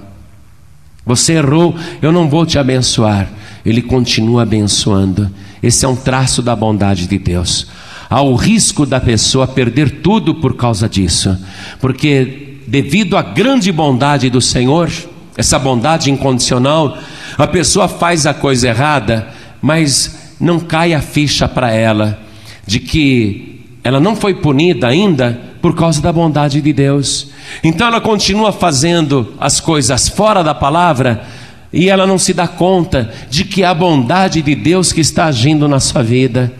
Você 1.05 1.33
errou, 1.33 1.75
eu 2.01 2.11
não 2.11 2.29
vou 2.29 2.45
te 2.45 2.57
abençoar. 2.57 3.27
Ele 3.65 3.81
continua 3.81 4.43
abençoando. 4.43 5.29
Esse 5.61 5.85
é 5.85 5.87
um 5.87 5.95
traço 5.95 6.41
da 6.41 6.55
bondade 6.55 7.07
de 7.07 7.17
Deus. 7.17 7.67
Há 8.09 8.21
o 8.21 8.35
risco 8.35 8.85
da 8.85 8.99
pessoa 8.99 9.47
perder 9.47 10.01
tudo 10.01 10.35
por 10.35 10.55
causa 10.55 10.87
disso, 10.87 11.35
porque 11.79 12.59
devido 12.67 13.17
à 13.17 13.21
grande 13.21 13.71
bondade 13.71 14.29
do 14.29 14.39
Senhor, 14.39 14.91
essa 15.37 15.57
bondade 15.57 16.11
incondicional, 16.11 16.97
a 17.37 17.47
pessoa 17.47 17.87
faz 17.87 18.25
a 18.25 18.33
coisa 18.33 18.67
errada, 18.67 19.27
mas 19.61 20.35
não 20.39 20.59
cai 20.59 20.93
a 20.93 21.01
ficha 21.01 21.47
para 21.47 21.71
ela 21.71 22.19
de 22.65 22.79
que 22.79 23.61
ela 23.83 23.99
não 23.99 24.15
foi 24.15 24.35
punida 24.35 24.87
ainda 24.87 25.39
por 25.61 25.75
causa 25.75 26.01
da 26.01 26.11
bondade 26.11 26.61
de 26.61 26.73
Deus. 26.73 27.29
Então 27.63 27.87
ela 27.87 28.01
continua 28.01 28.51
fazendo 28.51 29.33
as 29.39 29.59
coisas 29.59 30.07
fora 30.07 30.43
da 30.43 30.53
palavra 30.53 31.23
e 31.71 31.89
ela 31.89 32.05
não 32.05 32.17
se 32.17 32.33
dá 32.33 32.47
conta 32.47 33.11
de 33.29 33.43
que 33.43 33.63
é 33.63 33.65
a 33.65 33.73
bondade 33.73 34.41
de 34.41 34.55
Deus 34.55 34.93
que 34.93 35.01
está 35.01 35.25
agindo 35.25 35.67
na 35.67 35.79
sua 35.79 36.03
vida. 36.03 36.53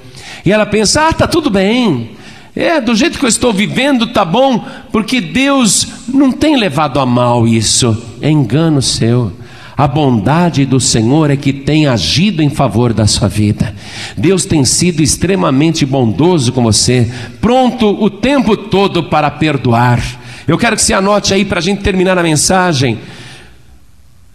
E 0.45 0.51
ela 0.51 0.65
pensa: 0.65 1.07
ah, 1.07 1.13
tá 1.13 1.27
tudo 1.27 1.49
bem. 1.49 2.11
É, 2.55 2.79
do 2.79 2.95
jeito 2.95 3.17
que 3.17 3.25
eu 3.25 3.29
estou 3.29 3.51
vivendo 3.51 4.13
tá 4.13 4.23
bom, 4.23 4.63
porque 4.91 5.19
Deus 5.19 5.87
não 6.07 6.31
tem 6.31 6.55
levado 6.55 6.99
a 6.99 7.05
mal 7.05 7.47
isso. 7.47 7.97
É 8.21 8.29
engano 8.29 8.81
seu. 8.81 9.33
A 9.75 9.87
bondade 9.87 10.65
do 10.65 10.79
Senhor 10.79 11.31
é 11.31 11.35
que 11.35 11.51
tem 11.51 11.87
agido 11.87 12.43
em 12.43 12.49
favor 12.49 12.93
da 12.93 13.07
sua 13.07 13.27
vida. 13.27 13.73
Deus 14.15 14.45
tem 14.45 14.63
sido 14.63 15.01
extremamente 15.01 15.83
bondoso 15.83 16.51
com 16.51 16.61
você, 16.61 17.11
pronto 17.41 17.87
o 17.87 18.07
tempo 18.07 18.55
todo 18.55 19.03
para 19.05 19.31
perdoar. 19.31 19.99
Eu 20.47 20.57
quero 20.57 20.75
que 20.75 20.81
você 20.83 20.93
anote 20.93 21.33
aí 21.33 21.43
para 21.43 21.57
a 21.57 21.61
gente 21.61 21.81
terminar 21.81 22.19
a 22.19 22.23
mensagem. 22.23 22.99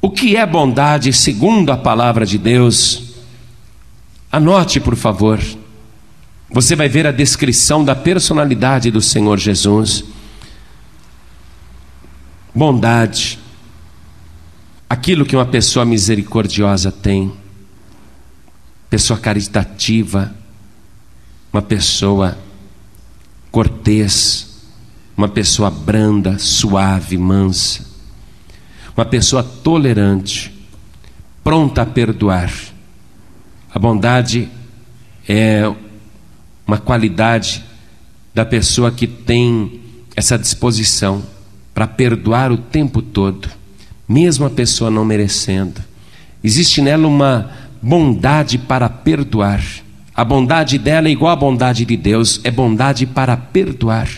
O 0.03 0.11
que 0.11 0.37
é 0.37 0.45
bondade 0.45 1.13
segundo 1.13 1.71
a 1.71 1.77
palavra 1.77 2.27
de 2.27 2.37
Deus? 2.37 3.15
Anote, 4.33 4.81
por 4.81 4.97
favor. 4.97 5.39
Você 6.51 6.75
vai 6.75 6.89
ver 6.89 7.07
a 7.07 7.13
descrição 7.13 7.85
da 7.85 7.95
personalidade 7.95 8.91
do 8.91 9.03
Senhor 9.03 9.39
Jesus. 9.39 10.03
Bondade. 12.55 13.39
Aquilo 14.89 15.27
que 15.27 15.37
uma 15.37 15.45
pessoa 15.45 15.85
misericordiosa 15.85 16.91
tem, 16.91 17.31
pessoa 18.89 19.19
caritativa, 19.19 20.35
uma 21.53 21.61
pessoa 21.61 22.39
cortês, 23.51 24.49
uma 25.15 25.29
pessoa 25.29 25.71
branda, 25.71 26.39
suave, 26.39 27.19
mansa, 27.19 27.85
uma 28.97 29.05
pessoa 29.05 29.43
tolerante, 29.43 30.51
pronta 31.45 31.83
a 31.83 31.87
perdoar. 31.87 32.51
A 33.71 33.79
bondade 33.79 34.49
é 35.29 35.71
uma 36.69 36.79
qualidade 36.79 37.65
da 38.33 38.45
pessoa 38.45 38.93
que 38.93 39.09
tem 39.09 39.81
essa 40.15 40.39
disposição 40.39 41.25
para 41.75 41.89
perdoar 41.89 42.53
o 42.53 42.59
tempo 42.59 43.03
todo 43.03 43.59
mesmo 44.09 44.47
a 44.47 44.51
pessoa 44.51 44.91
não 44.91 45.05
merecendo. 45.05 45.83
Existe 46.43 46.81
nela 46.81 47.07
uma 47.07 47.51
bondade 47.83 48.57
para 48.57 48.89
perdoar. 48.89 49.63
A 50.15 50.25
bondade 50.25 50.79
dela 50.79 51.09
é 51.09 51.11
igual 51.11 51.31
à 51.31 51.37
bondade 51.37 51.85
de 51.85 51.97
Deus, 51.97 52.41
é 52.43 52.51
bondade 52.51 53.05
para 53.05 53.37
perdoar. 53.37 54.09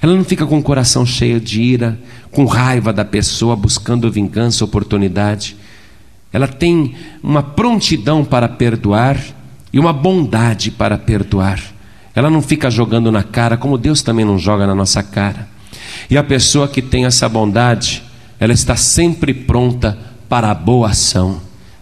Ela 0.00 0.14
não 0.14 0.24
fica 0.24 0.46
com 0.46 0.58
o 0.58 0.62
coração 0.62 1.04
cheio 1.04 1.40
de 1.40 1.60
ira, 1.60 1.98
com 2.30 2.44
raiva 2.44 2.92
da 2.92 3.04
pessoa, 3.04 3.56
buscando 3.56 4.10
vingança, 4.10 4.64
oportunidade. 4.64 5.56
Ela 6.32 6.48
tem 6.48 6.94
uma 7.22 7.42
prontidão 7.42 8.24
para 8.24 8.48
perdoar 8.48 9.18
e 9.72 9.78
uma 9.78 9.92
bondade 9.92 10.70
para 10.70 10.96
perdoar. 10.96 11.60
Ela 12.14 12.28
não 12.28 12.42
fica 12.42 12.70
jogando 12.70 13.10
na 13.10 13.22
cara, 13.22 13.56
como 13.56 13.78
Deus 13.78 14.02
também 14.02 14.24
não 14.24 14.38
joga 14.38 14.66
na 14.66 14.74
nossa 14.74 15.02
cara. 15.02 15.48
E 16.10 16.16
a 16.16 16.22
pessoa 16.22 16.68
que 16.68 16.82
tem 16.82 17.06
essa 17.06 17.28
bondade, 17.28 18.02
ela 18.38 18.52
está 18.52 18.76
sempre 18.76 19.32
pronta 19.32 19.98
para 20.28 20.50
a 20.50 20.54
boa 20.54 20.90
ação. 20.90 21.40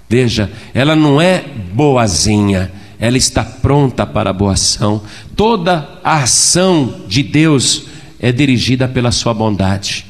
Veja, 0.09 0.51
ela 0.75 0.95
não 0.95 1.21
é 1.21 1.45
boazinha, 1.73 2.71
ela 2.99 3.17
está 3.17 3.45
pronta 3.45 4.07
para 4.07 4.31
a 4.31 4.33
boa 4.33 4.53
ação. 4.53 5.03
Toda 5.35 5.89
a 6.05 6.23
ação 6.23 7.03
de 7.09 7.23
Deus 7.23 7.85
é 8.21 8.31
dirigida 8.31 8.87
pela 8.87 9.11
sua 9.11 9.33
bondade. 9.33 10.05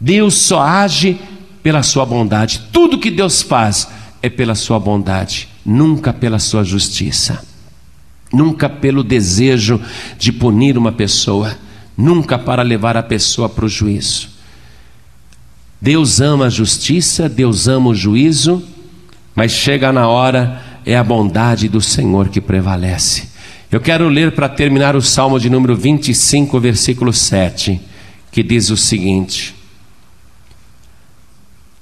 Deus 0.00 0.34
só 0.34 0.60
age 0.60 1.18
pela 1.62 1.82
sua 1.82 2.04
bondade. 2.04 2.62
Tudo 2.72 2.98
que 2.98 3.10
Deus 3.10 3.42
faz 3.42 3.88
é 4.20 4.28
pela 4.28 4.54
sua 4.54 4.78
bondade, 4.80 5.48
nunca 5.64 6.12
pela 6.12 6.38
sua 6.38 6.64
justiça. 6.64 7.51
Nunca 8.32 8.68
pelo 8.68 9.04
desejo 9.04 9.80
de 10.18 10.32
punir 10.32 10.78
uma 10.78 10.92
pessoa, 10.92 11.56
nunca 11.96 12.38
para 12.38 12.62
levar 12.62 12.96
a 12.96 13.02
pessoa 13.02 13.48
para 13.48 13.66
o 13.66 13.68
juízo. 13.68 14.30
Deus 15.80 16.20
ama 16.20 16.46
a 16.46 16.50
justiça, 16.50 17.28
Deus 17.28 17.66
ama 17.66 17.90
o 17.90 17.94
juízo, 17.94 18.62
mas 19.34 19.52
chega 19.52 19.92
na 19.92 20.06
hora, 20.06 20.62
é 20.86 20.96
a 20.96 21.02
bondade 21.02 21.68
do 21.68 21.80
Senhor 21.80 22.28
que 22.28 22.40
prevalece. 22.40 23.28
Eu 23.70 23.80
quero 23.80 24.08
ler 24.08 24.32
para 24.32 24.48
terminar 24.48 24.94
o 24.94 25.02
Salmo 25.02 25.40
de 25.40 25.48
número 25.48 25.74
25, 25.74 26.60
versículo 26.60 27.12
7, 27.12 27.80
que 28.30 28.42
diz 28.42 28.70
o 28.70 28.76
seguinte: 28.76 29.54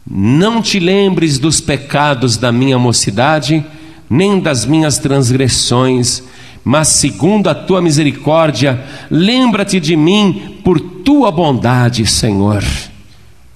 Não 0.09 0.63
te 0.63 0.79
lembres 0.79 1.39
dos 1.39 1.61
pecados 1.61 2.37
da 2.37 2.53
minha 2.53 2.79
mocidade, 2.79 3.65
nem 4.11 4.41
das 4.41 4.67
minhas 4.67 4.99
transgressões, 4.99 6.25
mas 6.65 6.89
segundo 6.89 7.49
a 7.49 7.55
tua 7.55 7.81
misericórdia, 7.81 8.85
lembra-te 9.09 9.79
de 9.79 9.97
mim 9.97 10.59
por 10.65 10.81
tua 10.81 11.31
bondade, 11.31 12.05
Senhor. 12.05 12.65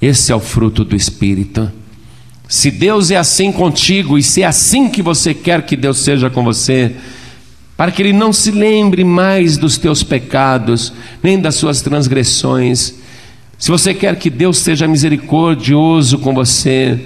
Esse 0.00 0.30
é 0.30 0.34
o 0.36 0.40
fruto 0.40 0.84
do 0.84 0.94
Espírito. 0.94 1.70
Se 2.48 2.70
Deus 2.70 3.10
é 3.10 3.16
assim 3.16 3.50
contigo 3.50 4.16
e 4.16 4.22
se 4.22 4.42
é 4.42 4.46
assim 4.46 4.88
que 4.88 5.02
você 5.02 5.34
quer 5.34 5.62
que 5.62 5.76
Deus 5.76 5.98
seja 5.98 6.30
com 6.30 6.44
você, 6.44 6.94
para 7.76 7.90
que 7.90 8.00
Ele 8.00 8.12
não 8.12 8.32
se 8.32 8.52
lembre 8.52 9.02
mais 9.02 9.56
dos 9.56 9.76
teus 9.76 10.02
pecados, 10.04 10.92
nem 11.22 11.40
das 11.40 11.56
suas 11.56 11.82
transgressões, 11.82 12.94
se 13.58 13.70
você 13.70 13.94
quer 13.94 14.16
que 14.16 14.30
Deus 14.30 14.58
seja 14.58 14.86
misericordioso 14.86 16.18
com 16.18 16.34
você, 16.34 17.00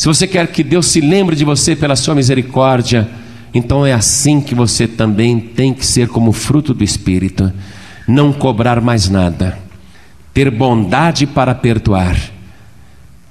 se 0.00 0.06
você 0.06 0.26
quer 0.26 0.46
que 0.46 0.64
Deus 0.64 0.86
se 0.86 0.98
lembre 0.98 1.36
de 1.36 1.44
você 1.44 1.76
pela 1.76 1.94
sua 1.94 2.14
misericórdia, 2.14 3.06
então 3.52 3.84
é 3.84 3.92
assim 3.92 4.40
que 4.40 4.54
você 4.54 4.88
também 4.88 5.38
tem 5.38 5.74
que 5.74 5.84
ser 5.84 6.08
como 6.08 6.32
fruto 6.32 6.72
do 6.72 6.82
Espírito, 6.82 7.52
não 8.08 8.32
cobrar 8.32 8.80
mais 8.80 9.10
nada 9.10 9.58
ter 10.32 10.50
bondade 10.50 11.26
para 11.26 11.54
perdoar, 11.54 12.16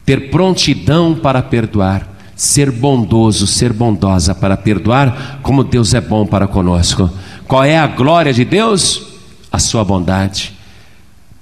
ter 0.06 0.30
prontidão 0.30 1.16
para 1.16 1.42
perdoar, 1.42 2.08
ser 2.36 2.70
bondoso, 2.70 3.48
ser 3.48 3.74
bondosa 3.74 4.36
para 4.36 4.56
perdoar, 4.56 5.40
como 5.42 5.64
Deus 5.64 5.96
é 5.96 6.02
bom 6.02 6.24
para 6.24 6.48
conosco. 6.48 7.10
Qual 7.48 7.64
é 7.64 7.80
a 7.80 7.88
glória 7.88 8.32
de 8.32 8.46
Deus? 8.46 9.08
A 9.52 9.58
sua 9.58 9.84
bondade. 9.84 10.54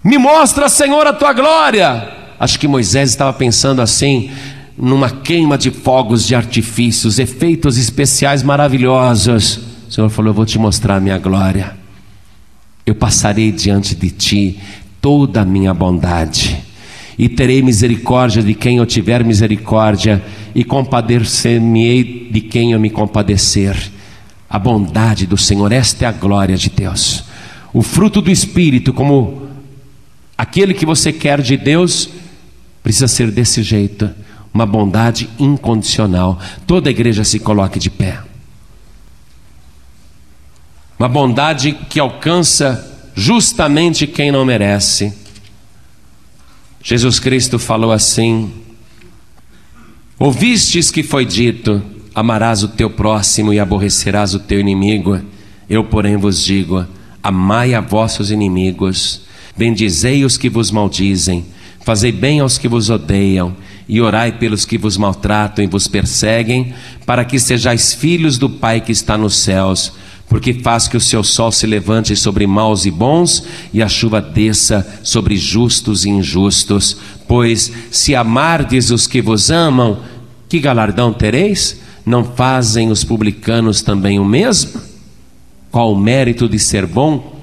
Me 0.02 0.18
mostra, 0.18 0.70
Senhor, 0.70 1.06
a 1.06 1.12
tua 1.12 1.34
glória. 1.34 2.14
Acho 2.40 2.58
que 2.58 2.66
Moisés 2.66 3.10
estava 3.10 3.34
pensando 3.34 3.82
assim, 3.82 4.32
numa 4.78 5.10
queima 5.10 5.58
de 5.58 5.72
fogos 5.72 6.28
de 6.28 6.36
artifícios, 6.36 7.18
efeitos 7.18 7.78
especiais 7.78 8.44
maravilhosos. 8.44 9.60
O 9.88 9.92
Senhor 9.92 10.10
falou: 10.10 10.30
Eu 10.30 10.36
vou 10.36 10.46
te 10.46 10.60
mostrar 10.60 10.98
a 10.98 11.00
minha 11.00 11.18
glória. 11.18 11.76
Eu 12.86 12.94
passarei 12.94 13.52
diante 13.52 13.96
de 13.96 14.12
ti, 14.12 14.60
toda 15.02 15.42
a 15.42 15.46
minha 15.46 15.74
bondade, 15.74 16.58
e 17.18 17.28
terei 17.28 17.62
misericórdia 17.62 18.42
de 18.42 18.54
quem 18.54 18.78
eu 18.78 18.86
tiver 18.86 19.24
misericórdia, 19.24 20.24
e 20.54 20.64
compadecer-me-ei 20.64 22.30
de 22.32 22.42
quem 22.42 22.72
eu 22.72 22.80
me 22.80 22.90
compadecer. 22.90 23.76
A 24.50 24.58
bondade 24.58 25.26
do 25.26 25.36
Senhor, 25.36 25.70
esta 25.74 26.06
é 26.06 26.08
a 26.08 26.12
glória 26.12 26.56
de 26.56 26.70
Deus. 26.70 27.26
O 27.74 27.82
fruto 27.82 28.22
do 28.22 28.32
Espírito, 28.32 28.94
como 28.94 29.42
aquele 30.38 30.74
que 30.74 30.86
você 30.86 31.12
quer 31.12 31.42
de 31.42 31.58
Deus, 31.58 32.10
precisa 32.82 33.10
ser 33.10 33.30
desse 33.30 33.62
jeito 33.62 34.10
uma 34.58 34.66
bondade 34.66 35.30
incondicional. 35.38 36.40
Toda 36.66 36.90
a 36.90 36.92
igreja 36.92 37.24
se 37.24 37.40
coloque 37.40 37.78
de 37.78 37.92
pé. 37.92 38.20
Uma 40.98 41.08
bondade 41.08 41.74
que 41.88 42.00
alcança 42.00 43.12
justamente 43.14 44.08
quem 44.08 44.32
não 44.32 44.44
merece. 44.44 45.14
Jesus 46.82 47.20
Cristo 47.20 47.60
falou 47.60 47.92
assim: 47.92 48.52
Ouvistes 50.18 50.90
que 50.90 51.04
foi 51.04 51.24
dito: 51.24 51.80
Amarás 52.16 52.64
o 52.64 52.70
teu 52.70 52.90
próximo 52.90 53.54
e 53.54 53.60
aborrecerás 53.60 54.34
o 54.34 54.40
teu 54.40 54.60
inimigo. 54.60 55.22
Eu, 55.70 55.84
porém, 55.84 56.18
vos 56.18 56.44
digo: 56.44 56.84
Amai 57.22 57.76
a 57.76 57.80
vossos 57.80 58.32
inimigos, 58.32 59.22
bendizei 59.56 60.26
os 60.26 60.36
que 60.36 60.50
vos 60.50 60.72
maldizem, 60.72 61.46
fazei 61.82 62.12
bem 62.12 62.40
aos 62.40 62.58
que 62.58 62.68
vos 62.68 62.90
odeiam, 62.90 63.56
e 63.88 64.02
orai 64.02 64.34
pelos 64.34 64.66
que 64.66 64.78
vos 64.78 64.98
maltratam 64.98 65.64
e 65.64 65.68
vos 65.68 65.88
perseguem, 65.88 66.74
para 67.06 67.24
que 67.24 67.40
sejais 67.40 67.94
filhos 67.94 68.38
do 68.38 68.50
Pai 68.50 68.82
que 68.82 68.92
está 68.92 69.18
nos 69.18 69.38
céus 69.38 69.94
porque 70.30 70.54
faz 70.54 70.88
que 70.88 70.98
o 70.98 71.02
seu 71.02 71.24
sol 71.24 71.52
se 71.52 71.66
levante 71.66 72.16
sobre 72.16 72.46
maus 72.46 72.86
e 72.86 72.92
bons, 72.92 73.44
e 73.74 73.82
a 73.82 73.88
chuva 73.88 74.22
desça 74.22 74.86
sobre 75.02 75.38
justos 75.38 76.06
e 76.06 76.10
injustos. 76.10 76.98
Pois 77.28 77.72
se 77.92 78.14
amardes 78.14 78.92
os 78.92 79.08
que 79.08 79.22
vos 79.22 79.50
amam, 79.50 80.00
que 80.50 80.60
galardão 80.60 81.14
tereis? 81.14 81.80
Não 82.06 82.24
fazem 82.24 82.92
os 82.92 83.04
publicanos 83.04 83.82
também 83.82 84.20
o 84.20 84.26
mesmo? 84.26 84.82
Qual 85.72 85.94
o 85.94 86.00
mérito 86.00 86.48
de 86.48 86.60
ser 86.60 86.86
bom 86.86 87.42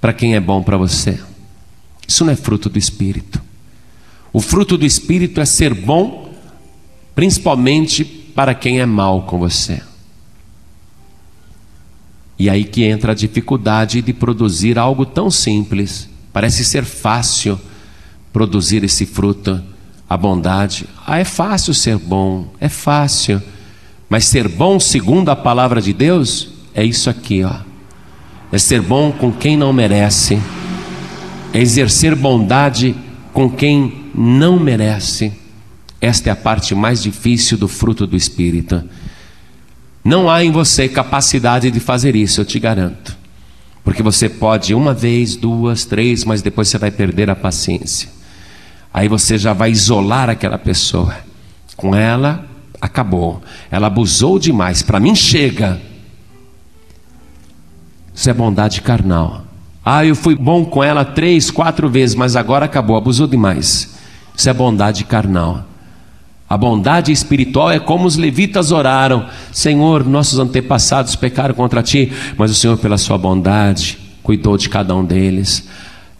para 0.00 0.12
quem 0.12 0.34
é 0.34 0.40
bom 0.40 0.62
para 0.62 0.76
você? 0.76 1.18
Isso 2.06 2.24
não 2.24 2.32
é 2.32 2.36
fruto 2.36 2.68
do 2.68 2.78
Espírito. 2.78 3.45
O 4.32 4.40
fruto 4.40 4.76
do 4.76 4.84
Espírito 4.84 5.40
é 5.40 5.44
ser 5.44 5.72
bom, 5.74 6.32
principalmente 7.14 8.04
para 8.04 8.54
quem 8.54 8.80
é 8.80 8.86
mal 8.86 9.22
com 9.22 9.38
você. 9.38 9.80
E 12.38 12.50
aí 12.50 12.64
que 12.64 12.84
entra 12.84 13.12
a 13.12 13.14
dificuldade 13.14 14.02
de 14.02 14.12
produzir 14.12 14.78
algo 14.78 15.06
tão 15.06 15.30
simples. 15.30 16.08
Parece 16.32 16.64
ser 16.64 16.84
fácil 16.84 17.58
produzir 18.32 18.84
esse 18.84 19.06
fruto, 19.06 19.62
a 20.08 20.16
bondade. 20.16 20.86
Ah, 21.06 21.18
é 21.18 21.24
fácil 21.24 21.72
ser 21.72 21.96
bom, 21.96 22.48
é 22.60 22.68
fácil. 22.68 23.42
Mas 24.08 24.26
ser 24.26 24.46
bom 24.46 24.78
segundo 24.78 25.30
a 25.30 25.36
palavra 25.36 25.80
de 25.80 25.94
Deus 25.94 26.50
é 26.74 26.84
isso 26.84 27.08
aqui, 27.08 27.42
ó. 27.42 27.54
É 28.52 28.58
ser 28.58 28.82
bom 28.82 29.10
com 29.10 29.32
quem 29.32 29.56
não 29.56 29.72
merece. 29.72 30.38
É 31.52 31.58
exercer 31.58 32.14
bondade 32.14 32.94
com 33.32 33.48
quem 33.48 34.05
não 34.16 34.58
merece. 34.58 35.32
Esta 36.00 36.30
é 36.30 36.32
a 36.32 36.36
parte 36.36 36.74
mais 36.74 37.02
difícil 37.02 37.58
do 37.58 37.68
fruto 37.68 38.06
do 38.06 38.16
espírito. 38.16 38.82
Não 40.04 40.30
há 40.30 40.44
em 40.44 40.50
você 40.50 40.88
capacidade 40.88 41.70
de 41.70 41.80
fazer 41.80 42.14
isso, 42.16 42.40
eu 42.40 42.44
te 42.44 42.58
garanto. 42.58 43.16
Porque 43.84 44.02
você 44.02 44.28
pode 44.28 44.74
uma 44.74 44.94
vez, 44.94 45.36
duas, 45.36 45.84
três, 45.84 46.24
mas 46.24 46.42
depois 46.42 46.68
você 46.68 46.78
vai 46.78 46.90
perder 46.90 47.28
a 47.28 47.36
paciência. 47.36 48.08
Aí 48.92 49.08
você 49.08 49.36
já 49.36 49.52
vai 49.52 49.70
isolar 49.70 50.30
aquela 50.30 50.58
pessoa. 50.58 51.14
Com 51.76 51.94
ela, 51.94 52.46
acabou. 52.80 53.42
Ela 53.70 53.88
abusou 53.88 54.38
demais. 54.38 54.82
Para 54.82 54.98
mim, 54.98 55.14
chega. 55.14 55.80
Isso 58.14 58.30
é 58.30 58.32
bondade 58.32 58.80
carnal. 58.80 59.44
Ah, 59.84 60.04
eu 60.04 60.16
fui 60.16 60.34
bom 60.34 60.64
com 60.64 60.82
ela 60.82 61.04
três, 61.04 61.50
quatro 61.50 61.88
vezes, 61.88 62.16
mas 62.16 62.34
agora 62.34 62.64
acabou, 62.64 62.96
abusou 62.96 63.26
demais. 63.26 63.95
Isso 64.36 64.50
é 64.50 64.52
bondade 64.52 65.04
carnal. 65.04 65.64
A 66.48 66.56
bondade 66.56 67.10
espiritual 67.10 67.72
é 67.72 67.80
como 67.80 68.06
os 68.06 68.16
levitas 68.16 68.70
oraram: 68.70 69.26
Senhor, 69.50 70.04
nossos 70.04 70.38
antepassados 70.38 71.16
pecaram 71.16 71.54
contra 71.54 71.82
ti, 71.82 72.12
mas 72.36 72.50
o 72.50 72.54
Senhor, 72.54 72.76
pela 72.78 72.98
sua 72.98 73.18
bondade, 73.18 73.98
cuidou 74.22 74.56
de 74.56 74.68
cada 74.68 74.94
um 74.94 75.04
deles. 75.04 75.68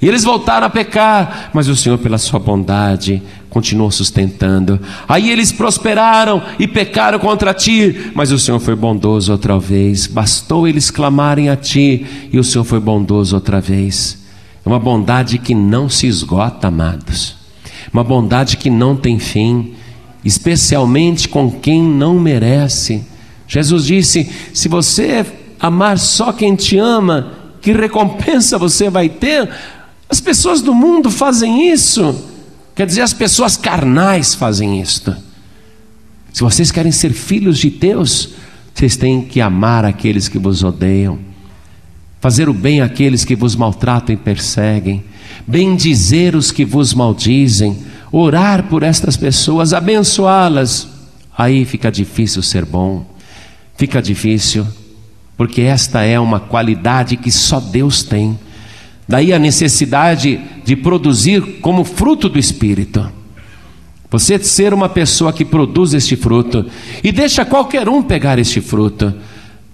E 0.00 0.06
eles 0.06 0.24
voltaram 0.24 0.66
a 0.66 0.70
pecar, 0.70 1.50
mas 1.54 1.68
o 1.68 1.76
Senhor, 1.76 1.96
pela 1.96 2.18
sua 2.18 2.38
bondade, 2.38 3.22
continuou 3.48 3.90
sustentando. 3.90 4.78
Aí 5.08 5.30
eles 5.30 5.52
prosperaram 5.52 6.42
e 6.58 6.68
pecaram 6.68 7.18
contra 7.18 7.54
ti, 7.54 8.10
mas 8.14 8.30
o 8.30 8.38
Senhor 8.38 8.60
foi 8.60 8.76
bondoso 8.76 9.32
outra 9.32 9.58
vez. 9.58 10.06
Bastou 10.06 10.68
eles 10.68 10.90
clamarem 10.90 11.48
a 11.48 11.56
ti, 11.56 12.04
e 12.30 12.38
o 12.38 12.44
Senhor 12.44 12.64
foi 12.64 12.78
bondoso 12.78 13.34
outra 13.34 13.60
vez. 13.60 14.18
É 14.64 14.68
uma 14.68 14.78
bondade 14.78 15.38
que 15.38 15.54
não 15.54 15.88
se 15.88 16.06
esgota, 16.06 16.68
amados. 16.68 17.45
Uma 17.92 18.04
bondade 18.04 18.56
que 18.56 18.70
não 18.70 18.96
tem 18.96 19.18
fim 19.18 19.74
especialmente 20.26 21.28
com 21.28 21.48
quem 21.48 21.80
não 21.80 22.18
merece. 22.18 23.04
Jesus 23.46 23.84
disse: 23.84 24.28
se 24.52 24.68
você 24.68 25.24
amar 25.60 25.98
só 25.98 26.32
quem 26.32 26.56
te 26.56 26.76
ama, 26.76 27.32
que 27.62 27.72
recompensa 27.72 28.58
você 28.58 28.90
vai 28.90 29.08
ter? 29.08 29.48
As 30.08 30.20
pessoas 30.20 30.60
do 30.60 30.74
mundo 30.74 31.12
fazem 31.12 31.70
isso. 31.72 32.24
Quer 32.74 32.86
dizer, 32.86 33.02
as 33.02 33.12
pessoas 33.12 33.56
carnais 33.56 34.34
fazem 34.34 34.80
isto. 34.80 35.16
Se 36.32 36.42
vocês 36.42 36.70
querem 36.72 36.92
ser 36.92 37.12
filhos 37.12 37.58
de 37.58 37.70
Deus, 37.70 38.30
vocês 38.74 38.96
têm 38.96 39.22
que 39.22 39.40
amar 39.40 39.84
aqueles 39.84 40.28
que 40.28 40.38
vos 40.38 40.62
odeiam, 40.62 41.18
fazer 42.26 42.48
o 42.48 42.52
bem 42.52 42.80
àqueles 42.80 43.24
que 43.24 43.36
vos 43.36 43.54
maltratam 43.54 44.12
e 44.12 44.18
perseguem, 44.18 45.04
bendizer 45.46 46.34
os 46.34 46.50
que 46.50 46.64
vos 46.64 46.92
maldizem, 46.92 47.78
orar 48.10 48.64
por 48.64 48.82
estas 48.82 49.16
pessoas, 49.16 49.72
abençoá-las. 49.72 50.88
Aí 51.38 51.64
fica 51.64 51.88
difícil 51.88 52.42
ser 52.42 52.64
bom, 52.64 53.06
fica 53.76 54.02
difícil, 54.02 54.66
porque 55.36 55.60
esta 55.60 56.02
é 56.02 56.18
uma 56.18 56.40
qualidade 56.40 57.16
que 57.16 57.30
só 57.30 57.60
Deus 57.60 58.02
tem. 58.02 58.36
Daí 59.06 59.32
a 59.32 59.38
necessidade 59.38 60.40
de 60.64 60.74
produzir 60.74 61.60
como 61.60 61.84
fruto 61.84 62.28
do 62.28 62.40
Espírito. 62.40 63.08
Você 64.10 64.36
ser 64.40 64.74
uma 64.74 64.88
pessoa 64.88 65.32
que 65.32 65.44
produz 65.44 65.94
este 65.94 66.16
fruto 66.16 66.66
e 67.04 67.12
deixa 67.12 67.44
qualquer 67.44 67.88
um 67.88 68.02
pegar 68.02 68.36
este 68.36 68.60
fruto. 68.60 69.14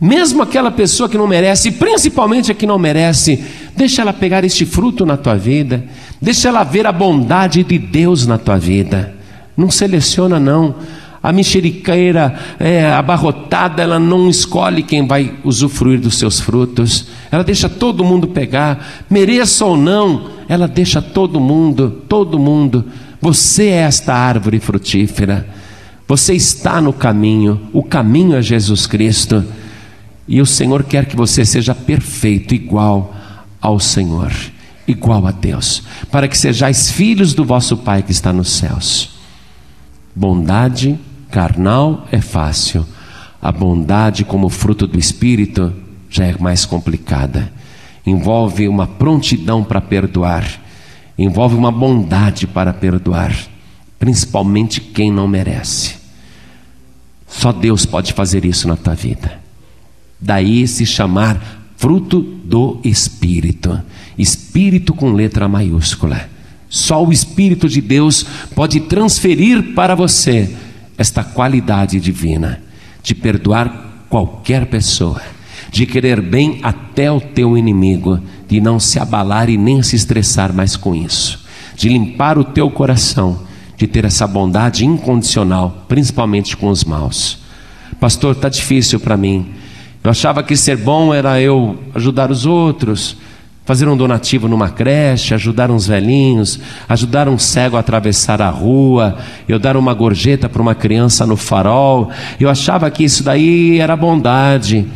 Mesmo 0.03 0.43
aquela 0.43 0.73
pessoa 0.73 1.09
que 1.09 1.17
não 1.17 1.29
merece, 1.29 1.71
principalmente 1.71 2.51
a 2.51 2.55
que 2.57 2.67
não 2.67 2.77
merece, 2.77 3.41
deixa 3.77 4.03
ela 4.03 4.13
pegar 4.13 4.43
este 4.43 4.67
fruto 4.67 5.07
na 5.07 5.17
tua 5.17 5.37
vida, 5.37 5.85
deixa 6.21 6.49
ela 6.49 6.65
ver 6.65 6.89
a 6.89 6.91
bondade 6.91 7.63
de 7.63 7.79
Deus 7.79 8.27
na 8.27 8.37
tua 8.37 8.59
vida. 8.59 9.15
Não 9.57 9.71
seleciona, 9.71 10.41
não. 10.41 10.75
A 11.23 11.33
mexeriqueira 11.33 12.37
é, 12.59 12.91
abarrotada, 12.91 13.81
ela 13.81 14.01
não 14.01 14.29
escolhe 14.29 14.83
quem 14.83 15.07
vai 15.07 15.37
usufruir 15.45 16.01
dos 16.01 16.19
seus 16.19 16.41
frutos, 16.41 17.07
ela 17.31 17.45
deixa 17.45 17.69
todo 17.69 18.03
mundo 18.03 18.27
pegar, 18.27 19.05
mereça 19.09 19.65
ou 19.65 19.77
não, 19.77 20.31
ela 20.49 20.67
deixa 20.67 21.01
todo 21.01 21.39
mundo, 21.39 22.03
todo 22.09 22.41
mundo. 22.41 22.87
Você 23.21 23.67
é 23.67 23.83
esta 23.83 24.13
árvore 24.13 24.59
frutífera, 24.59 25.47
você 26.09 26.35
está 26.35 26.81
no 26.81 26.93
caminho, 26.93 27.69
o 27.73 27.85
caminho 27.85 28.35
é 28.35 28.43
Jesus 28.43 28.89
Cristo. 28.89 29.45
E 30.33 30.41
o 30.41 30.47
Senhor 30.47 30.83
quer 30.85 31.05
que 31.05 31.15
você 31.15 31.45
seja 31.45 31.75
perfeito, 31.75 32.55
igual 32.55 33.15
ao 33.61 33.79
Senhor, 33.79 34.33
igual 34.89 35.27
a 35.27 35.31
Deus, 35.31 35.83
para 36.11 36.27
que 36.27 36.39
sejais 36.39 36.91
filhos 36.91 37.35
do 37.35 37.45
vosso 37.45 37.77
Pai 37.77 38.03
que 38.03 38.13
está 38.13 38.33
nos 38.33 38.51
céus. 38.51 39.11
Bondade 40.17 40.99
carnal 41.31 42.09
é 42.11 42.23
fácil, 42.23 42.87
a 43.43 43.53
bondade 43.53 44.25
como 44.25 44.49
fruto 44.49 44.87
do 44.87 44.99
Espírito 44.99 45.71
já 46.09 46.25
é 46.25 46.35
mais 46.39 46.65
complicada. 46.65 47.53
Envolve 48.07 48.67
uma 48.69 48.87
prontidão 48.87 49.63
para 49.63 49.83
perdoar, 49.83 50.47
envolve 51.19 51.57
uma 51.57 51.71
bondade 51.71 52.47
para 52.47 52.73
perdoar, 52.73 53.37
principalmente 53.99 54.81
quem 54.81 55.13
não 55.13 55.29
merece. 55.29 55.97
Só 57.29 57.53
Deus 57.53 57.85
pode 57.85 58.15
fazer 58.15 58.47
isso 58.47 58.67
na 58.67 58.77
tua 58.77 58.95
vida. 58.95 59.42
Daí 60.23 60.67
se 60.69 60.87
chamar 60.87 61.75
fruto 61.77 62.21
do 62.21 62.79
Espírito. 62.85 63.83
Espírito 64.17 64.95
com 64.95 65.13
letra 65.13 65.49
maiúscula. 65.49 66.31
Só 66.69 67.05
o 67.05 67.13
Espírito 67.13 67.69
de 67.69 67.81
Deus 67.81 68.25
pode 68.55 68.81
transferir 68.81 69.75
para 69.75 69.95
você 69.95 70.55
esta 70.97 71.25
qualidade 71.25 71.99
divina 71.99 72.63
de 73.03 73.15
perdoar 73.15 74.07
qualquer 74.09 74.67
pessoa, 74.67 75.21
de 75.71 75.87
querer 75.87 76.21
bem 76.21 76.61
até 76.63 77.11
o 77.11 77.21
teu 77.21 77.59
inimigo, 77.59 78.21
de 78.49 78.61
não 78.61 78.79
se 78.79 78.99
abalar 78.99 79.49
e 79.49 79.57
nem 79.57 79.83
se 79.83 79.97
estressar 79.97 80.53
mais 80.53 80.77
com 80.77 80.95
isso, 80.95 81.45
de 81.75 81.89
limpar 81.89 82.39
o 82.39 82.45
teu 82.45 82.71
coração, 82.71 83.41
de 83.77 83.87
ter 83.87 84.05
essa 84.05 84.27
bondade 84.27 84.87
incondicional, 84.87 85.85
principalmente 85.89 86.57
com 86.57 86.69
os 86.69 86.85
maus. 86.85 87.39
Pastor, 87.99 88.37
está 88.37 88.49
difícil 88.49 89.01
para 89.01 89.17
mim. 89.17 89.53
Eu 90.05 90.11
achava 90.11 90.43
que 90.43 90.57
ser 90.57 90.77
bom 90.77 91.15
era 91.15 91.41
eu 91.41 91.79
ajudar 91.95 92.31
os 92.31 92.45
outros, 92.45 93.17
fazer 93.65 93.87
um 93.87 93.97
donativo 93.97 94.49
numa 94.49 94.69
creche, 94.69 95.33
ajudar 95.33 95.71
uns 95.71 95.87
velhinhos, 95.87 96.59
ajudar 96.89 97.29
um 97.29 97.39
cego 97.39 97.77
a 97.77 97.81
atravessar 97.81 98.43
a 98.43 98.51
rua, 98.51 99.17
eu 99.49 99.61
dar 99.61 99.77
uma 99.77 99.95
gorjeta 99.95 100.49
para 100.49 100.61
uma 100.61 100.75
criança 100.75 101.25
no 101.25 101.37
farol. 101.37 102.11
Eu 102.41 102.51
achava 102.51 102.91
que 102.91 103.05
isso 103.05 103.23
daí 103.23 103.79
era 103.79 103.97
bondade. 103.97 104.87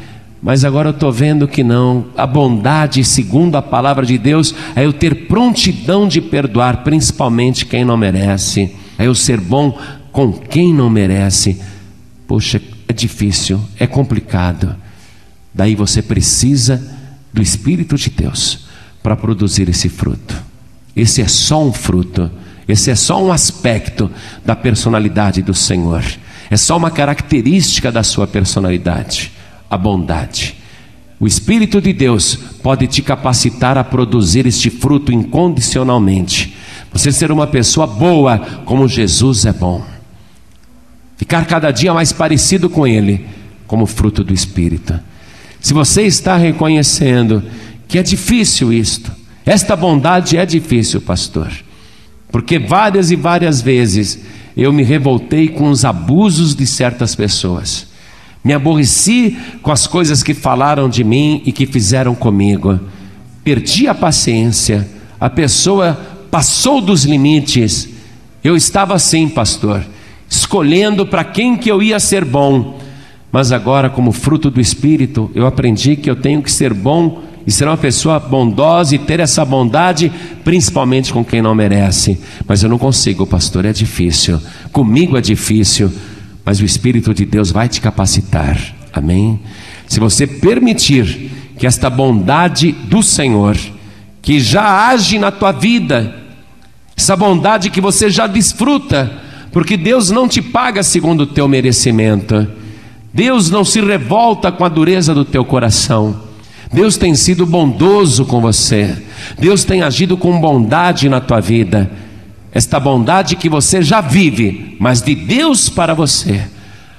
Mas 0.43 0.65
agora 0.65 0.89
eu 0.89 0.93
estou 0.93 1.13
vendo 1.13 1.49
que 1.49 1.63
não. 1.63 2.07
A 2.17 2.27
bondade, 2.27 3.03
segundo 3.05 3.57
a 3.57 3.63
palavra 3.63 4.05
de 4.05 4.19
Deus, 4.19 4.55
é 4.75 4.85
eu 4.85 4.93
ter 4.93 5.27
prontidão 5.27 6.07
de 6.07 6.21
perdoar, 6.21 6.83
principalmente 6.83 7.65
quem 7.65 7.85
não 7.85 7.97
merece. 7.97 8.75
É 8.99 9.07
eu 9.07 9.15
ser 9.15 9.41
bom 9.41 9.79
com 10.11 10.33
quem 10.33 10.75
não 10.75 10.91
merece. 10.91 11.61
Poxa, 12.27 12.61
é 12.89 12.93
difícil, 12.93 13.61
é 13.79 13.87
complicado. 13.87 14.75
Daí 15.57 15.75
você 15.75 16.03
precisa 16.03 16.87
do 17.33 17.41
Espírito 17.41 17.97
de 17.97 18.11
Deus 18.11 18.67
para 19.03 19.17
produzir 19.17 19.71
esse 19.71 19.89
fruto. 19.89 20.37
Esse 20.95 21.23
é 21.23 21.29
só 21.29 21.65
um 21.65 21.73
fruto, 21.73 22.31
esse 22.69 22.91
é 22.91 22.95
só 22.95 23.25
um 23.25 23.33
aspecto 23.33 24.11
da 24.45 24.55
personalidade 24.55 25.41
do 25.41 25.55
Senhor. 25.55 26.05
É 26.51 26.59
só 26.59 26.77
uma 26.77 26.91
característica 26.91 27.91
da 27.91 28.03
sua 28.03 28.27
personalidade, 28.27 29.33
a 29.71 29.79
bondade. 29.79 30.57
O 31.19 31.27
Espírito 31.27 31.81
de 31.81 31.95
Deus 31.95 32.35
pode 32.63 32.87
te 32.87 33.01
capacitar 33.01 33.79
a 33.79 33.85
produzir 33.85 34.47
este 34.47 34.69
fruto 34.69 35.11
incondicionalmente. 35.11 36.55
Você 36.93 37.11
ser 37.11 37.33
uma 37.33 37.47
pessoa 37.47 37.87
boa, 37.87 38.39
como 38.67 38.87
Jesus 38.87 39.47
é 39.47 39.53
bom. 39.55 39.83
Ficar 41.17 41.47
cada 41.47 41.71
dia 41.71 41.95
mais 41.95 42.13
parecido 42.13 42.69
com 42.69 42.87
Ele, 42.87 43.25
como 43.67 43.87
fruto 43.87 44.23
do 44.23 44.35
Espírito. 44.35 45.01
Se 45.61 45.73
você 45.73 46.03
está 46.03 46.37
reconhecendo 46.37 47.43
que 47.89 47.99
é 47.99 48.03
difícil 48.03 48.73
isto, 48.73 49.11
esta 49.45 49.77
bondade 49.77 50.37
é 50.37 50.45
difícil, 50.45 51.01
pastor, 51.01 51.51
porque 52.33 52.59
várias 52.59 53.11
e 53.11 53.17
várias 53.17 53.61
vezes 53.61 54.21
eu 54.57 54.73
me 54.73 54.83
revoltei 54.83 55.49
com 55.49 55.71
os 55.71 55.85
abusos 55.85 56.55
de 56.57 56.67
certas 56.67 57.15
pessoas, 57.15 57.87
Me 58.47 58.53
aborreci 58.53 59.37
com 59.61 59.73
as 59.73 59.89
coisas 59.89 60.23
que 60.23 60.33
falaram 60.33 60.89
de 60.89 61.03
mim 61.03 61.43
e 61.45 61.51
que 61.51 61.67
fizeram 61.67 62.15
comigo. 62.15 62.79
Perdi 63.43 63.89
a 63.89 63.95
paciência. 63.95 64.89
A 65.19 65.29
pessoa 65.29 65.99
passou 66.31 66.81
dos 66.81 67.05
limites. 67.05 67.89
Eu 68.45 68.55
estava 68.55 68.95
assim, 68.95 69.29
pastor, 69.29 69.85
escolhendo 70.31 71.05
para 71.05 71.25
quem 71.25 71.57
que 71.57 71.69
eu 71.69 71.83
ia 71.83 71.99
ser 71.99 72.25
bom. 72.25 72.79
Mas 73.37 73.53
agora, 73.53 73.91
como 73.91 74.13
fruto 74.13 74.51
do 74.51 74.63
Espírito, 74.63 75.31
eu 75.35 75.47
aprendi 75.47 75.95
que 75.95 76.09
eu 76.09 76.17
tenho 76.17 76.41
que 76.41 76.51
ser 76.51 76.73
bom 76.73 77.23
e 77.47 77.53
ser 77.53 77.69
uma 77.69 77.77
pessoa 77.77 78.19
bondosa 78.19 78.95
e 78.95 78.99
ter 78.99 79.21
essa 79.21 79.45
bondade, 79.45 80.11
principalmente 80.43 81.13
com 81.13 81.23
quem 81.23 81.43
não 81.43 81.55
merece. 81.55 82.19
Mas 82.49 82.63
eu 82.63 82.71
não 82.71 82.79
consigo, 82.79 83.27
pastor, 83.27 83.67
é 83.67 83.75
difícil. 83.75 84.41
Comigo 84.73 85.19
é 85.19 85.21
difícil 85.21 85.93
mas 86.47 86.61
o 86.61 86.65
Espírito 86.65 87.13
de 87.13 87.25
Deus 87.27 87.51
vai 87.51 87.69
te 87.69 87.81
capacitar. 87.81 88.57
Amém? 88.93 89.41
Se 89.89 89.99
você 89.99 90.29
permitir 90.29 91.33
que 91.59 91.67
esta 91.67 91.91
bondade 91.91 92.71
do 92.71 93.03
Senhor, 93.03 93.59
que 94.23 94.39
já 94.39 94.89
age 94.89 95.19
na 95.19 95.33
tua 95.33 95.51
vida, 95.51 96.15
essa 96.97 97.17
bondade 97.17 97.69
que 97.69 97.81
você 97.81 98.09
já 98.09 98.29
desfruta, 98.29 99.13
porque 99.51 99.77
Deus 99.77 100.09
não 100.09 100.29
te 100.29 100.41
paga 100.41 100.85
segundo 100.85 101.23
o 101.23 101.27
teu 101.27 101.49
merecimento, 101.49 102.47
Deus 103.17 103.51
não 103.51 103.65
se 103.65 103.81
revolta 103.81 104.53
com 104.53 104.65
a 104.65 104.69
dureza 104.69 105.13
do 105.13 105.25
teu 105.25 105.45
coração. 105.45 106.21
Deus 106.73 106.97
tem 106.97 107.17
sido 107.17 107.45
bondoso 107.45 108.25
com 108.25 108.41
você, 108.41 108.97
Deus 109.39 109.65
tem 109.65 109.83
agido 109.83 110.17
com 110.17 110.41
bondade 110.41 111.09
na 111.09 111.21
tua 111.21 111.41
vida 111.41 111.91
esta 112.57 112.81
bondade 112.81 113.37
que 113.37 113.51
você 113.51 113.83
já 113.83 114.01
vive, 114.01 114.79
mas 114.81 115.03
de 115.03 115.15
Deus 115.15 115.69
para 115.69 115.93
você. 115.93 116.41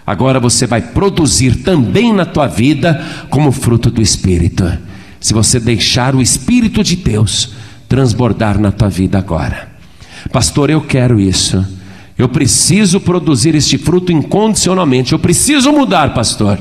Agora 0.05 0.39
você 0.39 0.67
vai 0.67 0.79
produzir 0.81 1.63
também 1.63 2.13
na 2.13 2.25
tua 2.25 2.45
vida 2.45 3.03
como 3.31 3.51
fruto 3.51 3.89
do 3.89 3.99
Espírito. 3.99 4.71
Se 5.19 5.33
você 5.33 5.59
deixar 5.59 6.13
o 6.13 6.21
Espírito 6.21 6.83
de 6.83 6.95
Deus 6.95 7.53
transbordar 7.89 8.59
na 8.59 8.71
tua 8.71 8.87
vida 8.87 9.17
agora. 9.17 9.67
Pastor, 10.31 10.69
eu 10.69 10.79
quero 10.79 11.19
isso. 11.19 11.65
Eu 12.17 12.27
preciso 12.27 12.99
produzir 12.99 13.53
este 13.53 13.77
fruto 13.77 14.11
incondicionalmente. 14.11 15.13
Eu 15.13 15.19
preciso 15.19 15.71
mudar, 15.71 16.13
pastor. 16.15 16.57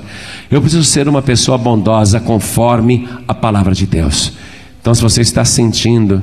Eu 0.51 0.61
preciso 0.61 0.85
ser 0.85 1.09
uma 1.09 1.23
pessoa 1.23 1.57
bondosa 1.57 2.21
conforme 2.21 3.09
a 3.27 3.33
palavra 3.33 3.75
de 3.75 3.87
Deus. 3.87 4.33
Então, 4.81 4.95
se 4.95 5.01
você 5.01 5.23
está 5.23 5.45
sentindo 5.45 6.23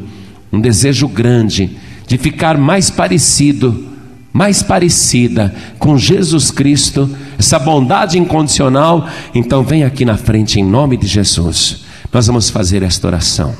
um 0.52 0.62
desejo 0.62 1.08
grande 1.08 1.76
de 2.08 2.18
ficar 2.18 2.60
mais 2.60 2.92
parecido, 2.92 3.88
mais 4.32 4.62
parecida 4.62 5.54
com 5.80 5.98
Jesus 5.98 6.52
Cristo, 6.52 7.10
essa 7.38 7.58
bondade 7.58 8.20
incondicional, 8.20 9.08
então 9.34 9.64
vem 9.64 9.84
aqui 9.84 10.06
na 10.06 10.16
frente 10.16 10.60
em 10.60 10.64
nome 10.64 10.96
de 10.96 11.08
Jesus. 11.08 11.86
Nós 12.12 12.28
vamos 12.28 12.52
fazer 12.52 12.84
esta 12.84 13.08
oração. 13.08 13.56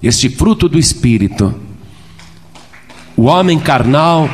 Este 0.00 0.28
fruto 0.28 0.68
do 0.68 0.78
Espírito, 0.78 1.52
o 3.16 3.24
homem 3.24 3.58
carnal 3.58 4.30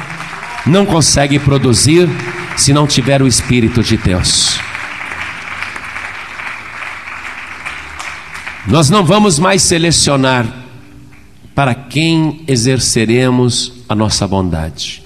não 0.67 0.87
consegue 0.87 1.39
produzir 1.39 2.09
se 2.57 2.73
não 2.73 2.87
tiver 2.87 3.23
o 3.23 3.27
Espírito 3.27 3.83
de 3.83 3.97
Deus. 3.97 4.59
Nós 8.67 8.89
não 8.89 9.05
vamos 9.05 9.39
mais 9.39 9.63
selecionar 9.63 10.47
para 11.55 11.75
quem 11.75 12.45
exerceremos 12.47 13.73
a 13.89 13.95
nossa 13.95 14.27
bondade. 14.27 15.03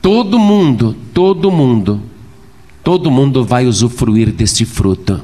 Todo 0.00 0.38
mundo, 0.38 0.96
todo 1.14 1.50
mundo, 1.50 2.02
todo 2.82 3.10
mundo 3.10 3.44
vai 3.44 3.66
usufruir 3.66 4.32
deste 4.32 4.64
fruto. 4.64 5.22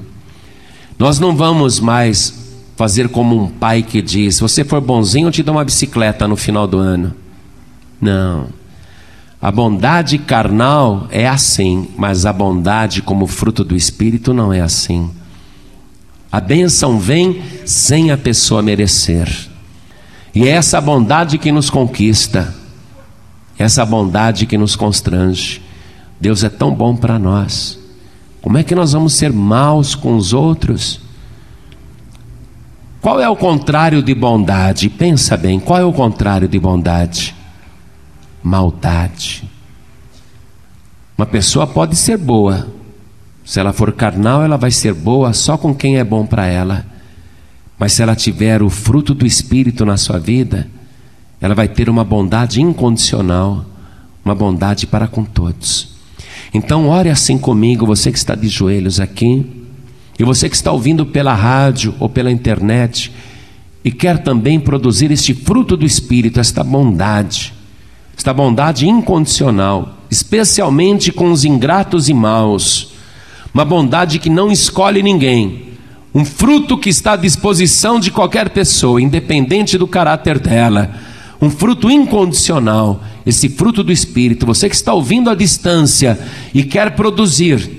Nós 0.97 1.18
não 1.18 1.35
vamos 1.35 1.81
mais 1.81 2.49
fazer 2.76 3.09
como 3.09 3.43
um 3.43 3.49
pai 3.49 3.83
que 3.83 4.01
diz: 4.01 4.37
se 4.37 4.41
você 4.41 4.64
for 4.64 4.81
bonzinho, 4.81 5.26
eu 5.26 5.33
te 5.33 5.43
dou 5.43 5.57
uma 5.57 5.64
bicicleta 5.64 6.29
no 6.29 6.37
final 6.37 6.66
do 6.66 6.79
ano. 6.79 7.12
Não. 8.01 8.47
A 9.41 9.53
bondade 9.53 10.18
carnal 10.18 11.07
é 11.11 11.28
assim, 11.28 11.89
mas 11.97 12.26
a 12.26 12.32
bondade 12.32 13.01
como 13.01 13.26
fruto 13.26 13.62
do 13.62 13.76
Espírito 13.76 14.34
não 14.34 14.53
é 14.53 14.61
assim. 14.61 15.11
A 16.30 16.41
bênção 16.41 16.99
vem 16.99 17.41
sem 17.64 18.11
a 18.11 18.18
pessoa 18.18 18.62
merecer. 18.62 19.28
E 20.34 20.47
é 20.47 20.51
essa 20.51 20.80
bondade 20.80 21.39
que 21.39 21.53
nos 21.53 21.70
conquista, 21.70 22.53
essa 23.57 23.86
bondade 23.86 24.45
que 24.45 24.59
nos 24.59 24.74
constrange. 24.74 25.62
Deus 26.20 26.43
é 26.43 26.49
tão 26.49 26.74
bom 26.74 26.97
para 26.97 27.16
nós. 27.16 27.78
Como 28.43 28.59
é 28.59 28.64
que 28.64 28.74
nós 28.74 28.93
vamos 28.93 29.14
ser 29.14 29.32
maus 29.32 29.95
com 29.95 30.16
os 30.16 30.32
outros? 30.32 31.01
Qual 33.01 33.20
é 33.20 33.28
o 33.28 33.36
contrário 33.36 34.03
de 34.03 34.14
bondade? 34.14 34.89
Pensa 34.89 35.36
bem, 35.36 35.61
qual 35.61 35.78
é 35.78 35.84
o 35.84 35.93
contrário 35.93 36.49
de 36.49 36.59
bondade? 36.59 37.38
Maldade. 38.49 39.46
Uma 41.18 41.26
pessoa 41.26 41.66
pode 41.66 41.94
ser 41.94 42.16
boa, 42.16 42.66
se 43.44 43.61
ela 43.61 43.74
for 43.74 43.92
carnal, 43.92 44.42
ela 44.42 44.57
vai 44.57 44.70
ser 44.70 44.94
boa 44.94 45.34
só 45.34 45.59
com 45.59 45.74
quem 45.74 45.99
é 45.99 46.05
bom 46.05 46.24
para 46.24 46.46
ela. 46.46 46.86
Mas 47.78 47.92
se 47.92 48.03
ela 48.03 48.16
tiver 48.16 48.62
o 48.62 48.70
fruto 48.70 49.12
do 49.12 49.26
Espírito 49.26 49.84
na 49.84 49.99
sua 49.99 50.18
vida, 50.18 50.66
ela 51.40 51.55
vai 51.55 51.68
ter 51.68 51.90
uma 51.90 52.05
bondade 52.05 52.62
incondicional, 52.62 53.66
uma 54.24 54.34
bondade 54.34 54.86
para 54.86 55.07
com 55.07 55.24
todos. 55.24 55.96
Então, 56.53 56.88
ore 56.88 57.11
assim 57.11 57.36
comigo, 57.36 57.84
você 57.84 58.11
que 58.11 58.18
está 58.18 58.34
de 58.34 58.49
joelhos 58.49 58.99
aqui, 58.99 59.66
e 60.18 60.24
você 60.24 60.49
que 60.49 60.57
está 60.57 60.72
ouvindo 60.72 61.05
pela 61.05 61.34
rádio 61.34 61.94
ou 62.01 62.09
pela 62.09 62.30
internet, 62.30 63.12
e 63.84 63.92
quer 63.92 64.22
também 64.22 64.59
produzir 64.59 65.11
este 65.11 65.34
fruto 65.34 65.76
do 65.76 65.84
Espírito, 65.84 66.40
esta 66.40 66.64
bondade, 66.64 67.57
esta 68.18 68.34
bondade 68.34 68.88
incondicional, 68.88 69.94
especialmente 70.10 71.12
com 71.12 71.30
os 71.30 71.44
ingratos 71.44 72.08
e 72.08 72.12
maus, 72.12 72.92
uma 73.54 73.64
bondade 73.64 74.18
que 74.18 74.28
não 74.28 74.50
escolhe 74.50 75.04
ninguém, 75.04 75.68
um 76.12 76.24
fruto 76.24 76.76
que 76.76 76.90
está 76.90 77.12
à 77.12 77.16
disposição 77.16 78.00
de 78.00 78.10
qualquer 78.10 78.50
pessoa, 78.50 79.00
independente 79.00 79.78
do 79.78 79.86
caráter 79.86 80.40
dela. 80.40 80.90
Um 81.40 81.48
fruto 81.48 81.88
incondicional, 81.88 83.00
esse 83.24 83.48
fruto 83.48 83.84
do 83.84 83.92
Espírito. 83.92 84.44
Você 84.44 84.68
que 84.68 84.74
está 84.74 84.92
ouvindo 84.92 85.30
à 85.30 85.34
distância 85.36 86.18
e 86.52 86.64
quer 86.64 86.96
produzir, 86.96 87.70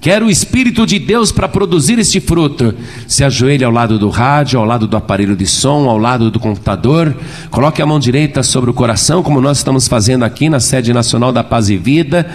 quer 0.00 0.22
o 0.22 0.30
Espírito 0.30 0.86
de 0.86 0.98
Deus 0.98 1.32
para 1.32 1.48
produzir 1.48 1.98
este 1.98 2.20
fruto, 2.20 2.74
se 3.06 3.24
ajoelhe 3.24 3.64
ao 3.64 3.72
lado 3.72 3.98
do 3.98 4.08
rádio, 4.08 4.58
ao 4.58 4.64
lado 4.64 4.86
do 4.86 4.96
aparelho 4.96 5.36
de 5.36 5.46
som, 5.46 5.88
ao 5.88 5.98
lado 5.98 6.30
do 6.30 6.38
computador, 6.38 7.16
coloque 7.50 7.82
a 7.82 7.86
mão 7.86 7.98
direita 7.98 8.42
sobre 8.42 8.70
o 8.70 8.74
coração, 8.74 9.22
como 9.22 9.40
nós 9.40 9.58
estamos 9.58 9.88
fazendo 9.88 10.24
aqui 10.24 10.48
na 10.48 10.60
sede 10.60 10.92
nacional 10.92 11.32
da 11.32 11.42
Paz 11.42 11.68
e 11.68 11.76
Vida, 11.76 12.30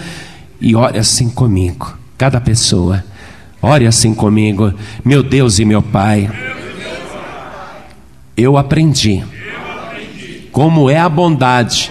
e 0.60 0.76
ore 0.76 0.98
assim 0.98 1.30
comigo, 1.30 1.96
cada 2.16 2.40
pessoa. 2.40 3.04
Ore 3.60 3.86
assim 3.86 4.14
comigo, 4.14 4.74
meu 5.02 5.22
Deus 5.22 5.58
e 5.58 5.64
meu 5.64 5.80
Pai. 5.80 6.30
Eu 8.36 8.58
aprendi 8.58 9.24
como 10.52 10.90
é 10.90 10.98
a 10.98 11.08
bondade, 11.08 11.90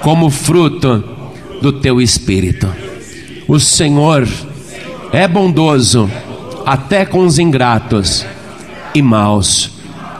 como 0.00 0.30
fruto 0.30 1.04
do 1.60 1.72
teu 1.72 2.00
espírito. 2.00 2.66
O 3.46 3.60
Senhor 3.60 4.26
é 5.12 5.26
bondoso 5.26 6.10
até 6.66 7.04
com 7.04 7.20
os 7.20 7.38
ingratos 7.38 8.26
e 8.94 9.00
maus. 9.00 9.70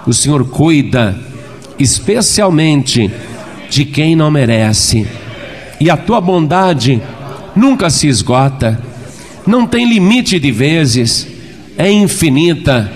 O 0.06 0.12
Senhor 0.12 0.48
cuida 0.48 1.18
especialmente 1.78 3.10
de 3.68 3.84
quem 3.84 4.16
não 4.16 4.30
merece. 4.30 5.06
E 5.80 5.90
a 5.90 5.96
tua 5.96 6.20
bondade 6.20 7.00
nunca 7.54 7.90
se 7.90 8.06
esgota 8.08 8.80
não 9.46 9.66
tem 9.66 9.88
limite 9.88 10.38
de 10.38 10.52
vezes, 10.52 11.26
é 11.78 11.90
infinita, 11.90 12.92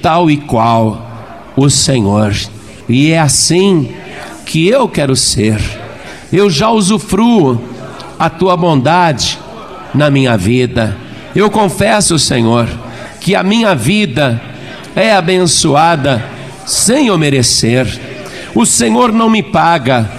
tal 0.00 0.30
e 0.30 0.38
qual 0.38 1.06
o 1.54 1.68
Senhor. 1.68 2.34
E 2.88 3.10
é 3.10 3.18
assim 3.18 3.90
que 4.46 4.66
eu 4.66 4.88
quero 4.88 5.14
ser. 5.14 5.60
Eu 6.32 6.48
já 6.48 6.70
usufruo 6.70 7.60
a 8.18 8.30
tua 8.30 8.56
bondade 8.56 9.38
na 9.94 10.10
minha 10.10 10.36
vida. 10.38 10.96
Eu 11.34 11.50
confesso, 11.50 12.18
Senhor, 12.18 12.68
que 13.20 13.34
a 13.34 13.42
minha 13.42 13.74
vida 13.74 14.40
é 14.96 15.12
abençoada 15.12 16.24
sem 16.66 17.08
eu 17.08 17.18
merecer. 17.18 17.86
O 18.54 18.66
Senhor 18.66 19.12
não 19.12 19.30
me 19.30 19.42
paga 19.42 20.10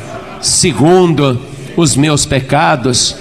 segundo 0.41 1.39
os 1.75 1.95
meus 1.95 2.25
pecados, 2.25 3.15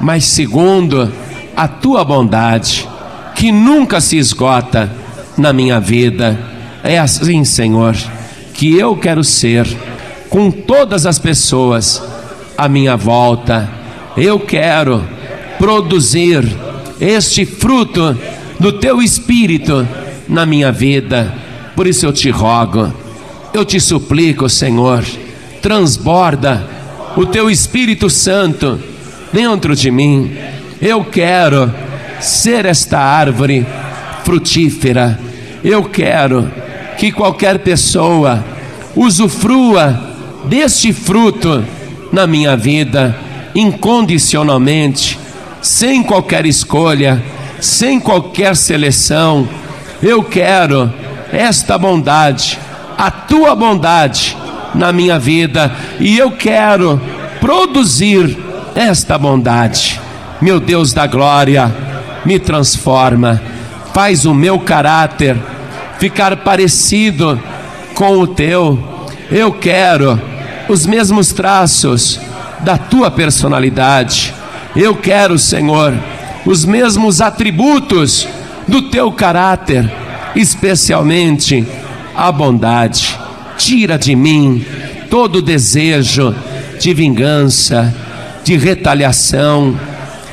mas 0.00 0.24
segundo 0.24 1.12
a 1.56 1.68
tua 1.68 2.04
bondade, 2.04 2.88
que 3.34 3.52
nunca 3.52 4.00
se 4.00 4.16
esgota 4.16 4.90
na 5.36 5.52
minha 5.52 5.80
vida. 5.80 6.38
É 6.82 6.98
assim, 6.98 7.44
Senhor, 7.44 7.96
que 8.54 8.76
eu 8.76 8.96
quero 8.96 9.22
ser 9.22 9.66
com 10.28 10.50
todas 10.50 11.06
as 11.06 11.18
pessoas 11.18 12.02
à 12.56 12.68
minha 12.68 12.96
volta. 12.96 13.68
Eu 14.16 14.40
quero 14.40 15.04
produzir 15.58 16.44
este 17.00 17.44
fruto 17.46 18.16
do 18.58 18.72
teu 18.72 19.00
espírito 19.00 19.86
na 20.28 20.44
minha 20.44 20.72
vida. 20.72 21.34
Por 21.74 21.86
isso 21.86 22.06
eu 22.06 22.12
te 22.12 22.30
rogo, 22.30 22.92
eu 23.54 23.64
te 23.64 23.80
suplico, 23.80 24.48
Senhor, 24.48 25.04
transborda 25.62 26.66
o 27.16 27.26
teu 27.26 27.50
Espírito 27.50 28.08
Santo 28.08 28.78
dentro 29.32 29.74
de 29.74 29.90
mim. 29.90 30.36
Eu 30.80 31.04
quero 31.04 31.72
ser 32.20 32.64
esta 32.64 32.98
árvore 32.98 33.66
frutífera. 34.24 35.18
Eu 35.64 35.84
quero 35.84 36.50
que 36.96 37.10
qualquer 37.10 37.58
pessoa 37.60 38.44
usufrua 38.94 40.16
deste 40.44 40.92
fruto 40.92 41.64
na 42.12 42.26
minha 42.26 42.56
vida 42.56 43.16
incondicionalmente, 43.54 45.17
sem 45.60 46.02
qualquer 46.02 46.46
escolha, 46.46 47.22
sem 47.60 47.98
qualquer 48.00 48.56
seleção. 48.56 49.48
Eu 50.02 50.22
quero 50.22 50.92
esta 51.32 51.76
bondade, 51.76 52.58
a 52.96 53.10
tua 53.10 53.54
bondade 53.54 54.36
na 54.74 54.92
minha 54.92 55.18
vida 55.18 55.72
e 55.98 56.18
eu 56.18 56.30
quero 56.30 57.00
produzir 57.40 58.36
esta 58.74 59.18
bondade. 59.18 60.00
Meu 60.40 60.60
Deus 60.60 60.92
da 60.92 61.06
glória, 61.06 61.74
me 62.24 62.38
transforma, 62.38 63.40
faz 63.92 64.24
o 64.24 64.32
meu 64.32 64.58
caráter 64.60 65.36
ficar 65.98 66.36
parecido 66.38 67.40
com 67.94 68.18
o 68.18 68.26
teu. 68.26 68.78
Eu 69.30 69.52
quero 69.52 70.20
os 70.68 70.86
mesmos 70.86 71.32
traços 71.32 72.20
da 72.60 72.78
tua 72.78 73.10
personalidade. 73.10 74.27
Eu 74.80 74.94
quero, 74.94 75.36
Senhor, 75.40 75.92
os 76.46 76.64
mesmos 76.64 77.20
atributos 77.20 78.28
do 78.68 78.82
teu 78.82 79.10
caráter, 79.10 79.92
especialmente 80.36 81.66
a 82.14 82.30
bondade. 82.30 83.18
Tira 83.56 83.98
de 83.98 84.14
mim 84.14 84.64
todo 85.10 85.42
desejo 85.42 86.32
de 86.78 86.94
vingança, 86.94 87.92
de 88.44 88.56
retaliação. 88.56 89.76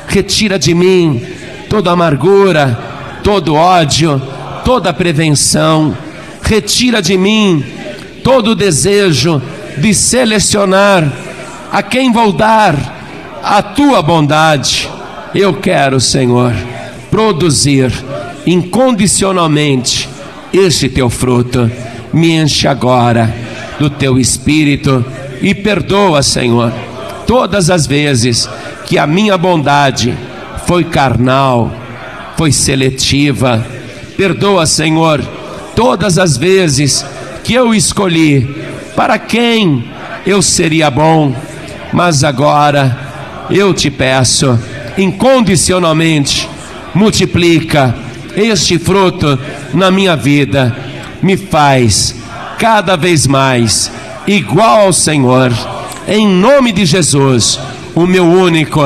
Retira 0.06 0.60
de 0.60 0.72
mim 0.74 1.20
toda 1.68 1.90
amargura, 1.90 3.18
todo 3.24 3.56
ódio, 3.56 4.22
toda 4.64 4.94
prevenção. 4.94 5.98
Retira 6.40 7.02
de 7.02 7.18
mim 7.18 7.64
todo 8.22 8.54
desejo 8.54 9.42
de 9.76 9.92
selecionar 9.92 11.12
a 11.72 11.82
quem 11.82 12.12
vou 12.12 12.32
dar 12.32 12.95
a 13.48 13.62
tua 13.62 14.02
bondade. 14.02 14.90
Eu 15.32 15.54
quero, 15.54 16.00
Senhor, 16.00 16.52
produzir 17.08 17.92
incondicionalmente 18.44 20.08
este 20.52 20.88
teu 20.88 21.08
fruto. 21.08 21.70
Me 22.12 22.32
enche 22.32 22.66
agora 22.66 23.32
do 23.78 23.88
teu 23.88 24.18
espírito 24.18 25.04
e 25.40 25.54
perdoa, 25.54 26.24
Senhor, 26.24 26.72
todas 27.24 27.70
as 27.70 27.86
vezes 27.86 28.50
que 28.84 28.98
a 28.98 29.06
minha 29.06 29.38
bondade 29.38 30.12
foi 30.66 30.82
carnal, 30.82 31.70
foi 32.36 32.50
seletiva. 32.50 33.64
Perdoa, 34.16 34.66
Senhor, 34.66 35.22
todas 35.76 36.18
as 36.18 36.36
vezes 36.36 37.06
que 37.44 37.54
eu 37.54 37.72
escolhi 37.72 38.56
para 38.96 39.20
quem 39.20 39.84
eu 40.26 40.42
seria 40.42 40.90
bom, 40.90 41.32
mas 41.92 42.24
agora 42.24 43.05
eu 43.50 43.72
te 43.72 43.90
peço, 43.90 44.58
incondicionalmente, 44.96 46.48
multiplica 46.94 47.94
este 48.36 48.78
fruto 48.78 49.38
na 49.72 49.90
minha 49.90 50.16
vida, 50.16 50.76
me 51.22 51.36
faz 51.36 52.14
cada 52.58 52.96
vez 52.96 53.26
mais 53.26 53.90
igual 54.26 54.86
ao 54.86 54.92
Senhor, 54.92 55.52
em 56.08 56.26
nome 56.26 56.72
de 56.72 56.84
Jesus, 56.84 57.58
o 57.94 58.06
meu 58.06 58.24
único, 58.24 58.80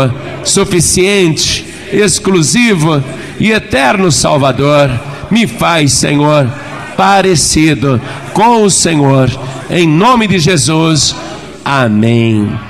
suficiente, 0.45 1.67
exclusivo 1.93 3.03
e 3.39 3.51
eterno 3.51 4.13
Salvador, 4.13 4.91
me 5.31 5.47
faz, 5.47 5.93
Senhor, 5.93 6.49
parecido 6.97 8.01
com 8.33 8.63
o 8.63 8.71
Senhor, 8.71 9.31
em 9.71 9.87
nome 9.87 10.27
de 10.27 10.39
Jesus. 10.39 11.15
Amém. 11.65 12.70